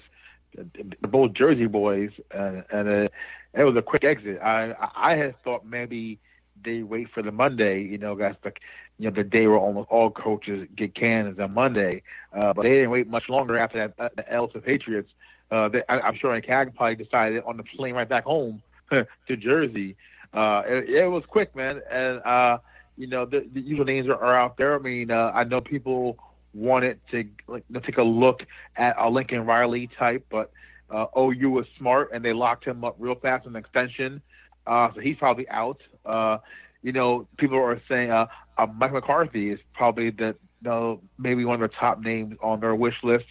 They're 0.54 0.64
both 1.02 1.32
Jersey 1.32 1.66
boys, 1.66 2.10
and, 2.30 2.64
and 2.70 2.88
uh, 2.88 3.08
it 3.56 3.64
was 3.64 3.76
a 3.76 3.82
quick 3.82 4.04
exit. 4.04 4.40
I 4.42 4.74
I 4.96 5.16
had 5.16 5.42
thought 5.42 5.64
maybe 5.64 6.18
they 6.62 6.82
wait 6.82 7.08
for 7.12 7.22
the 7.22 7.32
Monday. 7.32 7.82
You 7.82 7.98
know, 7.98 8.14
that's 8.16 8.36
the 8.42 8.52
you 8.98 9.08
know 9.08 9.14
the 9.14 9.24
day 9.24 9.46
where 9.46 9.58
almost 9.58 9.90
all 9.90 10.10
coaches 10.10 10.68
get 10.76 10.94
canned 10.94 11.28
is 11.28 11.38
on 11.38 11.54
Monday. 11.54 12.02
Uh, 12.32 12.52
but 12.52 12.62
they 12.62 12.70
didn't 12.70 12.90
wait 12.90 13.08
much 13.08 13.28
longer 13.28 13.56
after 13.58 13.78
that 13.78 14.04
uh, 14.04 14.08
the 14.16 14.30
L 14.32 14.48
to 14.48 14.60
Patriots. 14.60 15.10
Uh, 15.50 15.68
they, 15.68 15.82
I, 15.88 16.00
I'm 16.00 16.16
sure 16.16 16.38
Maccagnan 16.38 16.74
probably 16.74 16.96
decided 16.96 17.42
on 17.44 17.56
the 17.56 17.64
plane 17.64 17.94
right 17.94 18.08
back 18.08 18.24
home 18.24 18.62
to 18.90 19.36
Jersey. 19.36 19.96
Uh, 20.32 20.62
it, 20.66 20.88
it 20.90 21.06
was 21.08 21.22
quick, 21.28 21.54
man, 21.54 21.80
and 21.90 22.20
uh, 22.22 22.58
you 22.96 23.06
know 23.06 23.24
the, 23.24 23.46
the 23.52 23.60
usual 23.60 23.84
names 23.84 24.08
are, 24.08 24.16
are 24.16 24.36
out 24.36 24.56
there. 24.56 24.74
I 24.74 24.78
mean, 24.78 25.10
uh, 25.10 25.32
I 25.34 25.44
know 25.44 25.60
people 25.60 26.18
wanted 26.54 27.00
to 27.10 27.24
like 27.46 27.64
take 27.84 27.98
a 27.98 28.02
look 28.02 28.42
at 28.76 28.96
a 28.98 29.08
Lincoln 29.08 29.44
Riley 29.44 29.88
type, 29.98 30.26
but 30.30 30.50
uh, 30.90 31.06
OU 31.16 31.50
was 31.50 31.66
smart 31.78 32.10
and 32.12 32.24
they 32.24 32.32
locked 32.32 32.64
him 32.64 32.84
up 32.84 32.96
real 32.98 33.14
fast 33.14 33.46
an 33.46 33.56
extension, 33.56 34.20
uh, 34.66 34.90
so 34.94 35.00
he's 35.00 35.16
probably 35.16 35.48
out. 35.48 35.80
Uh, 36.04 36.38
you 36.82 36.92
know, 36.92 37.26
people 37.38 37.58
are 37.58 37.80
saying 37.88 38.10
uh, 38.10 38.26
uh, 38.58 38.66
Mike 38.66 38.92
McCarthy 38.92 39.50
is 39.50 39.58
probably 39.72 40.10
the 40.10 40.36
you 40.62 40.70
know, 40.70 41.00
maybe 41.18 41.44
one 41.44 41.62
of 41.62 41.70
the 41.70 41.76
top 41.76 42.00
names 42.00 42.36
on 42.42 42.60
their 42.60 42.74
wish 42.74 42.96
list, 43.02 43.26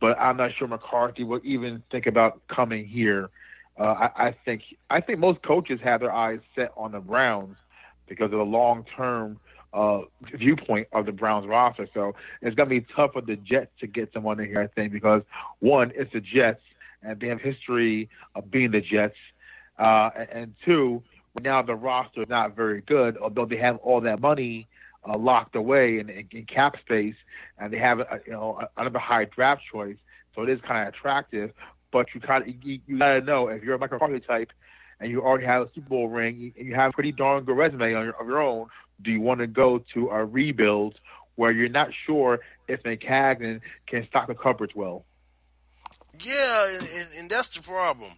but 0.00 0.18
I'm 0.18 0.36
not 0.36 0.52
sure 0.54 0.68
McCarthy 0.68 1.24
will 1.24 1.40
even 1.44 1.82
think 1.90 2.06
about 2.06 2.46
coming 2.48 2.86
here. 2.86 3.30
Uh, 3.78 4.08
I, 4.16 4.28
I 4.28 4.36
think 4.44 4.62
I 4.90 5.00
think 5.00 5.18
most 5.18 5.42
coaches 5.42 5.80
have 5.82 6.00
their 6.00 6.12
eyes 6.12 6.40
set 6.54 6.72
on 6.76 6.92
the 6.92 7.00
Browns 7.00 7.56
because 8.08 8.26
of 8.32 8.38
the 8.38 8.44
long 8.44 8.84
term 8.96 9.38
uh, 9.72 10.00
viewpoint 10.34 10.88
of 10.92 11.06
the 11.06 11.12
Browns 11.12 11.46
roster. 11.46 11.88
So 11.94 12.14
it's 12.42 12.54
going 12.54 12.68
to 12.68 12.80
be 12.80 12.86
tough 12.94 13.12
for 13.12 13.20
the 13.20 13.36
Jets 13.36 13.70
to 13.80 13.86
get 13.86 14.12
someone 14.12 14.40
in 14.40 14.46
here, 14.46 14.60
I 14.60 14.66
think, 14.66 14.92
because 14.92 15.22
one, 15.60 15.92
it's 15.94 16.12
the 16.12 16.20
Jets, 16.20 16.60
and 17.02 17.20
they 17.20 17.28
have 17.28 17.40
history 17.40 18.08
of 18.34 18.50
being 18.50 18.70
the 18.70 18.80
Jets, 18.80 19.16
uh, 19.78 20.10
and, 20.32 20.54
two, 20.64 21.02
now 21.42 21.62
the 21.62 21.74
roster 21.74 22.22
is 22.22 22.28
not 22.28 22.56
very 22.56 22.80
good, 22.80 23.16
although 23.16 23.44
they 23.44 23.56
have 23.56 23.76
all 23.78 24.00
that 24.00 24.20
money 24.20 24.66
uh, 25.06 25.16
locked 25.16 25.54
away 25.54 25.98
in, 25.98 26.08
in, 26.10 26.26
in 26.32 26.44
cap 26.46 26.76
space, 26.80 27.14
and 27.58 27.72
they 27.72 27.78
have 27.78 28.00
a, 28.00 28.20
you 28.26 28.32
know 28.32 28.60
another 28.76 28.98
high 28.98 29.24
draft 29.24 29.62
choice, 29.70 29.96
so 30.34 30.42
it 30.42 30.48
is 30.48 30.60
kind 30.62 30.86
of 30.86 30.94
attractive. 30.94 31.52
But 31.90 32.06
you 32.14 32.20
kind 32.20 32.42
of 32.42 32.48
you, 32.64 32.80
you 32.86 32.98
got 32.98 33.12
to 33.14 33.20
know 33.20 33.48
if 33.48 33.62
you're 33.62 33.74
a 33.74 33.78
Michael 33.78 33.98
McCarthy 33.98 34.20
type, 34.20 34.50
and 35.00 35.10
you 35.10 35.22
already 35.22 35.46
have 35.46 35.62
a 35.62 35.70
Super 35.74 35.88
Bowl 35.88 36.08
ring, 36.08 36.52
and 36.56 36.66
you 36.66 36.74
have 36.74 36.90
a 36.90 36.92
pretty 36.92 37.12
darn 37.12 37.44
good 37.44 37.56
resume 37.56 37.94
on 37.94 38.04
your, 38.04 38.20
of 38.20 38.26
your 38.26 38.42
own, 38.42 38.66
do 39.02 39.10
you 39.10 39.20
want 39.20 39.40
to 39.40 39.46
go 39.46 39.84
to 39.94 40.08
a 40.08 40.24
rebuild 40.24 40.98
where 41.36 41.52
you're 41.52 41.68
not 41.68 41.90
sure 42.06 42.40
if 42.66 42.82
Maccagnan 42.82 43.60
can 43.86 44.06
stock 44.08 44.26
the 44.26 44.34
coverage 44.34 44.74
well? 44.74 45.04
Yeah, 46.20 46.78
and, 46.78 46.88
and, 46.96 47.08
and 47.18 47.30
that's 47.30 47.48
the 47.50 47.62
problem. 47.62 48.12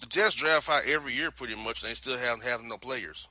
The 0.00 0.06
Jets 0.06 0.34
draft 0.34 0.66
high 0.66 0.82
every 0.86 1.14
year 1.14 1.30
pretty 1.30 1.54
much, 1.54 1.82
and 1.82 1.90
they 1.90 1.94
still 1.94 2.18
haven't 2.18 2.44
have 2.44 2.62
no 2.62 2.76
players. 2.76 3.28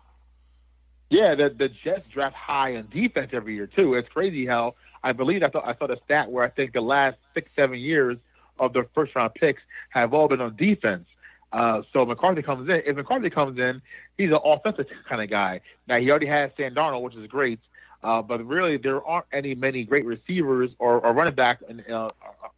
Yeah, 1.09 1.35
the 1.35 1.49
the 1.49 1.69
Jets 1.69 2.07
draft 2.11 2.35
high 2.35 2.75
on 2.75 2.87
defense 2.91 3.29
every 3.33 3.55
year 3.55 3.67
too. 3.67 3.93
It's 3.93 4.09
crazy 4.09 4.45
how 4.45 4.75
I 5.03 5.11
believe 5.11 5.43
I 5.43 5.49
thought 5.49 5.67
I 5.67 5.75
saw 5.75 5.87
the 5.87 5.97
stat 6.05 6.31
where 6.31 6.43
I 6.43 6.49
think 6.49 6.73
the 6.73 6.81
last 6.81 7.17
six 7.33 7.51
seven 7.55 7.77
years 7.77 8.17
of 8.59 8.73
their 8.73 8.87
first 8.95 9.15
round 9.15 9.35
picks 9.35 9.61
have 9.89 10.13
all 10.13 10.27
been 10.27 10.41
on 10.41 10.55
defense. 10.55 11.05
Uh, 11.53 11.83
so 11.93 12.05
McCarthy 12.05 12.41
comes 12.41 12.67
in. 12.67 12.81
If 12.85 12.95
McCarthy 12.95 13.29
comes 13.29 13.59
in, 13.59 13.81
he's 14.17 14.31
an 14.31 14.39
offensive 14.43 14.87
kind 15.07 15.21
of 15.21 15.29
guy. 15.29 15.61
Now 15.87 15.99
he 15.99 16.09
already 16.09 16.25
has 16.25 16.51
Sam 16.57 16.73
Darnold, 16.73 17.03
which 17.03 17.15
is 17.15 17.27
great, 17.27 17.59
uh, 18.03 18.23
but 18.23 18.43
really 18.45 18.77
there 18.77 19.03
aren't 19.05 19.27
any 19.31 19.53
many 19.53 19.83
great 19.83 20.05
receivers 20.05 20.71
or, 20.79 20.99
or 20.99 21.13
running 21.13 21.35
backs 21.35 21.63
in, 21.69 21.81
uh, 21.81 22.09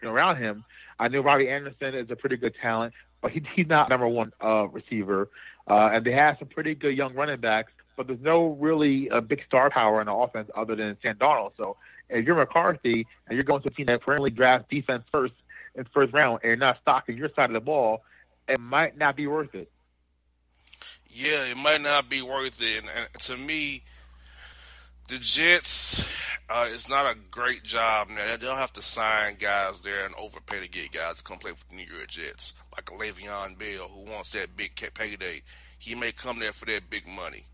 around 0.03 0.37
him. 0.37 0.63
I 0.99 1.07
knew 1.07 1.21
Robbie 1.21 1.49
Anderson 1.49 1.95
is 1.95 2.09
a 2.09 2.15
pretty 2.15 2.37
good 2.37 2.55
talent, 2.61 2.93
but 3.21 3.31
he, 3.31 3.43
he's 3.55 3.67
not 3.67 3.89
number 3.89 4.07
one 4.07 4.31
uh, 4.43 4.67
receiver. 4.67 5.29
Uh, 5.69 5.89
and 5.93 6.05
they 6.05 6.13
have 6.13 6.37
some 6.39 6.47
pretty 6.47 6.75
good 6.75 6.95
young 6.95 7.13
running 7.13 7.39
backs, 7.39 7.71
but 7.95 8.07
there's 8.07 8.21
no 8.21 8.57
really 8.59 9.09
a 9.09 9.21
big 9.21 9.43
star 9.45 9.69
power 9.69 9.99
in 9.99 10.07
the 10.07 10.13
offense 10.13 10.49
other 10.55 10.75
than 10.75 10.97
Sam 11.01 11.15
Darnold. 11.15 11.51
So 11.57 11.77
if 12.09 12.25
you're 12.25 12.35
McCarthy 12.35 13.05
and 13.27 13.35
you're 13.35 13.43
going 13.43 13.61
to 13.63 13.67
a 13.67 13.71
team 13.71 13.87
that 13.87 14.05
currently 14.05 14.29
drafts 14.29 14.67
defense 14.69 15.03
first 15.11 15.33
in 15.75 15.83
first 15.93 16.13
round 16.13 16.39
and 16.43 16.49
you're 16.49 16.55
not 16.55 16.77
stocking 16.81 17.17
your 17.17 17.29
side 17.35 17.49
of 17.49 17.53
the 17.53 17.59
ball, 17.59 18.03
it 18.47 18.59
might 18.59 18.97
not 18.97 19.15
be 19.15 19.27
worth 19.27 19.53
it. 19.55 19.69
Yeah, 21.09 21.45
it 21.45 21.57
might 21.57 21.81
not 21.81 22.09
be 22.09 22.21
worth 22.21 22.61
it. 22.61 22.79
And, 22.79 22.89
and 22.89 23.21
to 23.23 23.37
me, 23.37 23.83
the 25.07 25.17
Jets, 25.17 26.05
uh, 26.49 26.67
it's 26.73 26.89
not 26.89 27.05
a 27.05 27.17
great 27.31 27.63
job 27.63 28.09
now. 28.09 28.35
They'll 28.37 28.55
have 28.55 28.73
to 28.73 28.81
sign 28.81 29.35
guys 29.35 29.81
there 29.81 30.05
and 30.05 30.13
overpay 30.15 30.59
to 30.61 30.69
get 30.69 30.91
guys 30.91 31.17
to 31.17 31.23
come 31.23 31.37
play 31.37 31.51
for 31.51 31.65
the 31.69 31.75
New 31.75 31.85
York 31.85 32.07
Jets, 32.07 32.53
like 32.75 32.89
a 32.89 32.93
Le'Veon 32.93 33.57
Bell 33.57 33.87
who 33.87 34.09
wants 34.11 34.31
that 34.31 34.57
big 34.57 34.75
payday. 34.93 35.41
He 35.79 35.95
may 35.95 36.11
come 36.11 36.39
there 36.39 36.53
for 36.53 36.65
that 36.65 36.89
big 36.89 37.07
money. 37.07 37.45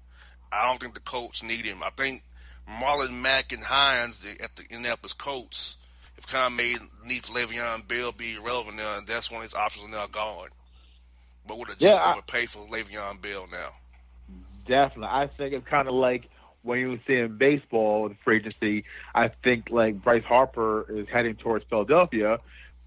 I 0.51 0.67
don't 0.67 0.79
think 0.79 0.93
the 0.93 0.99
Colts 0.99 1.43
need 1.43 1.65
him. 1.65 1.83
I 1.83 1.89
think 1.91 2.23
Marlon 2.69 3.21
Mack 3.21 3.51
and 3.51 3.63
Hines 3.63 4.19
the, 4.19 4.43
at 4.43 4.55
the 4.55 4.63
Indianapolis 4.63 5.13
Colts 5.13 5.77
have 6.15 6.27
kind 6.27 6.47
of 6.47 6.53
made 6.53 6.77
need 7.05 7.25
for 7.25 7.33
Le'Veon 7.33 7.87
Bell 7.87 8.11
be 8.11 8.35
irrelevant 8.35 8.77
now, 8.77 8.97
and 8.97 9.07
that's 9.07 9.29
one 9.31 9.39
of 9.39 9.43
his 9.43 9.55
options 9.55 9.91
now 9.91 10.07
gone. 10.07 10.49
But 11.45 11.57
would 11.57 11.69
have 11.69 11.77
just 11.77 11.99
Yeah, 11.99 12.11
overpay 12.13 12.45
for 12.45 12.65
Le'Veon 12.67 13.21
Bell 13.21 13.47
now? 13.51 13.73
Definitely. 14.65 15.09
I 15.11 15.27
think 15.27 15.53
it's 15.53 15.67
kind 15.67 15.87
of 15.87 15.93
like 15.93 16.29
when 16.63 16.79
you 16.79 16.99
see 17.05 17.15
in 17.15 17.37
baseball 17.37 18.03
with 18.03 18.17
free 18.23 18.37
agency, 18.37 18.85
I 19.13 19.27
think 19.43 19.69
like 19.69 20.01
Bryce 20.01 20.23
Harper 20.23 20.85
is 20.89 21.07
heading 21.09 21.35
towards 21.35 21.65
Philadelphia 21.69 22.39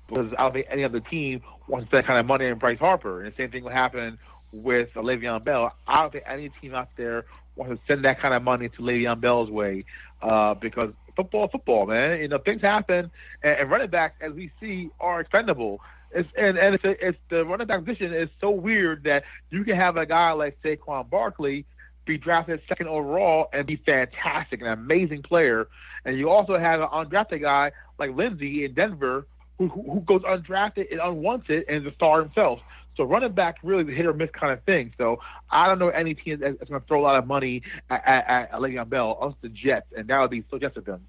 because 0.08 0.32
I 0.38 0.42
don't 0.42 0.52
think 0.52 0.66
any 0.70 0.84
other 0.84 1.00
team 1.00 1.42
wants 1.68 1.84
to 1.84 1.88
spend 1.88 2.02
that 2.02 2.06
kind 2.06 2.20
of 2.20 2.26
money 2.26 2.50
on 2.50 2.58
Bryce 2.58 2.78
Harper. 2.78 3.22
And 3.22 3.32
the 3.32 3.36
same 3.36 3.50
thing 3.50 3.64
will 3.64 3.70
happen 3.70 4.18
with 4.52 4.92
Le'Veon 4.94 5.44
Bell. 5.44 5.72
I 5.86 6.00
don't 6.00 6.12
think 6.12 6.24
any 6.26 6.50
team 6.60 6.74
out 6.74 6.88
there 6.96 7.26
wants 7.54 7.80
to 7.80 7.86
send 7.86 8.04
that 8.04 8.20
kind 8.20 8.34
of 8.34 8.42
money 8.42 8.68
to 8.68 8.82
Le'Veon 8.82 9.20
Bell's 9.20 9.50
way 9.50 9.82
uh, 10.22 10.54
because 10.54 10.92
football, 11.14 11.48
football, 11.48 11.86
man. 11.86 12.20
You 12.20 12.28
know, 12.28 12.38
things 12.38 12.62
happen, 12.62 13.10
and, 13.42 13.60
and 13.60 13.70
running 13.70 13.90
backs, 13.90 14.16
as 14.20 14.32
we 14.32 14.50
see, 14.60 14.90
are 15.00 15.20
expendable. 15.20 15.80
It's, 16.12 16.30
and 16.36 16.56
and 16.56 16.74
it's, 16.76 16.84
a, 16.84 17.08
it's 17.08 17.18
the 17.28 17.44
running 17.44 17.66
back 17.66 17.84
position 17.84 18.14
is 18.14 18.30
so 18.40 18.50
weird 18.50 19.04
that 19.04 19.24
you 19.50 19.64
can 19.64 19.76
have 19.76 19.96
a 19.96 20.06
guy 20.06 20.32
like 20.32 20.56
Saquon 20.62 21.10
Barkley 21.10 21.66
be 22.06 22.16
drafted 22.16 22.62
second 22.68 22.88
overall 22.88 23.48
and 23.52 23.66
be 23.66 23.76
fantastic, 23.76 24.60
an 24.62 24.68
amazing 24.68 25.22
player, 25.22 25.68
and 26.04 26.16
you 26.16 26.30
also 26.30 26.56
have 26.58 26.80
an 26.80 26.88
undrafted 26.88 27.42
guy 27.42 27.72
like 27.98 28.14
Lindsay 28.14 28.64
in 28.64 28.72
Denver 28.74 29.26
who 29.58 29.68
who, 29.68 30.00
goes 30.00 30.22
undrafted 30.22 30.90
and 30.90 31.00
unwanted 31.00 31.64
and 31.68 31.86
is 31.86 31.92
a 31.92 31.94
star 31.94 32.22
himself. 32.22 32.60
So 32.96 33.04
running 33.04 33.32
back 33.32 33.56
really 33.62 33.92
a 33.92 33.94
hit 33.94 34.06
or 34.06 34.14
miss 34.14 34.30
kind 34.30 34.52
of 34.52 34.62
thing. 34.64 34.92
So 34.96 35.20
I 35.50 35.66
don't 35.66 35.78
know 35.78 35.88
any 35.88 36.14
team 36.14 36.40
that's 36.40 36.56
going 36.70 36.80
to 36.80 36.86
throw 36.86 37.00
a 37.00 37.04
lot 37.04 37.16
of 37.16 37.26
money 37.26 37.62
at, 37.90 38.02
at, 38.06 38.28
at 38.28 38.52
Le'Veon 38.52 38.88
Bell, 38.88 39.18
unless 39.20 39.36
the 39.42 39.48
Jets, 39.50 39.86
and 39.96 40.08
that 40.08 40.18
would 40.18 40.30
be 40.30 40.44
so 40.50 40.58
just 40.58 40.76
of 40.76 40.84
them. 40.86 41.06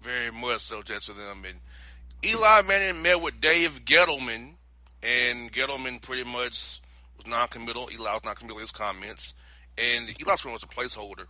Very 0.00 0.30
much 0.30 0.60
so, 0.60 0.82
Jets 0.82 1.08
of 1.08 1.16
them. 1.16 1.44
And 1.46 1.58
Eli 2.24 2.62
Manning 2.62 3.02
met 3.02 3.20
with 3.20 3.40
Dave 3.40 3.84
Gettleman, 3.84 4.54
and 5.02 5.52
Gettleman 5.52 6.02
pretty 6.02 6.24
much 6.24 6.80
was 7.16 7.26
non-committal. 7.26 7.90
Eli 7.92 8.12
was 8.12 8.24
non-committal 8.24 8.58
in 8.58 8.62
his 8.62 8.72
comments, 8.72 9.34
and 9.78 10.08
Eli's 10.08 10.40
pretty 10.40 10.52
much 10.52 10.62
a 10.62 10.66
placeholder. 10.66 11.26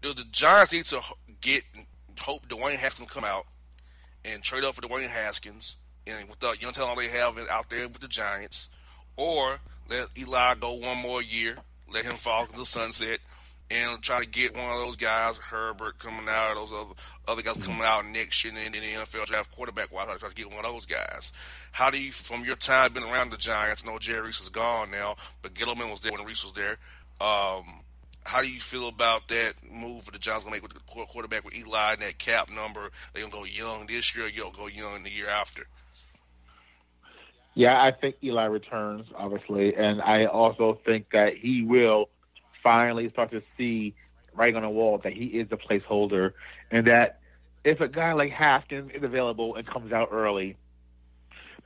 Do 0.00 0.14
the 0.14 0.24
Giants 0.30 0.72
need 0.72 0.84
to 0.86 1.00
get 1.40 1.62
hope 2.20 2.48
Dwayne 2.48 2.76
Haskins 2.76 3.10
come 3.10 3.24
out 3.24 3.46
and 4.24 4.42
trade 4.42 4.64
up 4.64 4.74
for 4.74 4.82
Dwayne 4.82 5.08
Haskins, 5.08 5.76
and 6.06 6.28
with 6.28 6.40
the 6.40 6.56
young 6.60 6.72
talent 6.72 6.98
they 6.98 7.08
have 7.08 7.38
out 7.50 7.70
there 7.70 7.88
with 7.88 8.00
the 8.00 8.08
Giants, 8.08 8.68
or 9.16 9.58
let 9.88 10.08
Eli 10.18 10.54
go 10.54 10.74
one 10.74 10.98
more 10.98 11.22
year, 11.22 11.58
let 11.92 12.04
him 12.04 12.16
fall 12.16 12.42
into 12.42 12.56
the 12.56 12.66
sunset, 12.66 13.18
and 13.70 14.02
try 14.02 14.20
to 14.20 14.28
get 14.28 14.54
one 14.54 14.70
of 14.70 14.84
those 14.84 14.96
guys, 14.96 15.36
Herbert 15.36 15.98
coming 15.98 16.26
out, 16.28 16.54
those 16.54 16.72
other 16.72 16.94
other 17.26 17.42
guys 17.42 17.56
coming 17.64 17.82
out 17.82 18.06
next 18.06 18.44
year 18.44 18.52
in 18.54 18.72
the 18.72 18.78
NFL 18.78 19.26
draft 19.26 19.54
quarterback 19.54 19.92
wise, 19.92 20.18
try 20.18 20.28
to 20.28 20.34
get 20.34 20.50
one 20.50 20.64
of 20.64 20.72
those 20.72 20.86
guys. 20.86 21.32
How 21.72 21.90
do 21.90 22.00
you, 22.00 22.12
from 22.12 22.44
your 22.44 22.56
time 22.56 22.92
being 22.92 23.06
around 23.06 23.30
the 23.30 23.36
Giants, 23.36 23.84
know 23.84 23.98
Jerry 23.98 24.26
Reese 24.26 24.40
is 24.40 24.50
gone 24.50 24.90
now, 24.90 25.16
but 25.42 25.54
Gettleman 25.54 25.90
was 25.90 26.00
there 26.00 26.12
when 26.12 26.24
Reese 26.24 26.44
was 26.44 26.52
there. 26.52 26.76
Um, 27.20 27.80
how 28.24 28.40
do 28.40 28.50
you 28.50 28.60
feel 28.60 28.88
about 28.88 29.28
that 29.28 29.54
move 29.70 30.06
the 30.06 30.18
Giants 30.18 30.44
gonna 30.44 30.56
make 30.56 30.62
with 30.62 30.72
the 30.72 30.80
quarterback 30.80 31.44
with 31.44 31.54
Eli 31.56 31.92
and 31.92 32.02
that 32.02 32.18
cap 32.18 32.50
number? 32.50 32.90
They're 33.12 33.22
gonna 33.22 33.32
go 33.32 33.44
young 33.44 33.86
this 33.86 34.16
year, 34.16 34.28
you'll 34.28 34.50
go 34.50 34.66
young 34.66 35.02
the 35.02 35.10
year 35.10 35.28
after. 35.28 35.66
Yeah, 37.54 37.80
I 37.80 37.92
think 37.92 38.16
Eli 38.22 38.46
returns, 38.46 39.06
obviously, 39.14 39.76
and 39.76 40.02
I 40.02 40.26
also 40.26 40.78
think 40.84 41.10
that 41.12 41.36
he 41.36 41.62
will 41.62 42.08
finally 42.62 43.08
start 43.10 43.30
to 43.30 43.42
see 43.56 43.94
writing 44.34 44.56
on 44.56 44.62
the 44.62 44.68
wall 44.68 44.98
that 45.04 45.12
he 45.12 45.26
is 45.26 45.46
a 45.52 45.56
placeholder, 45.56 46.32
and 46.70 46.88
that 46.88 47.20
if 47.62 47.80
a 47.80 47.88
guy 47.88 48.12
like 48.12 48.32
Haskins 48.32 48.90
is 48.92 49.04
available 49.04 49.54
and 49.54 49.66
comes 49.66 49.92
out 49.92 50.08
early, 50.10 50.56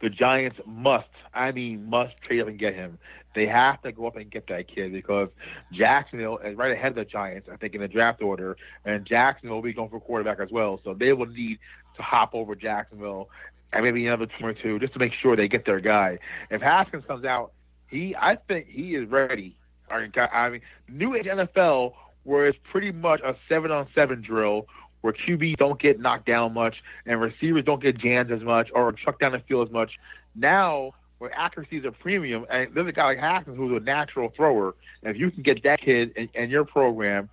the 0.01 0.11
Giants 0.11 0.59
must, 0.67 1.09
I 1.33 1.53
mean, 1.53 1.89
must 1.89 2.17
trade 2.23 2.41
up 2.41 2.49
and 2.49 2.59
get 2.59 2.75
him. 2.75 2.99
They 3.39 3.47
have 3.47 3.81
to 3.83 3.93
go 3.93 4.09
up 4.09 4.17
and 4.17 4.29
get 4.29 4.49
that 4.49 4.67
kid 4.67 4.93
because 4.93 5.29
Jacksonville 5.73 6.39
is 6.39 6.57
right 6.57 6.73
ahead 6.73 6.91
of 6.91 6.97
the 6.97 7.05
Giants, 7.05 7.49
I 7.51 7.55
think, 7.55 7.73
in 7.75 7.81
the 7.81 7.87
draft 7.87 8.21
order, 8.21 8.57
and 8.85 9.07
Jacksonville 9.07 9.59
will 9.59 9.63
be 9.63 9.73
going 9.73 9.91
for 9.91 10.01
quarterback 10.01 10.41
as 10.41 10.51
well. 10.51 10.81
So 10.83 10.93
they 10.93 11.13
will 11.13 11.27
need 11.27 11.61
to 11.97 12.03
hop 12.03 12.35
over 12.35 12.57
Jacksonville 12.57 13.29
and 13.73 13.85
maybe 13.85 14.05
another 14.09 14.27
team 14.27 14.47
or 14.47 14.55
two 14.55 14.81
just 14.81 14.93
to 14.95 14.99
make 14.99 15.13
sure 15.13 15.37
they 15.37 15.47
get 15.47 15.65
their 15.65 15.79
guy. 15.79 16.19
If 16.51 16.63
Haskins 16.63 17.05
comes 17.07 17.25
out, 17.25 17.53
he, 17.87 18.17
I 18.17 18.35
think 18.35 18.67
he 18.69 18.97
is 18.97 19.09
ready. 19.09 19.57
I 19.89 20.51
mean, 20.51 20.61
new 20.89 21.15
age 21.15 21.27
NFL 21.27 21.95
where 22.25 22.49
it's 22.49 22.59
pretty 22.73 22.91
much 22.91 23.21
a 23.21 23.37
seven 23.49 23.71
on 23.71 23.87
seven 23.95 24.21
drill 24.21 24.67
where 25.03 25.13
QBs 25.13 25.59
don't 25.59 25.81
get 25.81 26.01
knocked 26.01 26.27
down 26.27 26.55
much 26.55 26.83
and 27.07 27.21
receivers 27.21 27.65
don't 27.65 27.81
get 27.81 27.99
jammed 27.99 28.33
as 28.33 28.43
much 28.43 28.69
or 28.75 28.93
chucked 28.93 29.21
down 29.21 29.31
the 29.31 29.39
field 29.39 29.69
as 29.69 29.73
much. 29.73 29.93
Now, 30.35 30.95
where 31.19 31.33
accuracy 31.35 31.79
is 31.79 31.85
a 31.85 31.93
premium, 31.93 32.47
and 32.51 32.75
there's 32.75 32.87
a 32.87 32.93
guy 32.93 33.05
like 33.05 33.19
Haskins 33.19 33.57
who's 33.57 33.81
a 33.81 33.85
natural 33.85 34.33
thrower, 34.37 34.75
and 35.03 35.15
if 35.15 35.21
you 35.21 35.31
can 35.31 35.43
get 35.43 35.63
that 35.65 35.81
kid 35.81 36.13
in, 36.17 36.29
in 36.35 36.51
your 36.51 36.65
program, 36.65 37.29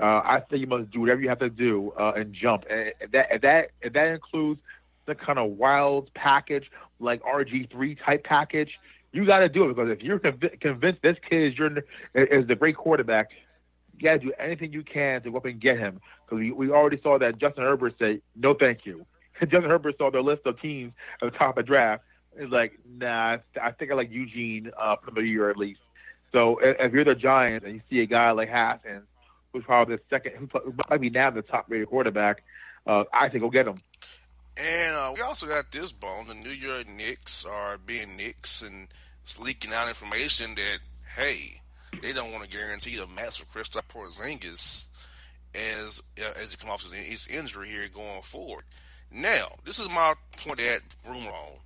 uh, 0.00 0.20
I 0.24 0.42
think 0.48 0.60
you 0.60 0.66
must 0.66 0.90
do 0.90 1.00
whatever 1.00 1.20
you 1.20 1.28
have 1.28 1.38
to 1.38 1.50
do 1.50 1.92
uh, 1.98 2.12
and 2.16 2.32
jump. 2.32 2.64
And 2.68 2.92
if 3.00 3.10
that 3.12 3.28
if 3.30 3.42
that 3.42 3.70
if 3.80 3.92
that 3.94 4.08
includes 4.08 4.60
the 5.06 5.14
kind 5.14 5.38
of 5.38 5.52
wild 5.52 6.12
package 6.14 6.70
like 6.98 7.22
RG 7.22 7.70
three 7.70 7.94
type 7.94 8.24
package, 8.24 8.78
you 9.12 9.24
got 9.24 9.38
to 9.38 9.48
do 9.48 9.64
it 9.64 9.68
because 9.68 9.90
if 9.90 10.02
you're 10.02 10.18
conv- 10.18 10.60
convinced 10.60 11.02
this 11.02 11.16
kid 11.28 11.52
is 11.52 11.58
your 11.58 11.78
is 12.14 12.46
the 12.46 12.54
great 12.54 12.76
quarterback, 12.76 13.30
you 13.96 14.02
got 14.02 14.14
to 14.14 14.18
do 14.18 14.32
anything 14.38 14.72
you 14.72 14.82
can 14.82 15.22
to 15.22 15.30
go 15.30 15.38
up 15.38 15.44
and 15.44 15.60
get 15.60 15.78
him. 15.78 16.00
Because 16.24 16.40
we, 16.40 16.52
we 16.52 16.70
already 16.70 17.00
saw 17.02 17.18
that 17.18 17.38
Justin 17.38 17.64
Herbert 17.64 17.94
said 17.98 18.20
no, 18.34 18.54
thank 18.54 18.84
you. 18.84 19.06
Justin 19.40 19.64
Herbert 19.64 19.96
saw 19.98 20.10
the 20.10 20.20
list 20.20 20.42
of 20.44 20.60
teams 20.60 20.92
at 21.22 21.32
the 21.32 21.38
top 21.38 21.56
of 21.56 21.66
draft. 21.66 22.02
It's 22.36 22.52
like, 22.52 22.78
nah, 22.88 23.38
I 23.60 23.70
think 23.72 23.90
I 23.90 23.94
like 23.94 24.10
Eugene 24.10 24.70
uh, 24.78 24.96
for 24.96 25.10
the 25.10 25.22
year 25.22 25.50
at 25.50 25.56
least. 25.56 25.80
So 26.32 26.58
if, 26.60 26.92
you're 26.92 27.04
the 27.04 27.14
Giants 27.14 27.64
and 27.64 27.74
you 27.76 27.80
see 27.88 28.00
a 28.00 28.06
guy 28.06 28.30
like 28.32 28.48
Haskins, 28.48 29.04
who's 29.52 29.64
probably 29.64 29.96
the 29.96 30.02
second, 30.10 30.50
who 30.52 30.74
might 30.90 31.00
be 31.00 31.08
now 31.08 31.30
the 31.30 31.42
top 31.42 31.66
rated 31.68 31.88
quarterback, 31.88 32.42
uh, 32.86 33.04
I 33.12 33.28
think 33.28 33.42
go 33.42 33.50
get 33.50 33.66
him. 33.66 33.78
And 34.56 34.96
uh, 34.96 35.12
we 35.14 35.22
also 35.22 35.46
got 35.46 35.72
this 35.72 35.92
bone. 35.92 36.28
The 36.28 36.34
New 36.34 36.50
York 36.50 36.88
Knicks 36.88 37.44
are 37.44 37.78
being 37.78 38.16
Knicks 38.16 38.62
and 38.62 38.88
it's 39.22 39.40
leaking 39.40 39.72
out 39.72 39.88
information 39.88 40.54
that, 40.56 40.78
hey, 41.16 41.62
they 42.02 42.12
don't 42.12 42.32
want 42.32 42.44
to 42.44 42.50
guarantee 42.50 42.96
the 42.96 43.06
max 43.06 43.36
for 43.36 43.46
Kristaps 43.46 43.88
Porzingis 43.88 44.88
as 45.54 46.02
uh, 46.20 46.32
as 46.40 46.52
he 46.52 46.56
comes 46.56 46.70
off 46.70 46.82
his, 46.82 46.92
his 46.92 47.26
injury 47.28 47.68
here 47.68 47.88
going 47.92 48.22
forward. 48.22 48.64
Now, 49.10 49.56
this 49.64 49.78
is 49.78 49.88
my 49.88 50.14
point 50.36 50.60
at 50.60 50.82
room 51.08 51.26
wrong. 51.26 51.58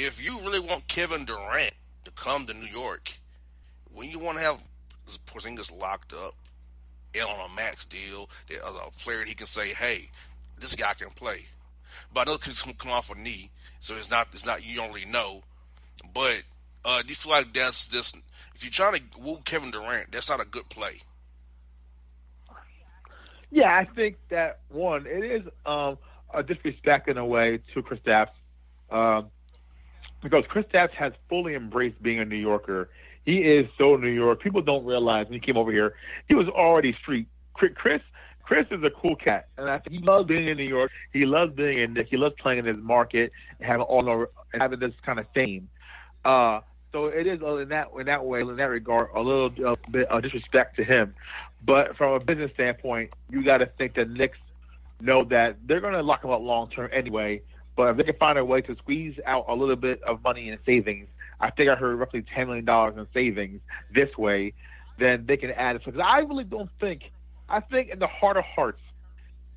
If 0.00 0.24
you 0.24 0.38
really 0.38 0.60
want 0.60 0.86
Kevin 0.86 1.24
Durant 1.24 1.74
to 2.04 2.12
come 2.12 2.46
to 2.46 2.54
New 2.54 2.68
York, 2.68 3.18
when 3.92 4.08
you 4.08 4.20
want 4.20 4.38
to 4.38 4.44
have 4.44 4.62
Porzingis 5.26 5.76
locked 5.76 6.12
up 6.12 6.36
and 7.16 7.24
on 7.24 7.50
a 7.50 7.54
max 7.56 7.84
deal, 7.84 8.30
that 8.48 8.64
a 8.64 8.92
player 8.92 9.24
he 9.24 9.34
can 9.34 9.48
say, 9.48 9.70
"Hey, 9.70 10.10
this 10.56 10.76
guy 10.76 10.94
can 10.94 11.10
play." 11.10 11.46
But 12.14 12.28
I 12.28 12.32
know 12.32 12.38
he's 12.40 12.62
come 12.62 12.92
off 12.92 13.10
a 13.10 13.16
knee, 13.16 13.50
so 13.80 13.96
it's 13.96 14.08
not 14.08 14.28
it's 14.32 14.46
not 14.46 14.64
you 14.64 14.76
don't 14.76 14.92
really 14.92 15.04
know. 15.04 15.42
But 16.14 16.42
uh, 16.84 17.02
do 17.02 17.08
you 17.08 17.16
feel 17.16 17.32
like 17.32 17.52
that's 17.52 17.88
just 17.88 18.16
if 18.54 18.62
you're 18.62 18.70
trying 18.70 19.00
to 19.00 19.20
woo 19.20 19.40
Kevin 19.44 19.72
Durant, 19.72 20.12
that's 20.12 20.28
not 20.28 20.40
a 20.40 20.46
good 20.46 20.68
play? 20.68 21.00
Yeah, 23.50 23.76
I 23.76 23.84
think 23.96 24.16
that 24.28 24.60
one 24.68 25.08
it 25.08 25.24
is 25.24 25.42
um, 25.66 25.98
a 26.32 26.44
disrespect 26.44 27.08
in 27.08 27.18
a 27.18 27.26
way 27.26 27.58
to 27.74 27.82
Kristaps, 27.82 28.30
um, 28.92 29.32
because 30.22 30.44
Kristaps 30.44 30.92
has 30.92 31.12
fully 31.28 31.54
embraced 31.54 32.02
being 32.02 32.18
a 32.18 32.24
New 32.24 32.36
Yorker. 32.36 32.88
He 33.24 33.38
is 33.38 33.66
so 33.76 33.96
New 33.96 34.08
York. 34.08 34.40
People 34.40 34.62
don't 34.62 34.84
realize 34.84 35.26
when 35.26 35.34
he 35.34 35.40
came 35.40 35.56
over 35.56 35.70
here, 35.70 35.94
he 36.28 36.34
was 36.34 36.48
already 36.48 36.94
street. 36.94 37.28
Chris 37.54 38.00
Chris 38.48 38.66
is 38.70 38.82
a 38.82 38.88
cool 38.88 39.14
cat, 39.14 39.48
and 39.58 39.68
I 39.68 39.78
think 39.78 40.00
he 40.00 40.06
loves 40.06 40.24
being 40.24 40.48
in 40.48 40.56
New 40.56 40.64
York. 40.64 40.90
He 41.12 41.26
loves 41.26 41.54
being 41.54 41.78
in. 41.78 42.06
He 42.08 42.16
loves 42.16 42.34
playing 42.40 42.60
in 42.60 42.64
his 42.64 42.78
market 42.78 43.30
and 43.58 43.68
having 43.68 43.82
all 43.82 44.08
over, 44.08 44.30
having 44.58 44.78
this 44.78 44.94
kind 45.04 45.18
of 45.18 45.26
fame. 45.34 45.68
Uh, 46.24 46.60
so 46.90 47.06
it 47.06 47.26
is 47.26 47.42
uh, 47.42 47.56
in 47.56 47.68
that 47.68 47.88
in 47.98 48.06
that 48.06 48.24
way, 48.24 48.40
in 48.40 48.56
that 48.56 48.64
regard, 48.64 49.10
a 49.14 49.20
little 49.20 49.50
bit 49.90 50.08
of 50.08 50.22
disrespect 50.22 50.76
to 50.76 50.84
him. 50.84 51.14
But 51.62 51.96
from 51.98 52.14
a 52.14 52.20
business 52.20 52.50
standpoint, 52.54 53.10
you 53.28 53.44
got 53.44 53.58
to 53.58 53.66
think 53.66 53.94
that 53.96 54.08
Knicks 54.08 54.38
know 55.00 55.20
that 55.28 55.58
they're 55.66 55.80
going 55.80 55.92
to 55.92 56.02
lock 56.02 56.24
him 56.24 56.30
up 56.30 56.40
long 56.40 56.70
term 56.70 56.88
anyway. 56.90 57.42
But 57.78 57.90
if 57.90 57.96
they 57.96 58.02
can 58.02 58.16
find 58.16 58.36
a 58.36 58.44
way 58.44 58.60
to 58.62 58.74
squeeze 58.76 59.14
out 59.24 59.44
a 59.48 59.54
little 59.54 59.76
bit 59.76 60.02
of 60.02 60.20
money 60.24 60.48
in 60.48 60.58
savings, 60.66 61.06
I 61.38 61.50
think 61.50 61.70
I 61.70 61.76
heard 61.76 61.94
roughly 61.94 62.24
ten 62.34 62.48
million 62.48 62.64
dollars 62.64 62.94
in 62.96 63.06
savings 63.14 63.60
this 63.94 64.18
way, 64.18 64.52
then 64.98 65.26
they 65.28 65.36
can 65.36 65.52
add 65.52 65.76
it. 65.76 65.82
Because 65.84 66.00
I 66.04 66.18
really 66.18 66.42
don't 66.42 66.70
think, 66.80 67.02
I 67.48 67.60
think 67.60 67.90
in 67.90 68.00
the 68.00 68.08
heart 68.08 68.36
of 68.36 68.42
hearts, 68.42 68.80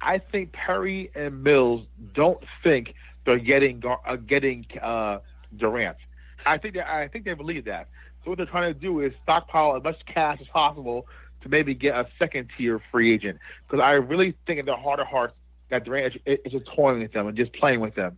I 0.02 0.20
think 0.20 0.54
Perry 0.54 1.10
and 1.16 1.44
Mills 1.44 1.82
don't 2.14 2.44
think 2.64 2.94
they're 3.26 3.40
getting 3.40 3.82
uh, 3.84 4.18
getting 4.18 4.68
uh, 4.80 5.18
Durant. 5.58 5.98
I 6.46 6.60
think 6.60 6.76
that 6.76 6.88
I 6.88 7.08
think 7.08 7.26
they 7.26 7.34
believe 7.34 7.66
that. 7.66 7.88
So 8.24 8.30
what 8.30 8.38
they're 8.38 8.46
trying 8.46 8.72
to 8.72 8.80
do 8.80 9.00
is 9.00 9.14
stockpile 9.24 9.76
as 9.78 9.84
much 9.84 9.98
cash 10.06 10.38
as 10.40 10.48
possible 10.48 11.08
to 11.42 11.50
maybe 11.50 11.74
get 11.74 11.96
a 11.96 12.06
second 12.20 12.50
tier 12.56 12.80
free 12.92 13.16
agent. 13.16 13.40
Because 13.68 13.84
I 13.84 13.94
really 13.94 14.36
think 14.46 14.60
in 14.60 14.68
their 14.68 14.78
heart 14.78 15.00
of 15.00 15.08
hearts 15.08 15.34
that 15.72 15.84
Durant 15.86 16.16
is, 16.26 16.40
just 16.52 16.66
toying 16.76 17.02
with 17.02 17.14
them 17.14 17.28
and 17.28 17.36
just 17.36 17.54
playing 17.54 17.80
with 17.80 17.96
them, 17.96 18.18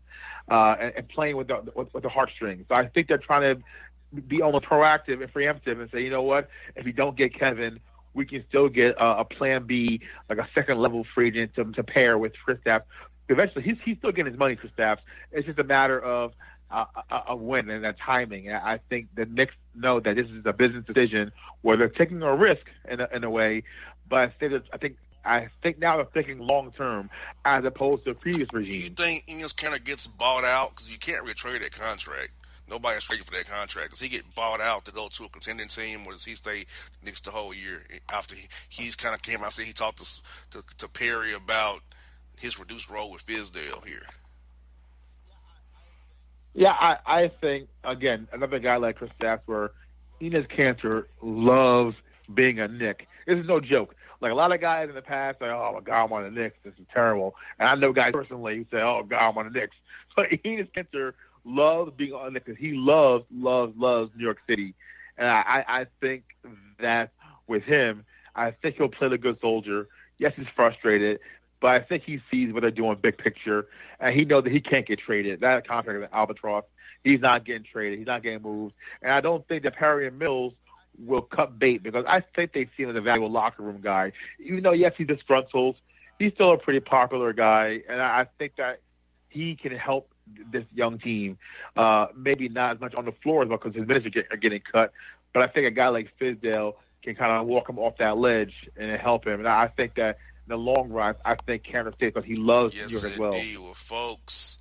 uh, 0.52 0.76
and, 0.80 0.94
and, 0.98 1.10
playing 1.10 1.38
with 1.38 1.48
the 1.48 1.62
with, 1.76 1.94
with 1.94 2.04
the 2.04 2.10
heartstrings. 2.10 2.66
So 2.68 2.76
I 2.76 2.88
think 2.88 3.08
they're 3.08 3.18
trying 3.18 3.56
to 3.56 4.22
be 4.22 4.42
almost 4.42 4.66
proactive 4.66 5.24
and 5.24 5.34
preemptive 5.34 5.80
and 5.80 5.90
say, 5.92 6.04
you 6.04 6.10
know 6.10 6.22
what, 6.22 6.50
if 6.76 6.86
you 6.86 6.94
don't 6.94 7.18
get 7.18 7.34
Kevin, 7.34 7.80
we 8.14 8.26
can 8.26 8.44
still 8.48 8.70
get 8.70 8.96
a, 9.00 9.20
a 9.20 9.26
plan 9.26 9.66
B, 9.66 10.02
like 10.30 10.38
a 10.38 10.48
second 10.54 10.80
level 10.80 11.06
free 11.16 11.30
agent 11.30 11.56
to, 11.56 11.64
to 11.72 11.84
pair 11.84 12.18
with 12.18 12.34
Kristaps. 12.46 12.84
Eventually, 13.30 13.64
he's 13.64 13.78
he's 13.86 13.98
still 13.98 14.12
getting 14.12 14.32
his 14.32 14.40
money, 14.40 14.56
Kristaps. 14.56 15.00
It's 15.32 15.48
just 15.48 15.60
a 15.60 15.64
matter 15.64 16.00
of 16.00 16.34
a, 16.74 16.86
a 17.30 17.36
win 17.36 17.70
and 17.70 17.86
a 17.86 17.94
timing. 17.94 18.50
And 18.50 18.58
I 18.58 18.80
think 18.90 19.08
the 19.16 19.26
Knicks 19.26 19.56
know 19.76 20.00
that 20.00 20.16
this 20.16 20.28
is 20.28 20.46
a 20.46 20.54
business 20.54 20.86
decision 20.86 21.32
where 21.62 21.78
they're 21.78 21.88
taking 21.88 22.22
a 22.22 22.36
risk 22.36 22.66
in 22.90 23.00
a, 23.00 23.08
in 23.14 23.24
a 23.24 23.30
way, 23.30 23.64
but 24.10 24.20
I 24.20 24.28
think 24.28 24.52
that, 24.52 24.64
I 24.74 24.78
think 24.78 24.98
I 25.26 25.48
think 25.62 25.80
now 25.80 25.98
they're 25.98 26.06
thinking 26.06 26.40
long 26.40 26.72
term 26.72 27.10
as 27.46 27.64
opposed 27.64 28.06
to 28.06 28.14
previous 28.14 28.52
regime. 28.52 28.72
You 28.74 28.90
think 28.90 29.26
Enes 29.28 29.56
Kanter 29.56 29.84
gets 29.84 30.06
bought 30.08 30.44
out 30.44 30.72
because 30.72 30.92
you 30.92 30.98
can't 30.98 31.22
really 31.22 31.34
trade 31.34 31.62
that 31.62 31.72
contract? 31.72 32.32
Nobody's 32.70 33.04
trading 33.04 33.26
for 33.26 33.32
that 33.32 33.46
contract. 33.46 33.92
Does 33.92 34.00
he 34.00 34.10
get 34.10 34.36
bought 34.36 34.62
out 34.62 34.86
to 34.86 34.92
go 34.92 35.08
to 35.10 35.26
a 35.26 35.30
contending 35.30 35.68
team, 35.68 36.02
or 36.06 36.14
does 36.14 36.26
he 36.26 36.36
stay 36.36 36.66
next 37.04 37.26
the 37.26 37.32
whole 37.32 37.54
year? 37.54 37.84
After 38.12 38.36
he, 38.36 38.48
he's 38.70 38.96
kind 38.96 39.14
of 39.14 39.22
came 39.22 39.44
out, 39.44 39.54
said 39.54 39.66
he 39.66 39.74
talked 39.74 40.00
to, 40.04 40.22
to 40.52 40.64
to 40.78 40.88
Perry 40.88 41.34
about 41.34 41.82
his 42.40 42.60
reduced 42.60 42.90
role 42.90 43.12
with 43.12 43.26
Fizdale 43.26 43.86
here. 43.86 44.06
Yeah, 46.54 46.72
I, 46.72 46.98
I 47.06 47.28
think 47.42 47.68
again 47.84 48.28
another 48.32 48.60
guy 48.60 48.78
like 48.78 49.00
Kristaps, 49.00 49.42
where 49.46 49.72
Enes 50.22 50.50
Kanter 50.50 51.06
loves 51.22 51.96
being 52.34 52.60
a 52.60 52.68
Knick. 52.68 53.08
This 53.28 53.40
is 53.40 53.48
no 53.48 53.60
joke. 53.60 53.96
Like 54.24 54.32
a 54.32 54.36
lot 54.36 54.54
of 54.54 54.62
guys 54.62 54.88
in 54.88 54.96
the 54.96 55.02
past 55.02 55.40
say, 55.40 55.48
"Oh 55.48 55.74
my 55.74 55.82
God, 55.82 56.06
I'm 56.06 56.14
on 56.14 56.24
the 56.24 56.32
Knicks. 56.32 56.56
This 56.64 56.74
is 56.80 56.88
terrible." 56.94 57.36
And 57.60 57.68
I 57.68 57.76
know 57.76 57.92
guys 57.92 58.14
personally 58.14 58.56
who 58.56 58.64
say, 58.72 58.82
"Oh 58.82 59.04
God, 59.04 59.20
I'm 59.20 59.38
on 59.38 59.52
the 59.52 59.60
Knicks." 59.60 59.76
But 60.16 60.30
Enes 60.30 60.70
Kanter 60.72 61.14
loves 61.44 61.92
being 61.98 62.14
on 62.14 62.34
the 62.34 62.40
Knicks. 62.40 62.60
He 62.60 62.74
loves, 62.74 63.26
loves, 63.34 63.76
loves 63.76 64.12
New 64.16 64.24
York 64.24 64.38
City, 64.48 64.76
and 65.18 65.28
I, 65.28 65.66
I 65.68 65.86
think 66.00 66.24
that 66.80 67.12
with 67.48 67.64
him, 67.64 68.06
I 68.36 68.52
think 68.52 68.76
he'll 68.78 68.90
play 68.90 69.10
the 69.10 69.18
good 69.18 69.42
soldier. 69.42 69.88
Yes, 70.20 70.34
he's 70.38 70.46
frustrated, 70.56 71.20
but 71.60 71.72
I 71.72 71.80
think 71.82 72.04
he 72.04 72.22
sees 72.32 72.54
what 72.54 72.62
they're 72.62 72.72
doing 72.72 72.98
big 73.02 73.18
picture, 73.18 73.68
and 74.00 74.16
he 74.18 74.24
knows 74.24 74.44
that 74.44 74.54
he 74.54 74.62
can't 74.62 74.88
get 74.88 75.00
traded. 75.00 75.42
That 75.42 75.68
contract 75.68 76.02
an 76.02 76.10
albatross. 76.14 76.64
He's 77.04 77.20
not 77.20 77.44
getting 77.44 77.64
traded. 77.64 78.00
He's 78.00 78.08
not 78.08 78.24
getting 78.24 78.42
moved. 78.42 78.76
And 79.02 79.12
I 79.12 79.20
don't 79.20 79.46
think 79.48 79.64
that 79.64 79.76
Perry 79.76 80.08
and 80.08 80.18
Mills 80.18 80.54
will 80.98 81.22
cut 81.22 81.58
bait 81.58 81.82
because 81.84 82.06
I 82.08 82.22
think 82.36 82.54
they 82.54 82.70
see 82.78 82.84
him 82.84 82.92
as 82.92 82.96
a 82.96 83.02
valuable 83.02 83.32
locker 83.32 83.64
room 83.64 83.80
guy. 83.82 84.12
Even 84.40 84.64
though, 84.64 84.74
yes, 84.74 84.94
he's 84.98 85.08
disgruntled, 85.08 85.76
he's 86.20 86.34
still 86.34 86.54
a 86.54 86.58
pretty 86.58 86.80
popular 86.80 87.34
guy, 87.34 87.82
and 87.90 88.02
I 88.02 88.28
think 88.38 88.56
that 88.58 88.82
he 89.30 89.56
can 89.56 89.76
help 89.76 90.10
this 90.52 90.66
young 90.74 91.00
team. 91.00 91.38
Uh, 91.76 92.08
maybe 92.16 92.50
not 92.50 92.76
as 92.76 92.82
much 92.82 92.96
on 92.96 93.06
the 93.06 93.12
floor 93.12 93.44
as 93.44 93.50
well 93.50 93.58
because 93.58 93.76
his 93.76 93.88
minutes 93.88 94.06
are, 94.06 94.10
get, 94.10 94.28
are 94.32 94.38
getting 94.38 94.62
cut, 94.62 94.94
but 95.34 95.44
I 95.44 95.48
think 95.48 95.68
a 95.68 95.72
guy 95.72 95.88
like 95.88 96.10
Fizdale 96.20 96.76
can 97.02 97.16
kind 97.16 97.32
of 97.32 97.48
walk 97.48 97.70
him 97.70 97.80
off 97.80 97.98
that 97.98 98.18
ledge 98.18 98.54
and 98.78 99.00
help 99.00 99.28
him. 99.28 99.40
And 99.40 99.48
I 99.48 99.68
think 99.68 99.96
that 99.96 100.18
in 100.48 100.50
the 100.50 100.58
long 100.58 100.90
run, 100.90 101.16
I 101.26 101.36
think 101.36 101.64
Kansas 101.64 101.96
State 101.96 102.14
because 102.14 102.28
he 102.28 102.36
loves 102.36 102.76
yes, 102.76 102.92
New 102.92 103.00
York 103.00 103.12
as 103.14 103.20
well. 103.20 103.34
Indeed. 103.34 103.58
Well, 103.58 103.74
folks, 103.74 104.58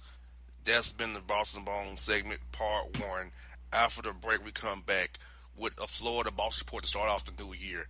that's 0.64 0.92
been 0.92 1.12
the 1.12 1.20
Boss 1.20 1.56
and 1.56 1.64
Bone 1.64 1.96
segment, 1.96 2.40
part 2.50 2.98
one. 3.00 3.30
After 3.72 4.02
the 4.02 4.12
break, 4.12 4.44
we 4.44 4.50
come 4.50 4.82
back 4.82 5.18
with 5.56 5.78
a 5.80 5.86
Florida 5.86 6.30
Boston 6.30 6.64
report 6.66 6.84
to 6.84 6.88
start 6.88 7.08
off 7.08 7.24
the 7.24 7.42
new 7.42 7.52
year. 7.52 7.86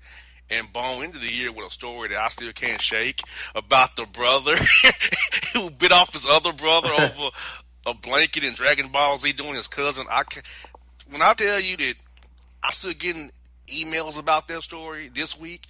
And 0.50 0.72
Bone 0.72 1.04
into 1.04 1.18
the 1.18 1.32
year 1.32 1.52
with 1.52 1.66
a 1.66 1.70
story 1.70 2.08
that 2.08 2.18
I 2.18 2.28
still 2.28 2.52
can't 2.52 2.80
shake 2.80 3.20
about 3.54 3.96
the 3.96 4.04
brother 4.04 4.56
who 5.54 5.70
bit 5.70 5.92
off 5.92 6.12
his 6.12 6.26
other 6.26 6.52
brother 6.52 6.90
over 6.98 7.30
a 7.86 7.94
blanket 7.94 8.44
in 8.44 8.54
Dragon 8.54 8.88
Ball 8.88 9.16
Z 9.18 9.32
doing 9.32 9.54
his 9.54 9.68
cousin. 9.68 10.06
I 10.10 10.24
can, 10.24 10.42
when 11.10 11.22
I 11.22 11.32
tell 11.34 11.60
you 11.60 11.76
that 11.76 11.94
I'm 12.62 12.72
still 12.72 12.92
getting 12.92 13.30
emails 13.68 14.18
about 14.18 14.48
that 14.48 14.62
story 14.62 15.10
this 15.14 15.38
week, 15.38 15.66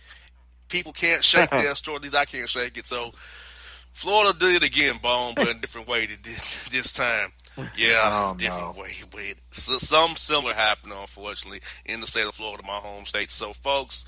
people 0.68 0.92
can't 0.92 1.22
shake 1.22 1.50
their 1.50 1.74
story. 1.74 1.96
At 1.96 2.02
least 2.02 2.16
I 2.16 2.24
can't 2.24 2.48
shake 2.48 2.76
it. 2.76 2.86
So 2.86 3.12
Florida 3.92 4.36
did 4.38 4.62
it 4.62 4.66
again, 4.66 4.98
Bone, 5.02 5.34
but 5.36 5.48
in 5.48 5.56
a 5.58 5.60
different 5.60 5.86
way 5.86 6.08
this 6.70 6.92
time. 6.92 7.32
Yeah, 7.76 8.00
oh, 8.04 8.34
different 8.38 8.76
no. 8.76 8.82
way. 8.82 8.92
But 9.10 9.36
so, 9.50 9.78
some 9.78 10.16
similar 10.16 10.54
happened, 10.54 10.92
unfortunately, 10.96 11.60
in 11.84 12.00
the 12.00 12.06
state 12.06 12.26
of 12.26 12.34
Florida, 12.34 12.62
my 12.66 12.78
home 12.78 13.04
state. 13.04 13.30
So, 13.30 13.52
folks, 13.52 14.04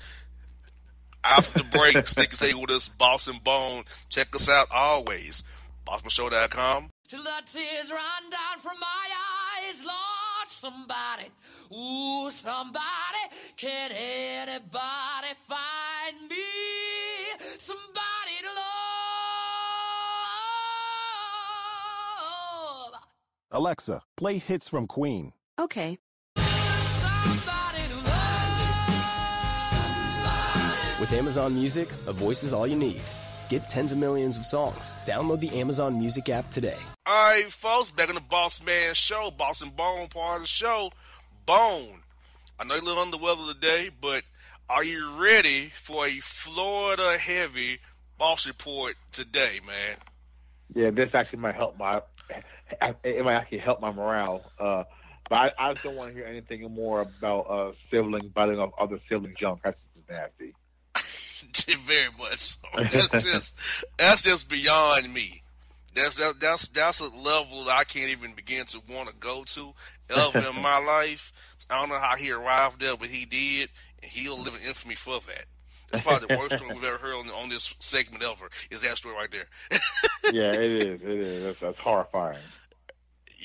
after 1.23 1.59
the 1.59 1.65
break, 1.65 2.07
stick 2.07 2.29
and 2.29 2.37
stay 2.37 2.53
with 2.53 2.71
us, 2.71 2.89
Boss 2.89 3.27
and 3.27 3.43
Bone. 3.43 3.83
Check 4.09 4.35
us 4.35 4.49
out 4.49 4.67
always, 4.71 5.43
BossmanShow.com. 5.87 6.89
Till 7.07 7.23
the 7.23 7.41
tears 7.45 7.91
run 7.91 8.29
down 8.31 8.59
from 8.59 8.79
my 8.79 9.67
eyes, 9.67 9.83
Lord, 9.83 10.47
somebody, 10.47 11.29
ooh, 11.71 12.29
somebody, 12.31 12.81
can 13.57 13.91
anybody 13.91 15.33
find 15.35 16.29
me? 16.29 16.35
Somebody 17.39 18.14
Alexa, 23.55 24.01
play 24.17 24.37
hits 24.37 24.67
from 24.67 24.85
Queen. 24.85 25.31
Okay. 25.57 25.97
With 30.99 31.13
Amazon 31.13 31.55
Music, 31.55 31.87
a 32.05 32.11
voice 32.11 32.43
is 32.43 32.53
all 32.53 32.67
you 32.67 32.75
need. 32.75 32.99
Get 33.47 33.69
tens 33.69 33.93
of 33.93 33.97
millions 33.97 34.37
of 34.37 34.43
songs. 34.43 34.93
Download 35.05 35.39
the 35.39 35.57
Amazon 35.57 35.97
Music 35.97 36.27
app 36.27 36.51
today. 36.51 36.77
All 37.05 37.31
right, 37.31 37.45
folks, 37.45 37.91
back 37.91 38.09
on 38.09 38.15
the 38.15 38.21
Boss 38.21 38.61
Man 38.65 38.93
Show, 38.93 39.31
Boss 39.31 39.61
and 39.61 39.73
Bone 39.73 40.09
part 40.09 40.37
of 40.37 40.41
the 40.41 40.47
show. 40.47 40.91
Bone. 41.45 42.01
I 42.59 42.65
know 42.65 42.75
you're 42.75 42.83
a 42.83 42.85
little 42.85 43.03
under 43.03 43.17
the 43.17 43.23
weather 43.23 43.53
today, 43.53 43.89
but 44.01 44.23
are 44.69 44.83
you 44.83 45.11
ready 45.17 45.69
for 45.73 46.05
a 46.05 46.11
Florida 46.19 47.17
heavy 47.17 47.79
boss 48.17 48.45
report 48.47 48.95
today, 49.13 49.61
man? 49.65 49.97
Yeah, 50.73 50.89
this 50.89 51.11
actually 51.13 51.39
might 51.39 51.55
help 51.55 51.77
my. 51.77 52.01
It 53.03 53.23
might 53.23 53.35
actually 53.35 53.59
help 53.59 53.81
my 53.81 53.91
morale. 53.91 54.43
Uh, 54.59 54.83
but 55.29 55.41
I, 55.41 55.51
I 55.57 55.73
just 55.73 55.83
don't 55.83 55.95
want 55.95 56.09
to 56.09 56.15
hear 56.15 56.25
anything 56.25 56.61
more 56.73 57.01
about 57.01 57.41
uh, 57.41 57.71
siblings 57.89 58.31
biting 58.31 58.59
off 58.59 58.71
other 58.79 58.99
sibling 59.09 59.35
junk. 59.37 59.61
That's 59.63 59.77
just 59.95 60.09
nasty. 60.09 60.53
Very 61.85 62.09
much. 62.17 62.39
So. 62.39 62.57
That's 62.75 63.31
just 63.31 63.55
that's 63.97 64.23
just 64.23 64.49
beyond 64.49 65.11
me. 65.13 65.41
That's 65.95 66.17
that, 66.17 66.39
that's 66.39 66.67
that's 66.67 66.99
a 66.99 67.09
level 67.09 67.65
that 67.65 67.77
I 67.77 67.83
can't 67.85 68.09
even 68.09 68.33
begin 68.33 68.65
to 68.67 68.81
want 68.89 69.09
to 69.09 69.15
go 69.15 69.43
to 69.43 69.73
ever 70.15 70.39
in 70.39 70.55
my 70.61 70.77
life. 70.77 71.31
I 71.69 71.79
don't 71.79 71.89
know 71.89 71.99
how 71.99 72.15
he 72.17 72.31
arrived 72.31 72.81
there, 72.81 72.95
but 72.95 73.07
he 73.07 73.25
did, 73.25 73.69
and 74.03 74.11
he'll 74.11 74.37
live 74.37 74.55
in 74.61 74.67
infamy 74.67 74.95
for 74.95 75.19
that. 75.19 75.45
That's 75.91 76.03
probably 76.03 76.27
the 76.27 76.37
worst 76.37 76.57
story 76.57 76.73
we've 76.73 76.83
ever 76.83 76.97
heard 76.97 77.15
on, 77.15 77.29
on 77.29 77.49
this 77.49 77.75
segment 77.79 78.23
ever. 78.23 78.49
Is 78.71 78.81
that 78.81 78.97
story 78.97 79.15
right 79.15 79.31
there? 79.31 79.47
yeah, 80.33 80.49
it 80.49 80.83
is. 80.83 81.01
It 81.01 81.09
is. 81.09 81.43
That's, 81.43 81.59
that's 81.59 81.77
horrifying. 81.79 82.37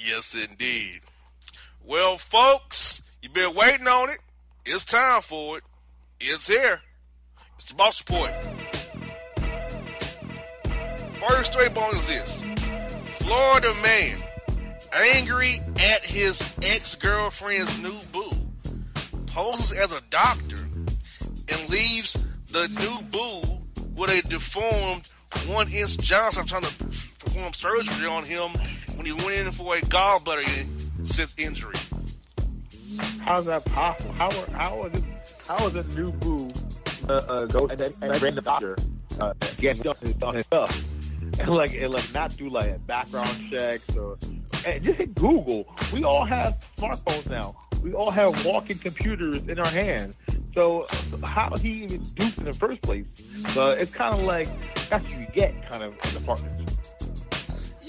Yes, 0.07 0.35
indeed. 0.35 1.01
Well, 1.85 2.17
folks, 2.17 3.03
you've 3.21 3.35
been 3.35 3.55
waiting 3.55 3.87
on 3.87 4.11
it. 4.11 4.19
It's 4.65 4.85
time 4.85 5.21
for 5.23 5.59
it. 5.59 5.65
It's 6.21 6.47
here. 6.47 6.81
It's 7.59 7.69
the 7.69 7.75
boss 7.75 8.03
report. 8.09 8.33
First 11.21 11.53
story 11.53 11.69
bone 11.69 11.95
is 11.97 12.07
this 12.07 12.43
Florida 13.19 13.75
man 13.83 14.17
angry 14.93 15.55
at 15.77 16.05
his 16.05 16.43
ex 16.63 16.95
girlfriend's 16.95 17.77
new 17.83 17.99
boo 18.11 18.31
poses 19.27 19.73
as 19.79 19.93
a 19.93 20.01
doctor 20.11 20.57
and 21.49 21.71
leaves 21.71 22.17
the 22.49 22.69
new 22.69 23.03
boo 23.11 23.61
with 23.95 24.11
a 24.11 24.27
deformed 24.29 25.09
one 25.47 25.69
inch 25.69 25.99
Johnson 25.99 26.47
trying 26.47 26.63
to 26.63 26.75
perform 27.19 27.53
surgery 27.53 28.07
on 28.07 28.25
him 28.25 28.51
when 29.01 29.07
he 29.07 29.13
went 29.25 29.33
in 29.33 29.51
for 29.51 29.77
a 29.77 29.81
gallbladder 29.81 30.45
injury. 31.39 31.75
How's 33.21 33.47
that 33.47 33.65
possible? 33.65 34.13
How 34.13 34.27
are, 34.27 34.51
how 34.51 34.85
is 34.85 35.01
it? 35.01 35.05
How 35.49 35.67
is 35.69 35.75
a 35.75 35.99
new 35.99 36.13
boo 36.13 36.51
uh, 37.09 37.15
uh, 37.15 37.47
go 37.47 37.67
and 37.67 37.81
then 37.81 37.95
and 38.03 38.21
bring 38.21 38.35
the 38.35 38.43
doctor 38.43 38.77
uh, 39.19 39.33
get 39.57 39.87
on 40.23 40.35
his, 40.35 40.45
stuff 40.45 40.85
and 41.41 41.49
like 41.49 41.73
and 41.73 41.95
like 41.95 42.13
not 42.13 42.37
do 42.37 42.51
like 42.51 42.87
background 42.87 43.35
checks 43.49 43.97
or 43.97 44.19
and 44.67 44.85
just 44.85 44.99
hit 44.99 45.15
Google. 45.15 45.67
We 45.95 46.05
all 46.05 46.27
have 46.27 46.63
smartphones 46.77 47.27
now. 47.31 47.57
We 47.83 47.95
all 47.95 48.11
have 48.11 48.45
walking 48.45 48.77
computers 48.77 49.39
in 49.49 49.59
our 49.59 49.67
hands. 49.67 50.15
So 50.53 50.87
how 51.25 51.57
he 51.57 51.85
even 51.85 52.03
dupe 52.03 52.37
in 52.37 52.45
the 52.45 52.53
first 52.53 52.83
place? 52.83 53.07
So 53.55 53.71
it's 53.71 53.93
kind 53.93 54.15
of 54.15 54.27
like 54.27 54.49
that's 54.91 55.11
what 55.11 55.19
you 55.19 55.27
get, 55.33 55.71
kind 55.71 55.85
of 55.85 55.95
in 56.05 56.23
apartments. 56.23 56.77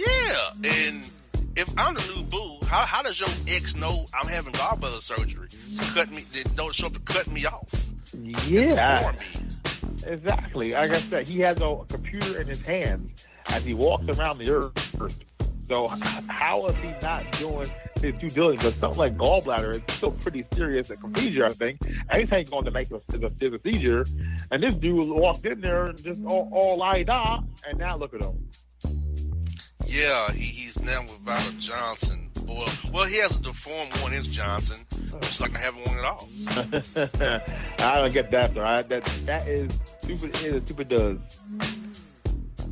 Yeah, 0.05 0.71
and 0.71 1.09
if 1.55 1.73
I'm 1.77 1.93
the 1.93 2.01
new 2.15 2.23
boo, 2.23 2.65
how, 2.65 2.85
how 2.85 3.01
does 3.03 3.19
your 3.19 3.29
ex 3.47 3.75
know 3.75 4.05
I'm 4.19 4.27
having 4.27 4.53
gallbladder 4.53 5.01
surgery 5.01 5.49
to 5.49 5.83
cut 5.93 6.09
me? 6.11 6.23
They 6.33 6.43
don't 6.55 6.73
show 6.73 6.87
up 6.87 6.93
to 6.93 6.99
cut 6.99 7.29
me 7.29 7.45
off. 7.45 7.69
Yeah, 8.47 9.13
exactly. 10.05 10.73
Like 10.73 10.91
I 10.91 11.01
said, 11.01 11.27
he 11.27 11.39
has 11.41 11.61
a 11.61 11.77
computer 11.87 12.41
in 12.41 12.47
his 12.47 12.61
hands 12.61 13.27
as 13.47 13.63
he 13.63 13.73
walks 13.73 14.17
around 14.17 14.39
the 14.39 14.51
earth. 14.51 15.23
So 15.69 15.87
how 16.27 16.67
is 16.67 16.75
he 16.75 16.93
not 17.01 17.31
doing 17.39 17.67
his 18.01 18.19
due 18.19 18.29
diligence? 18.29 18.63
Because 18.63 18.75
something 18.79 18.99
like 18.99 19.17
gallbladder 19.17 19.75
is 19.75 19.95
still 19.95 20.11
pretty 20.11 20.45
serious 20.53 20.89
a 20.89 20.97
procedure, 20.97 21.45
I 21.45 21.53
think. 21.53 21.79
Anything 22.09 22.39
he's 22.39 22.49
going 22.49 22.65
to 22.65 22.71
make 22.71 22.89
a, 22.91 22.95
a 22.95 23.29
procedure. 23.29 24.05
And 24.51 24.61
this 24.61 24.73
dude 24.73 25.07
walked 25.07 25.45
in 25.45 25.61
there 25.61 25.85
and 25.85 26.03
just 26.03 26.19
all, 26.25 26.49
all 26.51 26.77
la 26.77 26.93
da, 27.03 27.41
and 27.65 27.77
now 27.79 27.95
look 27.95 28.13
at 28.13 28.21
him. 28.21 28.49
Yeah, 29.85 30.31
he, 30.31 30.45
he's 30.45 30.79
now 30.81 31.01
with 31.01 31.17
Valor 31.19 31.51
Johnson. 31.57 32.29
Boy, 32.45 32.67
well, 32.91 33.05
he 33.05 33.17
has 33.17 33.39
a 33.39 33.43
deformed 33.43 33.91
one 34.01 34.13
inch 34.13 34.31
Johnson. 34.31 34.77
It's 35.21 35.39
like 35.39 35.55
I 35.55 35.59
haven't 35.59 35.85
one 35.85 35.97
at 35.97 36.05
all. 36.05 36.29
I 37.79 37.99
don't 37.99 38.13
get 38.13 38.31
that, 38.31 38.53
though. 38.53 38.63
I, 38.63 38.81
that 38.83 39.03
that 39.25 39.47
is 39.47 39.79
stupid. 39.99 40.35
It 40.35 40.43
is 40.43 40.63
a 40.63 40.65
stupid. 40.65 40.89
Does. 40.89 41.17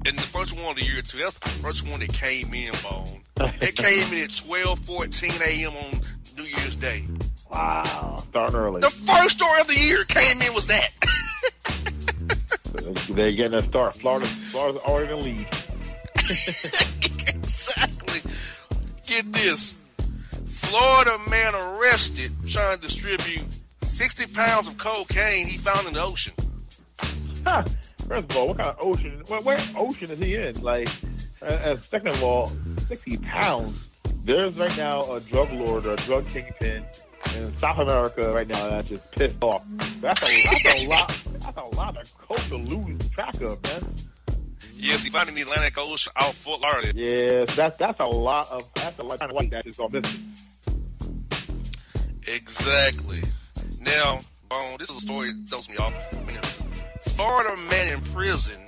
And 0.06 0.18
the 0.18 0.24
first 0.24 0.56
one 0.56 0.72
of 0.72 0.76
the 0.78 0.86
year 0.86 1.02
too. 1.02 1.18
That's 1.18 1.38
the 1.38 1.50
first 1.50 1.88
one 1.88 2.00
that 2.00 2.14
came 2.14 2.54
in, 2.54 2.74
Bone. 2.82 3.22
It 3.62 3.76
came 3.76 4.12
in 4.14 4.24
at 4.24 4.36
twelve 4.36 4.80
fourteen 4.80 5.34
a.m. 5.42 5.74
on 5.74 6.02
New 6.38 6.44
Year's 6.44 6.76
Day. 6.76 7.06
Wow, 7.52 8.24
starting 8.30 8.56
early. 8.56 8.82
The 8.82 8.90
first 8.90 9.38
story 9.38 9.62
of 9.62 9.68
the 9.68 9.76
year 9.80 10.04
came 10.06 10.42
in 10.42 10.54
was 10.54 10.68
that. 10.68 10.90
They're 13.10 13.32
getting 13.32 13.56
a 13.56 13.62
start. 13.62 13.96
Florida, 13.96 14.26
Florida's 14.26 14.82
already 14.84 15.14
in 15.14 15.20
the 15.20 15.26
lead. 15.26 15.48
Get 19.10 19.34
this. 19.34 19.74
Florida 20.46 21.18
man 21.32 21.56
arrested 21.56 22.32
trying 22.48 22.78
to 22.78 22.82
distribute 22.84 23.44
60 23.82 24.28
pounds 24.28 24.68
of 24.68 24.78
cocaine 24.78 25.48
he 25.48 25.58
found 25.58 25.88
in 25.88 25.96
the 25.96 26.04
ocean. 26.04 26.34
Huh. 27.44 27.64
First 28.08 28.30
of 28.30 28.38
all, 28.38 28.50
what 28.50 28.60
kind 28.60 28.70
of 28.70 28.78
ocean? 28.80 29.24
Well, 29.28 29.42
where 29.42 29.60
ocean 29.76 30.12
is 30.12 30.20
he 30.20 30.36
in? 30.36 30.62
Like, 30.62 30.90
uh, 31.42 31.78
second 31.80 32.10
of 32.10 32.24
all, 32.24 32.52
60 32.88 33.18
pounds. 33.18 33.82
There's 34.26 34.56
right 34.60 34.78
now 34.78 35.02
a 35.12 35.20
drug 35.22 35.52
lord 35.54 35.88
or 35.88 35.94
a 35.94 35.98
drug 35.98 36.30
kingpin 36.30 36.86
in 37.36 37.58
South 37.58 37.80
America 37.80 38.32
right 38.32 38.48
now 38.48 38.70
that's 38.70 38.90
just 38.90 39.10
pissed 39.14 39.44
off. 39.44 39.66
That's 40.02 40.22
a, 40.22 40.44
that's 40.44 40.84
a 40.84 40.88
lot. 40.88 41.24
That's 41.40 41.58
a 41.58 41.76
lot 41.76 41.98
of 41.98 42.18
coke 42.20 42.38
to 42.50 42.58
lose 42.58 43.10
track 43.10 43.42
of, 43.42 43.64
man. 43.64 43.92
Yes, 44.82 45.04
he 45.04 45.10
found 45.10 45.28
in 45.28 45.36
the 45.36 45.42
Atlantic 45.42 45.78
Ocean 45.78 46.14
out 46.16 46.34
Fort 46.34 46.62
Lauderdale. 46.62 46.96
Yes, 46.96 47.54
that's 47.56 47.76
that's 47.78 48.00
a 48.00 48.06
lot 48.06 48.50
of 48.50 48.74
that's 48.74 48.98
a 48.98 49.04
lot 49.04 49.22
of 49.22 49.32
white 49.32 49.52
that 49.52 49.68
is 49.68 49.78
on 49.78 49.92
this. 49.92 50.18
Exactly. 52.28 53.22
Now, 53.82 54.20
um, 54.52 54.76
this 54.78 54.90
is 54.90 54.98
a 54.98 55.02
story 55.02 55.34
that 55.34 55.50
throws 55.50 55.70
me 55.70 55.78
off. 55.78 55.94
Florida 57.02 57.56
man 57.70 57.94
in 57.94 58.02
prison 58.14 58.62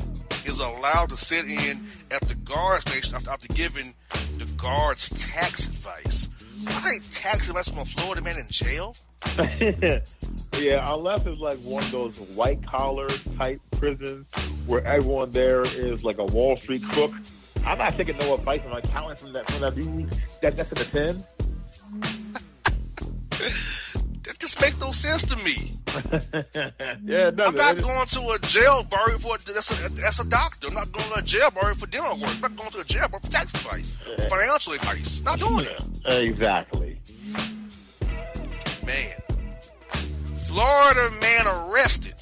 is 0.46 0.60
allowed 0.60 1.10
to 1.10 1.18
sit 1.18 1.46
in 1.46 1.88
at 2.12 2.22
the 2.28 2.36
guard 2.36 2.82
station 2.82 3.16
after, 3.16 3.32
after 3.32 3.48
giving 3.54 3.94
the 4.38 4.46
guards 4.58 5.10
tax 5.10 5.68
advice. 5.68 6.28
I 6.68 6.92
ain't 6.94 7.12
tax 7.12 7.48
advice 7.48 7.70
from 7.70 7.80
a 7.80 7.86
Florida 7.86 8.22
man 8.22 8.38
in 8.38 8.48
jail. 8.50 8.96
yeah, 9.38 10.94
unless 10.94 11.26
it's 11.26 11.40
like 11.40 11.58
one 11.60 11.84
of 11.84 11.92
those 11.92 12.20
white 12.20 12.66
collar 12.68 13.08
type 13.38 13.62
prisons 13.82 14.28
where 14.68 14.86
everyone 14.86 15.32
there 15.32 15.64
is 15.64 16.04
like 16.04 16.20
a 16.20 16.26
Wall 16.26 16.56
Street 16.56 16.84
crook. 16.84 17.12
I'm 17.66 17.80
not 17.80 17.94
taking 17.94 18.16
no 18.20 18.36
advice 18.36 18.62
from 18.62 18.72
like 18.72 18.90
talent 18.90 19.18
from 19.18 19.34
that 19.34 19.46
from 19.48 19.62
that 19.62 19.76
dude 19.76 20.08
that 20.42 20.56
that's 20.56 20.72
in 20.72 20.78
the 20.78 20.86
pen. 20.86 21.24
that 24.22 24.38
just 24.38 24.62
makes 24.62 24.80
no 24.80 24.92
sense 24.92 25.24
to 25.24 25.36
me. 25.38 25.72
yeah, 27.04 27.30
it 27.30 27.40
I'm 27.40 27.56
not 27.56 27.82
going 27.82 28.08
to 28.08 28.30
a 28.30 28.40
jail 28.40 28.84
bar 28.84 29.10
for 29.18 29.40
that's 29.40 29.72
a 29.72 29.92
that's 29.94 30.20
a 30.20 30.30
doctor. 30.30 30.68
I'm 30.68 30.76
not 30.76 30.92
going 30.92 31.10
to 31.10 31.20
a 31.20 31.22
jail 31.24 31.50
bar 31.50 31.74
for 31.74 31.88
dinner 31.88 32.14
work. 32.14 32.30
I'm 32.36 32.42
not 32.42 32.56
going 32.56 32.72
to 32.72 32.80
a 32.82 32.84
jail 32.84 33.08
bar 33.10 33.20
for 33.20 33.32
tax 33.32 33.52
advice, 33.56 33.96
financial 34.30 34.74
advice. 34.74 35.22
Not 35.24 35.40
doing 35.40 35.66
it. 35.66 35.84
Exactly. 36.06 37.02
Man, 38.86 39.18
Florida 40.48 41.10
man 41.20 41.48
arrested 41.48 42.21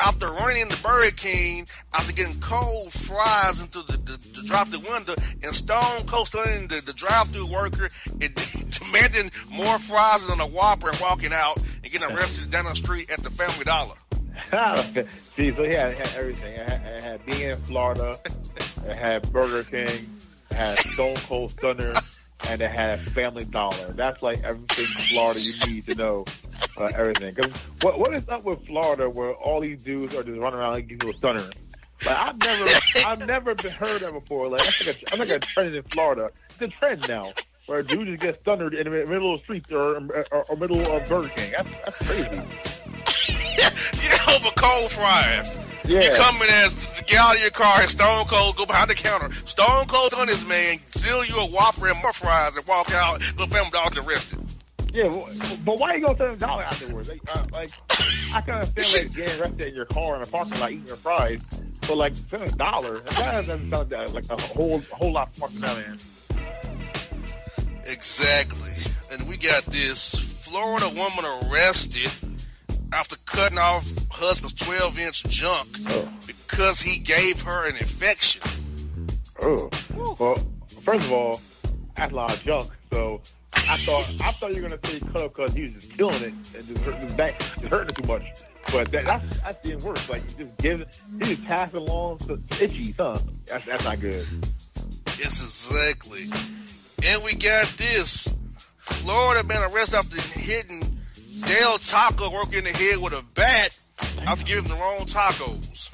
after 0.00 0.30
running 0.30 0.62
into 0.62 0.82
Burger 0.82 1.10
King 1.16 1.66
after 1.92 2.12
getting 2.12 2.40
cold 2.40 2.92
fries 2.92 3.60
into 3.60 3.82
the, 3.82 3.92
the, 3.92 4.40
the 4.40 4.46
drop 4.46 4.70
the 4.70 4.78
window 4.80 5.14
and 5.42 5.54
stone 5.54 6.06
cold 6.06 6.28
stunning 6.28 6.68
the, 6.68 6.80
the 6.80 6.92
drive 6.92 7.28
through 7.28 7.46
worker 7.46 7.88
and 8.20 8.34
demanding 8.68 9.30
more 9.50 9.78
fries 9.78 10.26
than 10.26 10.40
a 10.40 10.46
Whopper 10.46 10.90
and 10.90 11.00
walking 11.00 11.32
out 11.32 11.56
and 11.56 11.92
getting 11.92 12.10
arrested 12.10 12.50
down 12.50 12.64
the 12.64 12.74
street 12.74 13.10
at 13.10 13.20
the 13.22 13.30
Family 13.30 13.64
Dollar. 13.64 13.96
See, 15.36 15.54
so 15.54 15.64
he 15.64 15.74
had, 15.74 15.94
had 15.94 16.14
everything. 16.16 16.54
It 16.54 16.68
had, 16.68 16.82
it 16.86 17.02
had 17.02 17.26
being 17.26 17.50
in 17.50 17.60
Florida, 17.62 18.18
it 18.86 18.96
had 18.96 19.30
Burger 19.32 19.64
King, 19.64 20.08
it 20.50 20.54
had 20.54 20.78
Stone 20.78 21.16
Cold 21.16 21.50
Stunner, 21.50 21.94
and 22.48 22.60
it 22.60 22.70
had 22.70 23.00
Family 23.00 23.44
Dollar. 23.44 23.92
That's 23.92 24.22
like 24.22 24.42
everything 24.42 24.86
Florida 25.08 25.40
you 25.40 25.52
need 25.66 25.86
to 25.86 25.94
know 25.94 26.24
uh, 26.78 26.90
everything. 26.96 27.34
Cause 27.34 27.50
what 27.82 27.98
what 27.98 28.14
is 28.14 28.28
up 28.28 28.44
with 28.44 28.66
Florida 28.66 29.08
where 29.08 29.32
all 29.34 29.60
these 29.60 29.82
dudes 29.82 30.14
are 30.14 30.22
just 30.22 30.38
running 30.38 30.58
around 30.58 30.74
like 30.74 30.88
these 30.88 30.98
little 30.98 31.18
stunners? 31.18 31.50
Like 32.04 32.16
I've 32.16 32.38
never 32.38 32.70
I've 33.06 33.26
never 33.26 33.54
been 33.54 33.72
heard 33.72 34.02
of 34.02 34.14
before. 34.14 34.48
Like 34.48 34.62
that's 34.62 34.86
like 34.86 35.02
a, 35.02 35.12
I'm 35.12 35.18
like 35.18 35.30
a 35.30 35.38
trend 35.38 35.74
in 35.74 35.82
Florida. 35.84 36.30
It's 36.50 36.62
a 36.62 36.68
trend 36.68 37.08
now 37.08 37.26
where 37.66 37.78
a 37.78 37.84
dude 37.84 38.20
just 38.20 38.40
stunned 38.40 38.74
in 38.74 38.84
the 38.84 38.90
middle 38.90 39.34
of 39.34 39.40
the 39.40 39.44
street 39.44 39.72
or, 39.72 39.96
or, 40.30 40.44
or 40.44 40.56
middle 40.56 40.80
of 40.80 41.08
Burger 41.08 41.28
King. 41.30 41.52
That's 41.56 41.74
that's 41.74 41.98
crazy. 42.06 42.42
yeah, 43.58 44.34
over 44.34 44.50
cold 44.56 44.90
fries. 44.90 45.58
Yeah. 45.86 46.00
You 46.00 46.16
come 46.16 46.36
in 46.36 46.48
as 46.48 47.02
get 47.06 47.18
out 47.18 47.36
of 47.36 47.42
your 47.42 47.50
car 47.50 47.80
and 47.80 47.90
Stone 47.90 48.26
Cold 48.26 48.56
go 48.56 48.64
behind 48.64 48.88
the 48.88 48.94
counter. 48.94 49.32
Stone 49.46 49.86
Cold 49.86 50.14
on 50.14 50.26
this 50.26 50.46
man, 50.46 50.78
steal 50.86 51.24
you 51.24 51.36
a 51.36 51.46
Whopper 51.46 51.88
and 51.88 52.00
more 52.02 52.12
fries 52.12 52.56
and 52.56 52.66
walk 52.66 52.92
out. 52.92 53.20
The 53.20 53.46
family 53.46 53.70
dog 53.70 53.94
get 53.94 54.06
arrested. 54.06 54.38
Yeah, 54.94 55.08
but 55.64 55.78
why 55.78 55.90
are 55.90 55.96
you 55.96 56.06
go 56.06 56.14
to 56.14 56.30
the 56.30 56.36
dollar 56.36 56.62
afterwards? 56.62 57.08
Like, 57.08 57.20
uh, 57.28 57.44
like 57.52 57.70
I 58.32 58.40
can 58.40 58.54
understand 58.54 59.08
like 59.08 59.16
getting 59.16 59.40
arrested 59.40 59.68
in 59.68 59.74
your 59.74 59.86
car 59.86 60.16
in 60.16 60.22
a 60.22 60.26
parking 60.26 60.60
lot 60.60 60.70
eating 60.70 60.86
your 60.86 60.96
fries, 60.96 61.40
but 61.80 61.96
like 61.96 62.14
spending 62.14 62.48
a 62.48 62.56
dollar 62.56 63.00
that 63.00 63.16
doesn't 63.16 63.70
sound 63.70 64.14
like 64.14 64.30
a 64.30 64.40
whole 64.40 64.80
whole 64.92 65.12
lot 65.12 65.34
smarter 65.34 65.58
than 65.58 65.62
that. 65.62 66.04
Exactly, 67.86 68.72
and 69.10 69.28
we 69.28 69.36
got 69.36 69.66
this 69.66 70.14
Florida 70.14 70.88
woman 70.88 71.24
arrested 71.50 72.12
after 72.94 73.16
cutting 73.26 73.58
off 73.58 73.84
husband's 74.10 74.54
12 74.54 74.98
inch 75.00 75.24
junk 75.24 75.68
oh. 75.88 76.08
because 76.26 76.80
he 76.80 77.00
gave 77.00 77.42
her 77.42 77.68
an 77.68 77.76
infection. 77.76 78.42
Oh, 79.42 79.68
well, 80.18 80.36
first 80.82 81.06
of 81.06 81.12
all, 81.12 81.40
that's 81.96 82.12
a 82.12 82.14
lot 82.14 82.32
of 82.32 82.42
junk. 82.42 82.70
So 82.92 83.20
I 83.52 83.76
thought 83.78 84.16
I 84.20 84.30
thought 84.30 84.54
you 84.54 84.62
were 84.62 84.68
gonna 84.68 84.80
say 84.86 85.00
cut 85.00 85.16
up 85.16 85.34
because 85.34 85.52
he 85.54 85.64
was 85.64 85.72
just 85.72 85.96
killing 85.96 86.22
it 86.22 86.32
and 86.56 86.68
just 86.68 86.84
hurting 86.84 87.00
his 87.00 87.12
back, 87.14 87.38
just 87.40 87.64
hurting 87.64 87.88
it 87.88 87.96
too 87.96 88.12
much. 88.12 88.22
But 88.70 88.92
that, 88.92 89.02
that's 89.02 89.40
that's 89.40 89.66
even 89.66 89.82
worse. 89.82 90.08
Like 90.08 90.22
you 90.38 90.44
just 90.44 90.56
give, 90.58 91.00
he 91.18 91.34
just 91.34 91.44
pass 91.44 91.74
it 91.74 91.78
along 91.78 92.18
to, 92.18 92.36
to 92.36 92.64
itchy, 92.64 92.92
huh? 92.92 93.18
That's 93.46 93.64
that's 93.64 93.84
not 93.84 94.00
good. 94.00 94.24
Yes, 95.18 95.40
exactly. 95.40 96.30
And 97.06 97.24
we 97.24 97.34
got 97.34 97.66
this. 97.76 98.32
Florida 98.78 99.42
man 99.46 99.62
arrested 99.72 99.96
after 99.96 100.20
hitting 100.38 100.93
Del 101.40 101.78
Taco 101.78 102.30
working 102.30 102.58
in 102.58 102.64
the 102.64 102.70
head 102.70 102.98
with 102.98 103.12
a 103.12 103.24
bat 103.34 103.78
after 104.26 104.44
giving 104.44 104.64
him 104.64 104.70
the 104.70 104.76
wrong 104.76 104.98
tacos. 105.00 105.90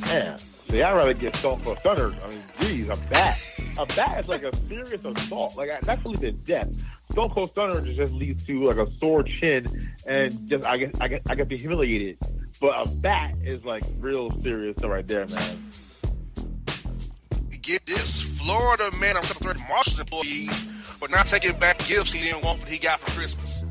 Man, 0.00 0.38
see, 0.68 0.82
I'd 0.82 0.92
rather 0.92 1.14
get 1.14 1.36
Stone 1.36 1.60
Cold 1.60 1.78
Stunner. 1.78 2.12
I 2.24 2.28
mean, 2.28 2.42
geez, 2.60 2.88
a 2.88 2.96
bat. 3.08 3.38
A 3.78 3.86
bat 3.86 4.18
is 4.18 4.28
like 4.28 4.42
a 4.42 4.54
serious 4.68 5.04
assault. 5.04 5.56
Like 5.56 5.70
that's 5.82 6.04
really 6.04 6.18
to 6.18 6.32
death. 6.32 6.68
Stone 7.12 7.30
Cold 7.30 7.50
Stunner 7.50 7.80
just 7.92 8.12
leads 8.12 8.42
to 8.44 8.66
like 8.66 8.76
a 8.76 8.90
sore 8.98 9.22
chin 9.22 9.92
and 10.06 10.48
just 10.48 10.66
I 10.66 10.76
get 10.78 11.00
I 11.00 11.08
get 11.08 11.22
I 11.28 11.34
get 11.34 11.48
be 11.48 11.58
humiliated. 11.58 12.18
But 12.60 12.84
a 12.84 12.88
bat 12.96 13.34
is 13.44 13.64
like 13.64 13.84
real 13.98 14.30
serious 14.42 14.76
stuff 14.76 14.90
right 14.90 15.06
there, 15.06 15.26
man. 15.26 15.70
Get 17.62 17.86
this. 17.86 18.22
Florida 18.42 18.90
man 18.98 19.16
I'm 19.16 19.22
threat 19.22 19.56
Marshall's 19.68 20.00
employees 20.00 20.64
for 20.64 21.06
not 21.08 21.26
taking 21.26 21.56
back 21.60 21.78
gifts 21.86 22.12
he 22.12 22.24
didn't 22.24 22.42
want 22.42 22.58
what 22.58 22.68
he 22.68 22.76
got 22.76 22.98
for 22.98 23.08
Christmas. 23.12 23.62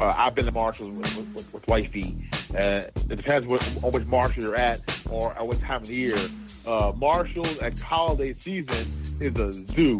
Uh, 0.00 0.14
I've 0.16 0.34
been 0.34 0.44
to 0.46 0.52
Marshalls 0.52 0.92
with, 0.92 1.16
with, 1.16 1.34
with, 1.34 1.54
with 1.54 1.68
wifey. 1.68 2.16
Uh, 2.50 2.82
it 2.96 3.08
depends 3.08 3.46
what, 3.46 3.62
on 3.82 3.92
which 3.92 4.04
Marshall 4.06 4.42
you're 4.42 4.56
at 4.56 4.80
or 5.10 5.32
at 5.34 5.46
what 5.46 5.60
time 5.60 5.82
of 5.82 5.86
the 5.86 5.94
year. 5.94 6.18
Uh, 6.66 6.92
Marshalls 6.96 7.58
at 7.58 7.78
holiday 7.78 8.34
season 8.38 8.86
is 9.20 9.38
a 9.38 9.52
zoo. 9.52 9.98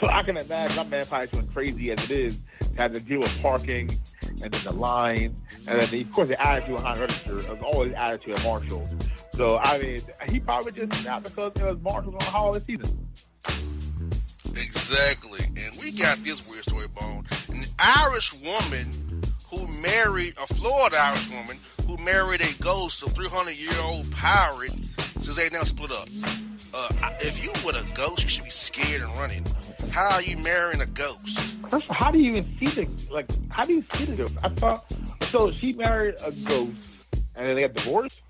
So 0.00 0.08
I 0.08 0.22
can 0.22 0.36
imagine 0.36 0.76
my 0.76 0.84
man 0.84 1.06
probably 1.06 1.26
going 1.26 1.48
crazy 1.48 1.90
as 1.90 2.02
it 2.04 2.10
is, 2.10 2.38
had 2.76 2.92
to 2.92 3.00
deal 3.00 3.20
with 3.20 3.42
parking 3.42 3.90
and 4.42 4.52
then 4.52 4.64
the 4.64 4.72
line, 4.72 5.34
and 5.66 5.80
then 5.80 5.90
the, 5.90 6.02
of 6.02 6.12
course 6.12 6.28
the 6.28 6.40
attitude 6.40 6.76
behind 6.76 7.00
register 7.00 7.38
is 7.38 7.48
always 7.62 7.92
attitude 7.94 8.34
at 8.34 8.44
Marshalls. 8.44 8.88
So 9.32 9.58
I 9.58 9.78
mean, 9.78 9.98
he 10.28 10.40
probably 10.40 10.72
just 10.72 11.04
not 11.04 11.22
because 11.22 11.52
it 11.56 11.64
was 11.64 11.78
Marshalls 11.80 12.14
on 12.14 12.18
the 12.18 12.24
holiday 12.24 12.64
season. 12.66 13.08
Exactly. 14.50 15.40
And 15.56 15.76
we 15.82 15.92
got 15.92 16.22
this 16.22 16.46
weird 16.46 16.64
story, 16.64 16.88
Bone. 16.88 17.26
An 17.48 17.64
Irish 17.78 18.32
woman 18.34 18.86
who 19.56 19.82
married, 19.82 20.34
a 20.40 20.46
Florida 20.54 20.96
Irish 20.98 21.30
woman 21.30 21.56
who 21.86 21.96
married 21.98 22.40
a 22.40 22.62
ghost, 22.62 23.02
a 23.02 23.08
300 23.08 23.52
year 23.52 23.72
old 23.82 24.10
pirate, 24.12 24.74
since 25.18 25.36
they 25.36 25.48
now 25.50 25.62
split 25.62 25.92
up. 25.92 26.08
Uh, 26.74 26.88
if 27.20 27.42
you 27.42 27.50
with 27.64 27.76
a 27.76 27.96
ghost, 27.96 28.22
you 28.22 28.28
should 28.28 28.44
be 28.44 28.50
scared 28.50 29.02
and 29.02 29.16
running. 29.16 29.44
How 29.90 30.14
are 30.14 30.22
you 30.22 30.36
marrying 30.38 30.80
a 30.80 30.86
ghost? 30.86 31.38
First, 31.70 31.86
how 31.88 32.10
do 32.10 32.18
you 32.18 32.30
even 32.30 32.56
see 32.58 32.66
the 32.66 33.12
like? 33.12 33.26
How 33.48 33.64
do 33.64 33.74
you 33.74 33.84
see 33.94 34.04
the 34.04 34.16
ghost? 34.16 34.36
I 34.42 34.48
thought 34.50 34.84
so. 35.30 35.52
She 35.52 35.72
married 35.72 36.16
a 36.24 36.32
ghost, 36.32 37.06
and 37.34 37.46
then 37.46 37.54
they 37.54 37.62
got 37.62 37.74
divorced. 37.74 38.20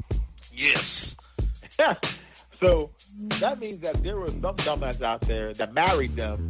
Yes. 0.52 1.16
Yeah. 1.78 1.94
so 2.60 2.90
that 3.40 3.58
means 3.58 3.80
that 3.80 4.02
there 4.02 4.18
was 4.18 4.30
some 4.30 4.56
dumbass 4.56 5.02
out 5.02 5.22
there 5.22 5.52
that 5.54 5.72
married 5.74 6.14
them, 6.14 6.48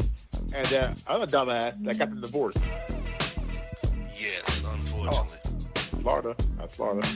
and 0.55 0.67
then 0.67 0.95
other 1.07 1.27
dumbass 1.27 1.83
that 1.85 1.99
got 1.99 2.11
them 2.11 2.21
divorced. 2.21 2.59
Yes, 4.19 4.56
unfortunately. 5.09 5.51
Oh, 5.77 6.01
Florida, 6.03 6.37
that's 6.59 6.77
Florida. 6.77 7.09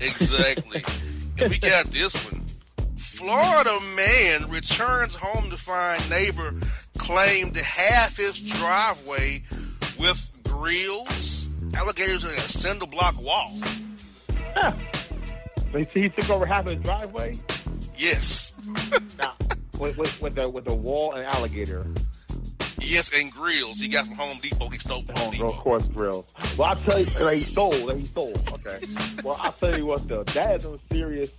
Exactly. 0.00 0.82
and 1.38 1.50
we 1.50 1.58
got 1.58 1.86
this 1.86 2.14
one. 2.30 2.44
Florida 2.96 3.78
man 3.96 4.50
returns 4.50 5.14
home 5.14 5.50
to 5.50 5.56
find 5.56 6.08
neighbor 6.10 6.54
claimed 6.98 7.56
half 7.56 8.16
his 8.16 8.40
driveway 8.40 9.42
with 9.98 10.30
grills, 10.44 11.48
alligators, 11.74 12.24
and 12.24 12.36
a 12.38 12.40
cinder 12.42 12.86
block 12.86 13.20
wall. 13.20 13.52
Huh. 14.54 14.74
So 15.72 15.78
he, 15.78 15.84
he 16.02 16.08
took 16.08 16.30
over 16.30 16.46
half 16.46 16.66
of 16.66 16.74
his 16.74 16.82
driveway. 16.82 17.34
Yes. 17.96 18.52
now, 19.18 19.34
with, 19.78 19.96
with, 19.96 20.20
with 20.20 20.34
the 20.34 20.48
with 20.48 20.64
the 20.64 20.74
wall 20.74 21.12
and 21.12 21.24
alligator. 21.24 21.86
Yes, 22.84 23.10
and 23.14 23.32
grills 23.32 23.78
he 23.78 23.88
got 23.88 24.06
from 24.06 24.16
Home 24.16 24.38
Depot. 24.40 24.68
He 24.68 24.78
stole 24.78 25.02
from 25.02 25.16
Home 25.16 25.30
Depot. 25.32 25.48
Of 25.48 25.56
course, 25.56 25.86
grills. 25.86 26.26
Well, 26.56 26.68
I'll 26.68 26.76
tell 26.76 27.00
you, 27.00 27.24
like, 27.24 27.38
he 27.38 27.44
stole. 27.44 27.86
Like, 27.86 27.96
he 27.96 28.04
stole. 28.04 28.34
Okay. 28.52 28.78
well, 29.24 29.38
I'll 29.40 29.52
tell 29.52 29.76
you 29.76 29.86
what, 29.86 30.06
though. 30.06 30.22
That 30.24 30.56
is 30.56 30.64
a 30.66 30.78
serious 30.92 31.32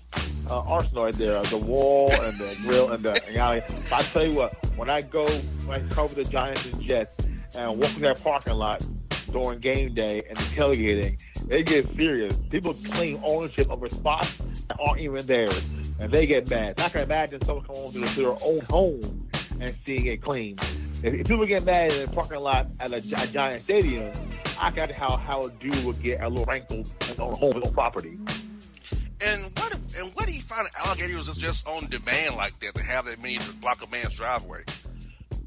uh, 0.49 0.59
arsenal 0.61 1.05
right 1.05 1.13
there. 1.13 1.41
The 1.43 1.57
wall 1.57 2.11
and 2.11 2.37
the 2.37 2.55
grill 2.63 2.91
and 2.91 3.03
the 3.03 3.23
and 3.27 3.37
alley. 3.37 3.61
I'll 3.91 4.03
tell 4.03 4.25
you 4.25 4.37
what, 4.37 4.53
when 4.75 4.89
I 4.89 5.01
go, 5.01 5.25
when 5.65 5.81
I 5.81 5.93
cover 5.93 6.15
the 6.15 6.23
Giants 6.23 6.65
and 6.65 6.81
Jets 6.81 7.27
and 7.55 7.79
walk 7.79 7.95
in 7.95 8.01
that 8.01 8.21
parking 8.21 8.53
lot 8.53 8.83
during 9.31 9.59
game 9.59 9.93
day 9.93 10.23
and 10.27 10.37
the 10.37 10.43
tailgating, 10.43 11.21
they 11.47 11.63
get 11.63 11.87
serious. 11.95 12.35
People 12.49 12.73
claim 12.73 13.21
ownership 13.23 13.69
over 13.69 13.89
spots 13.89 14.33
that 14.67 14.77
aren't 14.79 14.99
even 14.99 15.25
theirs, 15.25 15.61
and 15.99 16.11
they 16.11 16.25
get 16.25 16.49
mad. 16.49 16.79
I 16.79 16.89
can 16.89 17.01
imagine 17.01 17.41
someone 17.43 17.65
coming 17.65 17.81
home 17.81 17.93
to 17.93 18.15
their 18.15 18.35
own 18.43 18.61
home 18.69 19.24
and 19.61 19.75
seeing 19.85 20.05
it 20.05 20.21
clean. 20.21 20.57
If, 21.03 21.13
if 21.13 21.27
people 21.27 21.45
get 21.45 21.63
mad 21.65 21.91
in 21.93 22.09
a 22.09 22.11
parking 22.11 22.39
lot 22.39 22.67
at 22.79 22.91
a, 22.91 22.97
a 22.97 23.27
giant 23.27 23.63
stadium, 23.63 24.11
I 24.59 24.71
got 24.71 24.91
how 24.91 25.17
how 25.17 25.41
a 25.41 25.51
dude 25.51 25.83
would 25.85 26.01
get 26.01 26.21
a 26.21 26.29
little 26.29 26.45
rankled 26.45 26.89
on 27.19 27.33
a 27.33 27.35
home 27.35 27.73
property. 27.73 28.17
And 29.21 29.43
what 29.57 29.73
and 29.73 30.13
what 30.13 30.27
do 30.27 30.33
you 30.33 30.41
find 30.41 30.67
alligators 30.85 31.27
is 31.27 31.37
just 31.37 31.67
on 31.67 31.87
demand 31.87 32.35
like 32.35 32.59
that 32.59 32.75
to 32.75 32.83
have 32.83 33.05
that 33.05 33.21
many 33.21 33.37
to 33.37 33.53
block 33.53 33.83
a 33.83 33.89
man's 33.89 34.15
driveway? 34.15 34.63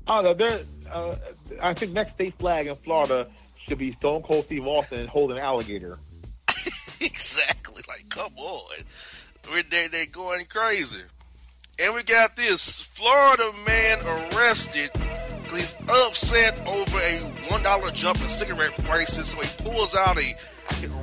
Oh 0.06 0.22
no, 0.22 0.34
there. 0.34 0.61
Uh, 0.90 1.14
I 1.62 1.74
think 1.74 1.92
next 1.92 2.14
state 2.14 2.34
flag 2.38 2.66
in 2.66 2.74
Florida 2.76 3.28
should 3.66 3.78
be 3.78 3.92
Stone 3.94 4.22
Cold 4.22 4.46
Steve 4.46 4.66
Austin 4.66 5.06
holding 5.06 5.36
an 5.36 5.42
alligator. 5.42 5.98
exactly. 7.00 7.82
Like, 7.86 8.09
come 8.09 8.32
on, 8.36 8.84
they 9.70 9.88
they're 9.88 10.06
going 10.06 10.46
crazy. 10.46 11.02
And 11.81 11.95
we 11.95 12.03
got 12.03 12.35
this 12.35 12.81
Florida 12.81 13.53
man 13.64 13.99
arrested 14.05 14.91
because 15.43 15.61
he's 15.61 15.74
upset 15.89 16.61
over 16.66 16.99
a 16.99 17.18
one 17.51 17.62
dollar 17.62 17.91
jump 17.93 18.20
in 18.20 18.29
cigarette 18.29 18.74
prices. 18.85 19.29
So 19.29 19.41
he 19.41 19.49
pulls 19.62 19.95
out 19.95 20.18
a 20.18 20.35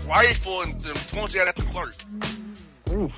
rifle 0.05 0.63
and, 0.63 0.73
and 0.85 0.95
points 1.07 1.33
it 1.33 1.47
at 1.47 1.55
the 1.55 1.63
clerk. 1.63 1.95
Oof. 2.91 3.11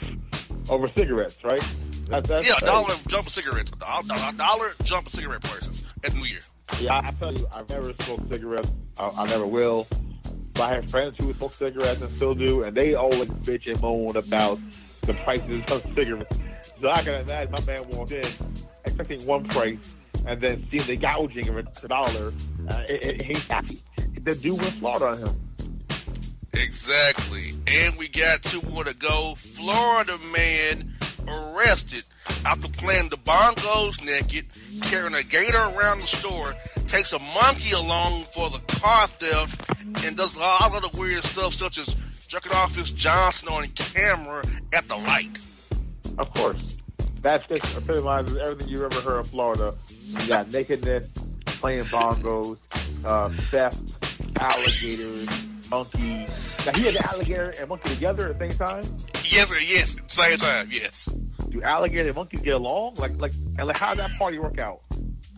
Over 0.70 0.92
cigarettes, 0.96 1.40
right? 1.44 1.64
That's, 2.10 2.30
that's 2.30 2.48
yeah, 2.48 2.56
a 2.62 2.66
dollar 2.66 2.94
jump 3.08 3.26
of 3.26 3.34
cigarettes. 3.34 3.72
A 3.72 4.04
dollar, 4.04 4.30
a 4.30 4.36
dollar 4.36 4.70
jump 4.84 5.08
of 5.08 5.14
cigarette 5.14 5.42
prices 5.42 5.84
at 6.04 6.14
New 6.14 6.26
Year. 6.26 6.40
Yeah, 6.80 7.02
I 7.04 7.12
tell 7.12 7.34
you, 7.34 7.48
I've 7.54 7.70
never 7.70 7.94
smoked 8.02 8.32
cigarettes. 8.32 8.72
I, 9.00 9.12
I 9.18 9.28
never 9.28 9.48
will. 9.48 9.88
But 10.54 10.62
I 10.62 10.76
have 10.76 10.90
friends 10.90 11.16
who 11.20 11.34
smoke 11.34 11.54
cigarettes 11.54 12.02
and 12.02 12.16
still 12.16 12.36
do, 12.36 12.64
and 12.64 12.76
they 12.76 12.94
always 12.94 13.30
bitch 13.30 13.70
and 13.70 13.82
moan 13.82 14.16
about 14.16 14.60
the 15.02 15.14
prices 15.16 15.64
of 15.72 15.82
cigarettes. 15.98 16.38
So 16.82 16.90
I 16.90 17.02
can 17.02 17.22
imagine 17.22 17.52
my 17.52 17.74
man 17.74 17.90
walked 17.90 18.12
in 18.12 18.26
expecting 18.86 19.26
one 19.26 19.48
price 19.48 19.94
and 20.26 20.40
then 20.42 20.68
seeing 20.70 20.86
the 20.86 20.96
gouging 20.96 21.50
of 21.50 21.58
a 21.58 21.88
dollar. 21.88 22.34
Uh, 22.70 22.84
it, 22.88 23.04
it, 23.04 23.22
he's 23.22 23.46
happy. 23.48 23.82
The 24.24 24.36
dude 24.36 24.60
went 24.60 24.74
Florida 24.74 25.06
on 25.06 25.18
him. 25.20 25.48
Exactly. 26.54 27.52
And 27.68 27.96
we 27.98 28.08
got 28.08 28.44
two 28.44 28.62
more 28.64 28.84
to 28.84 28.96
go. 28.96 29.36
Florida 29.36 30.18
man 30.34 30.94
arrested 31.28 32.04
after 32.46 32.68
playing 32.70 33.10
the 33.10 33.18
bongos 33.18 34.04
naked, 34.06 34.46
carrying 34.84 35.14
a 35.14 35.24
gator 35.24 35.58
around 35.58 36.00
the 36.00 36.08
store, 36.08 36.56
takes 36.88 37.14
a 37.14 37.20
monkey 37.20 37.74
along 37.74 38.24
for 38.24 38.50
the 38.50 38.60
car 38.80 39.08
theft, 39.08 39.70
and 40.06 40.16
does 40.16 40.36
a 40.36 40.40
lot 40.40 40.74
of 40.74 40.92
the 40.92 40.98
weird 40.98 41.24
stuff 41.24 41.54
such 41.54 41.78
as 41.78 41.96
jerking 42.28 42.52
off 42.54 42.76
his 42.76 42.92
Johnson 42.92 43.50
on 43.50 43.68
camera 43.70 44.44
at 44.74 44.88
the 44.88 44.96
light. 44.96 45.40
Of 46.18 46.34
course. 46.34 46.78
That's 47.22 47.46
just 47.48 47.78
epitomizes 47.78 48.38
everything 48.38 48.70
you've 48.70 48.84
ever 48.84 49.02
heard 49.02 49.20
of 49.20 49.28
Florida. 49.28 49.74
You 50.06 50.28
got 50.28 50.52
nakedness, 50.52 51.10
playing 51.46 51.84
bongos, 51.86 52.58
uh, 53.06 53.30
theft, 53.30 53.80
alligators, 54.40 55.28
monkey. 55.70 56.26
Now 56.66 56.72
he 56.76 56.86
had 56.86 56.94
the 56.94 57.10
alligator 57.12 57.54
and 57.60 57.70
monkey 57.70 57.90
together 57.90 58.30
at 58.30 58.40
the 58.40 58.50
same 58.50 58.58
time. 58.58 58.84
Yes, 59.26 59.52
yes, 59.70 59.98
same 60.08 60.38
time. 60.38 60.70
Yes. 60.72 61.06
Do 61.50 61.62
alligator 61.62 62.08
and 62.08 62.16
monkeys 62.16 62.42
get 62.42 62.54
along? 62.54 62.96
Like, 62.96 63.20
like, 63.20 63.34
and 63.58 63.68
like, 63.68 63.78
how 63.78 63.90
did 63.90 64.00
that 64.00 64.12
party 64.18 64.40
work 64.40 64.60
out? 64.60 64.82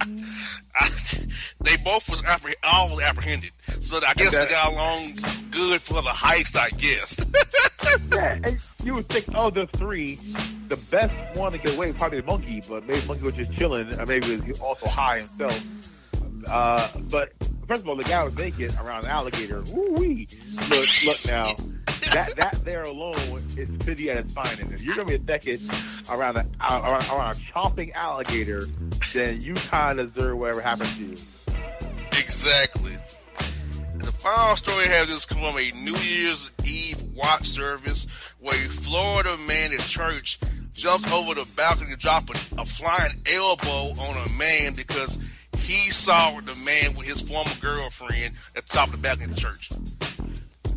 I, 0.01 0.89
they 1.61 1.77
both 1.77 2.09
was 2.09 2.21
appreh- 2.21 2.55
apprehended, 2.63 3.51
so 3.79 3.99
I 4.05 4.13
guess 4.13 4.37
they 4.37 4.47
got 4.47 4.73
along 4.73 5.15
good 5.51 5.81
for 5.81 6.01
the 6.01 6.09
heist. 6.09 6.55
I 6.55 6.69
guess. 6.69 7.25
yeah, 8.13 8.55
you 8.83 8.93
would 8.95 9.09
think, 9.09 9.25
oh, 9.35 9.49
the 9.49 9.67
three, 9.77 10.19
the 10.67 10.77
best 10.77 11.39
one 11.39 11.51
to 11.51 11.57
get 11.57 11.75
away 11.75 11.91
probably 11.93 12.21
the 12.21 12.27
monkey, 12.27 12.61
but 12.67 12.87
maybe 12.87 13.05
monkey 13.07 13.23
was 13.23 13.33
just 13.33 13.51
chilling, 13.53 13.91
and 13.91 14.07
maybe 14.07 14.39
he 14.39 14.49
was 14.49 14.59
also 14.59 14.87
high 14.87 15.19
himself. 15.19 15.61
Uh, 16.47 16.87
but 17.09 17.31
first 17.69 17.81
of 17.81 17.87
all, 17.87 17.95
the 17.95 18.03
guy 18.03 18.23
was 18.23 18.35
naked 18.35 18.73
around 18.81 19.03
an 19.03 19.11
alligator. 19.11 19.61
Woo 19.71 19.93
wee! 19.93 20.27
Look, 20.69 20.89
look 21.05 21.25
now. 21.27 21.53
That 22.13 22.33
that 22.37 22.59
there 22.65 22.83
alone 22.83 23.43
is 23.55 23.69
pity 23.85 24.09
at 24.09 24.17
its 24.17 24.33
finest. 24.33 24.71
If 24.73 24.81
you're 24.81 24.95
gonna 24.95 25.17
be 25.17 25.19
naked 25.19 25.61
around 26.09 26.37
a 26.37 26.47
around, 26.67 27.07
around 27.09 27.35
a 27.35 27.39
chomping 27.53 27.93
alligator, 27.93 28.65
then 29.13 29.39
you 29.41 29.53
kind 29.53 29.99
of 29.99 30.13
deserve 30.15 30.37
whatever 30.37 30.61
happens 30.61 30.95
to 30.95 31.05
you. 31.05 31.15
Exactly. 32.17 32.97
The 33.97 34.11
final 34.11 34.55
story 34.55 34.87
has 34.87 35.07
this 35.07 35.25
come 35.25 35.37
from 35.37 35.57
a 35.57 35.71
New 35.83 35.97
Year's 35.97 36.51
Eve 36.65 37.01
watch 37.15 37.47
service 37.47 38.07
where 38.39 38.55
a 38.55 38.69
Florida 38.69 39.37
man 39.47 39.73
in 39.73 39.79
church 39.79 40.39
jumps 40.73 41.11
over 41.11 41.35
the 41.35 41.45
balcony 41.55 41.91
to 41.91 41.97
drop 41.97 42.29
a, 42.29 42.61
a 42.61 42.65
flying 42.65 43.11
elbow 43.31 44.01
on 44.01 44.27
a 44.27 44.29
man 44.37 44.73
because 44.73 45.19
he 45.69 45.91
saw 45.91 46.39
the 46.41 46.55
man 46.65 46.95
with 46.95 47.07
his 47.07 47.21
former 47.21 47.51
girlfriend 47.61 48.33
at 48.55 48.67
the 48.67 48.73
top 48.73 48.87
of 48.87 48.93
the 48.93 48.97
balcony 48.97 49.25
of 49.25 49.35
the 49.35 49.39
church. 49.39 49.69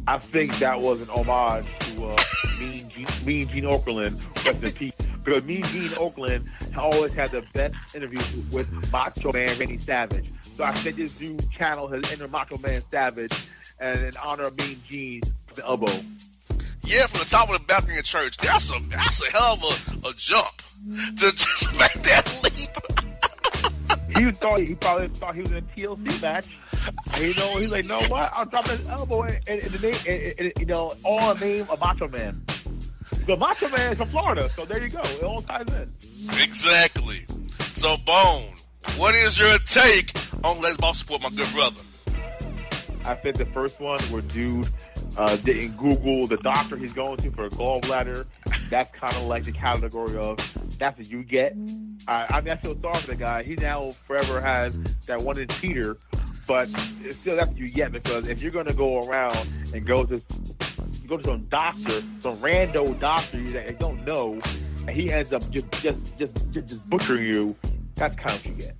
I 0.06 0.18
think 0.18 0.58
that 0.58 0.82
was 0.82 1.00
an 1.00 1.08
homage 1.08 1.64
to 1.80 2.06
uh, 2.08 2.16
Mean 2.60 2.90
Gene, 2.90 3.06
Mean 3.24 3.48
Gene 3.48 3.64
Okerlund, 3.64 4.20
rest 4.44 4.62
in 4.62 4.72
peace. 4.72 4.92
Because 5.24 5.44
Mean 5.44 5.62
Gene 5.64 5.88
Okerlund 5.92 6.46
always 6.76 7.14
had 7.14 7.30
the 7.30 7.42
best 7.54 7.94
interviews 7.94 8.52
with 8.52 8.70
Macho 8.92 9.32
Man 9.32 9.58
Randy 9.58 9.78
Savage. 9.78 10.30
So 10.58 10.64
I 10.64 10.72
think 10.72 10.96
this 10.96 11.16
dude 11.16 11.50
channeled 11.52 11.94
his 11.94 12.12
inner 12.12 12.28
Macho 12.28 12.58
Man 12.58 12.82
Savage, 12.90 13.32
and 13.80 13.98
in 13.98 14.12
honor 14.22 14.48
of 14.48 14.58
Mean 14.58 14.82
Gene, 14.86 15.22
the 15.54 15.64
elbow. 15.64 15.92
Yeah, 16.82 17.06
from 17.06 17.20
the 17.20 17.26
top 17.26 17.48
of 17.48 17.58
the 17.58 17.64
balcony 17.64 17.96
of 17.96 18.04
church. 18.04 18.36
That's 18.36 18.70
a 18.70 18.78
that's 18.90 19.26
a 19.26 19.32
hell 19.32 19.54
of 19.54 20.04
a, 20.04 20.08
a 20.08 20.12
jump 20.14 20.58
to 21.16 21.32
just 21.32 21.72
make 21.78 21.92
that 22.02 22.40
leap. 22.42 22.51
He 24.16 24.30
thought 24.32 24.60
he 24.60 24.74
probably 24.74 25.08
thought 25.08 25.34
he 25.34 25.42
was 25.42 25.52
in 25.52 25.58
a 25.58 25.62
TLC 25.62 26.22
match. 26.22 26.46
And, 27.14 27.22
you 27.22 27.34
know, 27.34 27.56
he's 27.58 27.70
like, 27.70 27.86
"No, 27.86 28.00
what? 28.02 28.30
I'll 28.34 28.46
drop 28.46 28.66
his 28.66 28.86
elbow 28.88 29.22
in, 29.24 29.38
in, 29.46 29.58
in 29.60 29.72
the 29.72 29.78
name, 29.78 29.96
in, 30.06 30.46
in, 30.46 30.52
you 30.58 30.66
know, 30.66 30.94
all 31.04 31.34
the 31.34 31.44
name 31.44 31.66
of 31.70 31.80
Macho 31.80 32.08
Man." 32.08 32.44
Because 33.10 33.38
Macho 33.38 33.68
Man 33.68 33.92
is 33.92 33.98
from 33.98 34.08
Florida, 34.08 34.50
so 34.56 34.64
there 34.64 34.82
you 34.82 34.88
go. 34.88 35.00
It 35.02 35.22
all 35.22 35.42
ties 35.42 35.72
in. 35.74 35.92
Exactly. 36.40 37.26
So, 37.74 37.96
Bone, 37.98 38.54
what 38.96 39.14
is 39.14 39.38
your 39.38 39.58
take 39.58 40.12
on 40.42 40.60
Let's 40.60 40.76
Ball 40.76 40.94
Support, 40.94 41.22
my 41.22 41.30
good 41.30 41.52
brother? 41.52 41.80
I 43.04 43.14
think 43.14 43.36
the 43.36 43.46
first 43.46 43.80
one 43.80 44.00
where 44.04 44.22
dude 44.22 44.68
uh, 45.16 45.36
didn't 45.36 45.76
Google 45.76 46.26
the 46.26 46.38
doctor 46.38 46.76
he's 46.76 46.92
going 46.92 47.18
to 47.18 47.30
for 47.30 47.44
a 47.44 47.50
gallbladder. 47.50 48.26
That's 48.70 48.94
kind 48.96 49.14
of 49.16 49.24
like 49.24 49.44
the 49.44 49.52
category 49.52 50.16
of 50.16 50.38
that's 50.78 50.98
what 50.98 51.10
you 51.10 51.22
get. 51.22 51.56
I, 52.08 52.26
I 52.30 52.40
mean, 52.40 52.52
I 52.52 52.56
feel 52.56 52.80
sorry 52.80 52.96
for 52.96 53.06
the 53.08 53.16
guy. 53.16 53.42
He 53.42 53.54
now 53.54 53.90
forever 54.06 54.40
has 54.40 54.74
that 55.06 55.20
one 55.20 55.38
in 55.38 55.48
Peter, 55.48 55.98
but 56.46 56.68
it's 57.02 57.16
still 57.16 57.36
that's 57.36 57.48
what 57.48 57.58
you 57.58 57.70
get 57.70 57.92
because 57.92 58.26
if 58.28 58.42
you're 58.42 58.52
going 58.52 58.66
to 58.66 58.74
go 58.74 59.06
around 59.06 59.48
and 59.74 59.86
go 59.86 60.04
to 60.04 60.22
go 61.06 61.16
to 61.16 61.24
some 61.24 61.44
doctor, 61.46 62.02
some 62.20 62.36
rando 62.38 62.98
doctor 62.98 63.50
that 63.50 63.68
you 63.68 63.76
don't 63.78 64.04
know, 64.04 64.40
and 64.86 64.90
he 64.90 65.10
ends 65.10 65.32
up 65.32 65.48
just 65.50 65.70
just 65.82 66.18
just 66.18 66.52
just, 66.52 66.68
just 66.68 66.90
butchering 66.90 67.26
you, 67.26 67.56
that's 67.94 68.16
kind 68.16 68.30
of 68.30 68.36
what 68.36 68.46
you 68.46 68.52
get. 68.54 68.76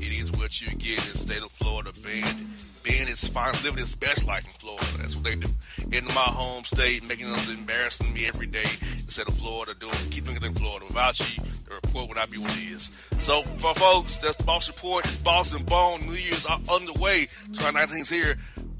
It 0.00 0.12
is 0.12 0.30
what 0.32 0.60
you 0.60 0.68
get 0.76 1.04
in 1.04 1.12
the 1.12 1.18
state 1.18 1.42
of 1.42 1.50
Florida. 1.50 1.90
Ben, 2.02 2.48
Ben 2.86 3.08
is 3.08 3.26
finally 3.26 3.58
living 3.64 3.80
his 3.80 3.96
best 3.96 4.28
life 4.28 4.44
in 4.44 4.50
Florida. 4.50 4.86
That's 4.98 5.16
what 5.16 5.24
they 5.24 5.34
do. 5.34 5.48
In 5.90 6.04
my 6.06 6.20
home 6.20 6.62
state, 6.62 7.06
making 7.06 7.26
us 7.26 7.48
embarrassing 7.48 8.14
me 8.14 8.28
every 8.28 8.46
day 8.46 8.68
instead 8.92 9.26
of 9.26 9.34
Florida 9.34 9.74
doing 9.74 9.92
keeping 10.10 10.36
it 10.36 10.44
in 10.44 10.54
Florida. 10.54 10.86
Without 10.86 11.18
you, 11.18 11.42
the 11.68 11.74
report 11.74 12.06
would 12.08 12.16
not 12.16 12.30
be 12.30 12.38
what 12.38 12.56
it 12.56 12.62
is. 12.62 12.92
So 13.18 13.42
for 13.42 13.74
folks, 13.74 14.18
that's 14.18 14.36
the 14.36 14.44
Boss 14.44 14.68
Report. 14.68 15.04
It's 15.04 15.16
Boss 15.16 15.52
and 15.52 15.66
Bone. 15.66 16.06
New 16.06 16.12
Year's 16.12 16.46
are 16.46 16.60
underway. 16.70 17.26
2019 17.48 17.98
is 17.98 18.08
here. 18.08 18.36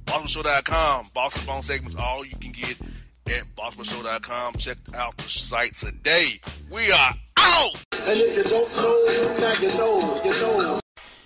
BossmanShow.com. 0.07 1.09
Boston 1.13 1.45
Bone 1.45 1.63
segments, 1.63 1.97
all 1.97 2.25
you 2.25 2.37
can 2.37 2.53
get 2.53 2.77
at 3.27 3.57
BossmanShow.com. 3.57 4.55
Check 4.55 4.79
out 4.95 5.17
the 5.17 5.29
site 5.29 5.75
today. 5.75 6.41
We 6.71 6.93
are 6.93 7.15
out! 7.39 7.75
And 8.07 8.21
if 8.21 8.37
you 8.37 8.45
don't 8.45 8.77
know, 8.77 9.37
now 9.41 9.53
you 9.61 9.69
know, 9.79 10.21
you 10.25 10.31
know. 10.31 10.81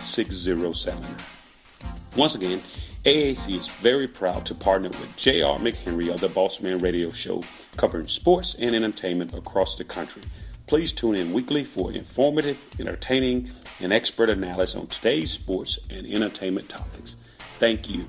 6079. 0.00 1.16
Once 2.16 2.34
again, 2.34 2.60
AAC 3.04 3.56
is 3.56 3.68
very 3.68 4.08
proud 4.08 4.44
to 4.46 4.54
partner 4.54 4.88
with 4.88 5.16
J.R. 5.16 5.58
McHenry 5.58 6.12
of 6.12 6.20
the 6.20 6.28
Bossman 6.28 6.82
Radio 6.82 7.10
Show, 7.10 7.42
covering 7.76 8.08
sports 8.08 8.56
and 8.58 8.74
entertainment 8.74 9.32
across 9.32 9.76
the 9.76 9.84
country. 9.84 10.22
Please 10.66 10.92
tune 10.92 11.14
in 11.14 11.32
weekly 11.32 11.62
for 11.62 11.92
informative, 11.92 12.66
entertaining, 12.80 13.50
and 13.80 13.92
expert 13.92 14.28
analysis 14.28 14.74
on 14.74 14.88
today's 14.88 15.30
sports 15.30 15.78
and 15.88 16.06
entertainment 16.06 16.68
topics. 16.68 17.14
Thank 17.58 17.88
you. 17.88 18.06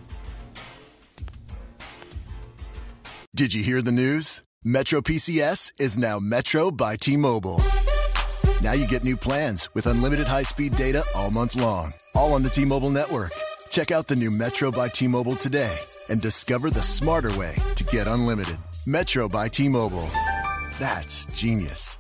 Did 3.35 3.53
you 3.53 3.61
hear 3.61 3.83
the 3.83 3.91
news? 3.91 4.41
Metro 4.63 5.01
PCS 5.01 5.73
is 5.79 5.95
now 5.95 6.17
Metro 6.17 6.71
by 6.71 6.95
T 6.95 7.15
Mobile. 7.15 7.61
Now 8.61 8.71
you 8.71 8.87
get 8.87 9.03
new 9.03 9.15
plans 9.15 9.69
with 9.75 9.85
unlimited 9.85 10.25
high 10.25 10.41
speed 10.41 10.75
data 10.75 11.03
all 11.13 11.29
month 11.29 11.55
long, 11.55 11.93
all 12.15 12.33
on 12.33 12.41
the 12.41 12.49
T 12.49 12.65
Mobile 12.65 12.89
network. 12.89 13.29
Check 13.69 13.91
out 13.91 14.07
the 14.07 14.15
new 14.15 14.31
Metro 14.31 14.71
by 14.71 14.89
T 14.89 15.07
Mobile 15.07 15.35
today 15.35 15.77
and 16.09 16.19
discover 16.19 16.71
the 16.71 16.81
smarter 16.81 17.31
way 17.37 17.55
to 17.75 17.83
get 17.83 18.07
unlimited. 18.07 18.57
Metro 18.87 19.29
by 19.29 19.47
T 19.47 19.67
Mobile. 19.67 20.09
That's 20.79 21.27
genius. 21.39 21.99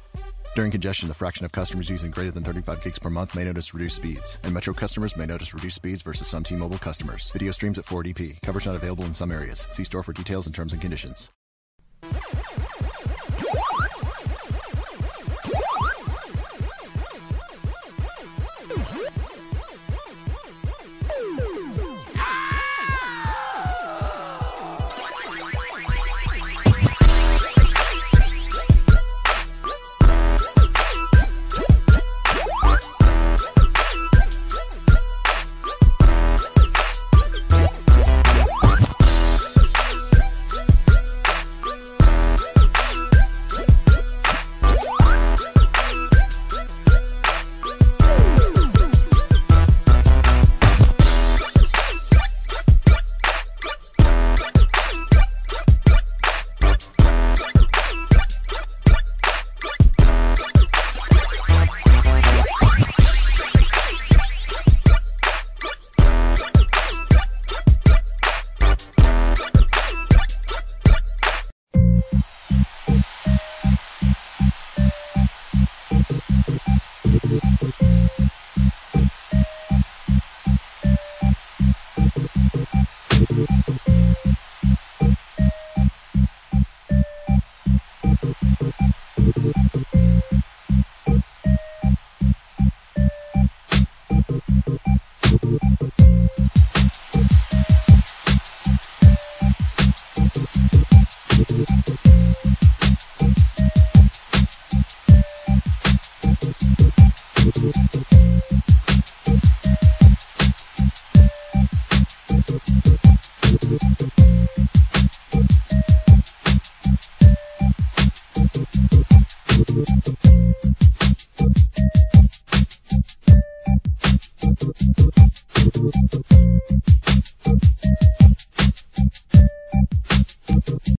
During 0.55 0.71
congestion, 0.71 1.07
the 1.09 1.13
fraction 1.13 1.45
of 1.45 1.51
customers 1.51 1.91
using 1.91 2.09
greater 2.09 2.31
than 2.31 2.43
35 2.43 2.83
gigs 2.83 2.97
per 2.97 3.11
month 3.11 3.35
may 3.35 3.43
notice 3.43 3.75
reduced 3.75 3.97
speeds, 3.97 4.39
and 4.43 4.51
Metro 4.51 4.73
customers 4.73 5.15
may 5.15 5.27
notice 5.27 5.53
reduced 5.53 5.75
speeds 5.75 6.01
versus 6.01 6.27
some 6.27 6.41
T-Mobile 6.41 6.79
customers. 6.79 7.29
Video 7.29 7.51
streams 7.51 7.77
at 7.77 7.85
480p. 7.85 8.41
Coverage 8.41 8.65
not 8.65 8.75
available 8.75 9.05
in 9.05 9.13
some 9.13 9.31
areas. 9.31 9.67
See 9.69 9.83
store 9.83 10.01
for 10.01 10.13
details 10.13 10.47
and 10.47 10.55
terms 10.55 10.73
and 10.73 10.81
conditions. 10.81 11.29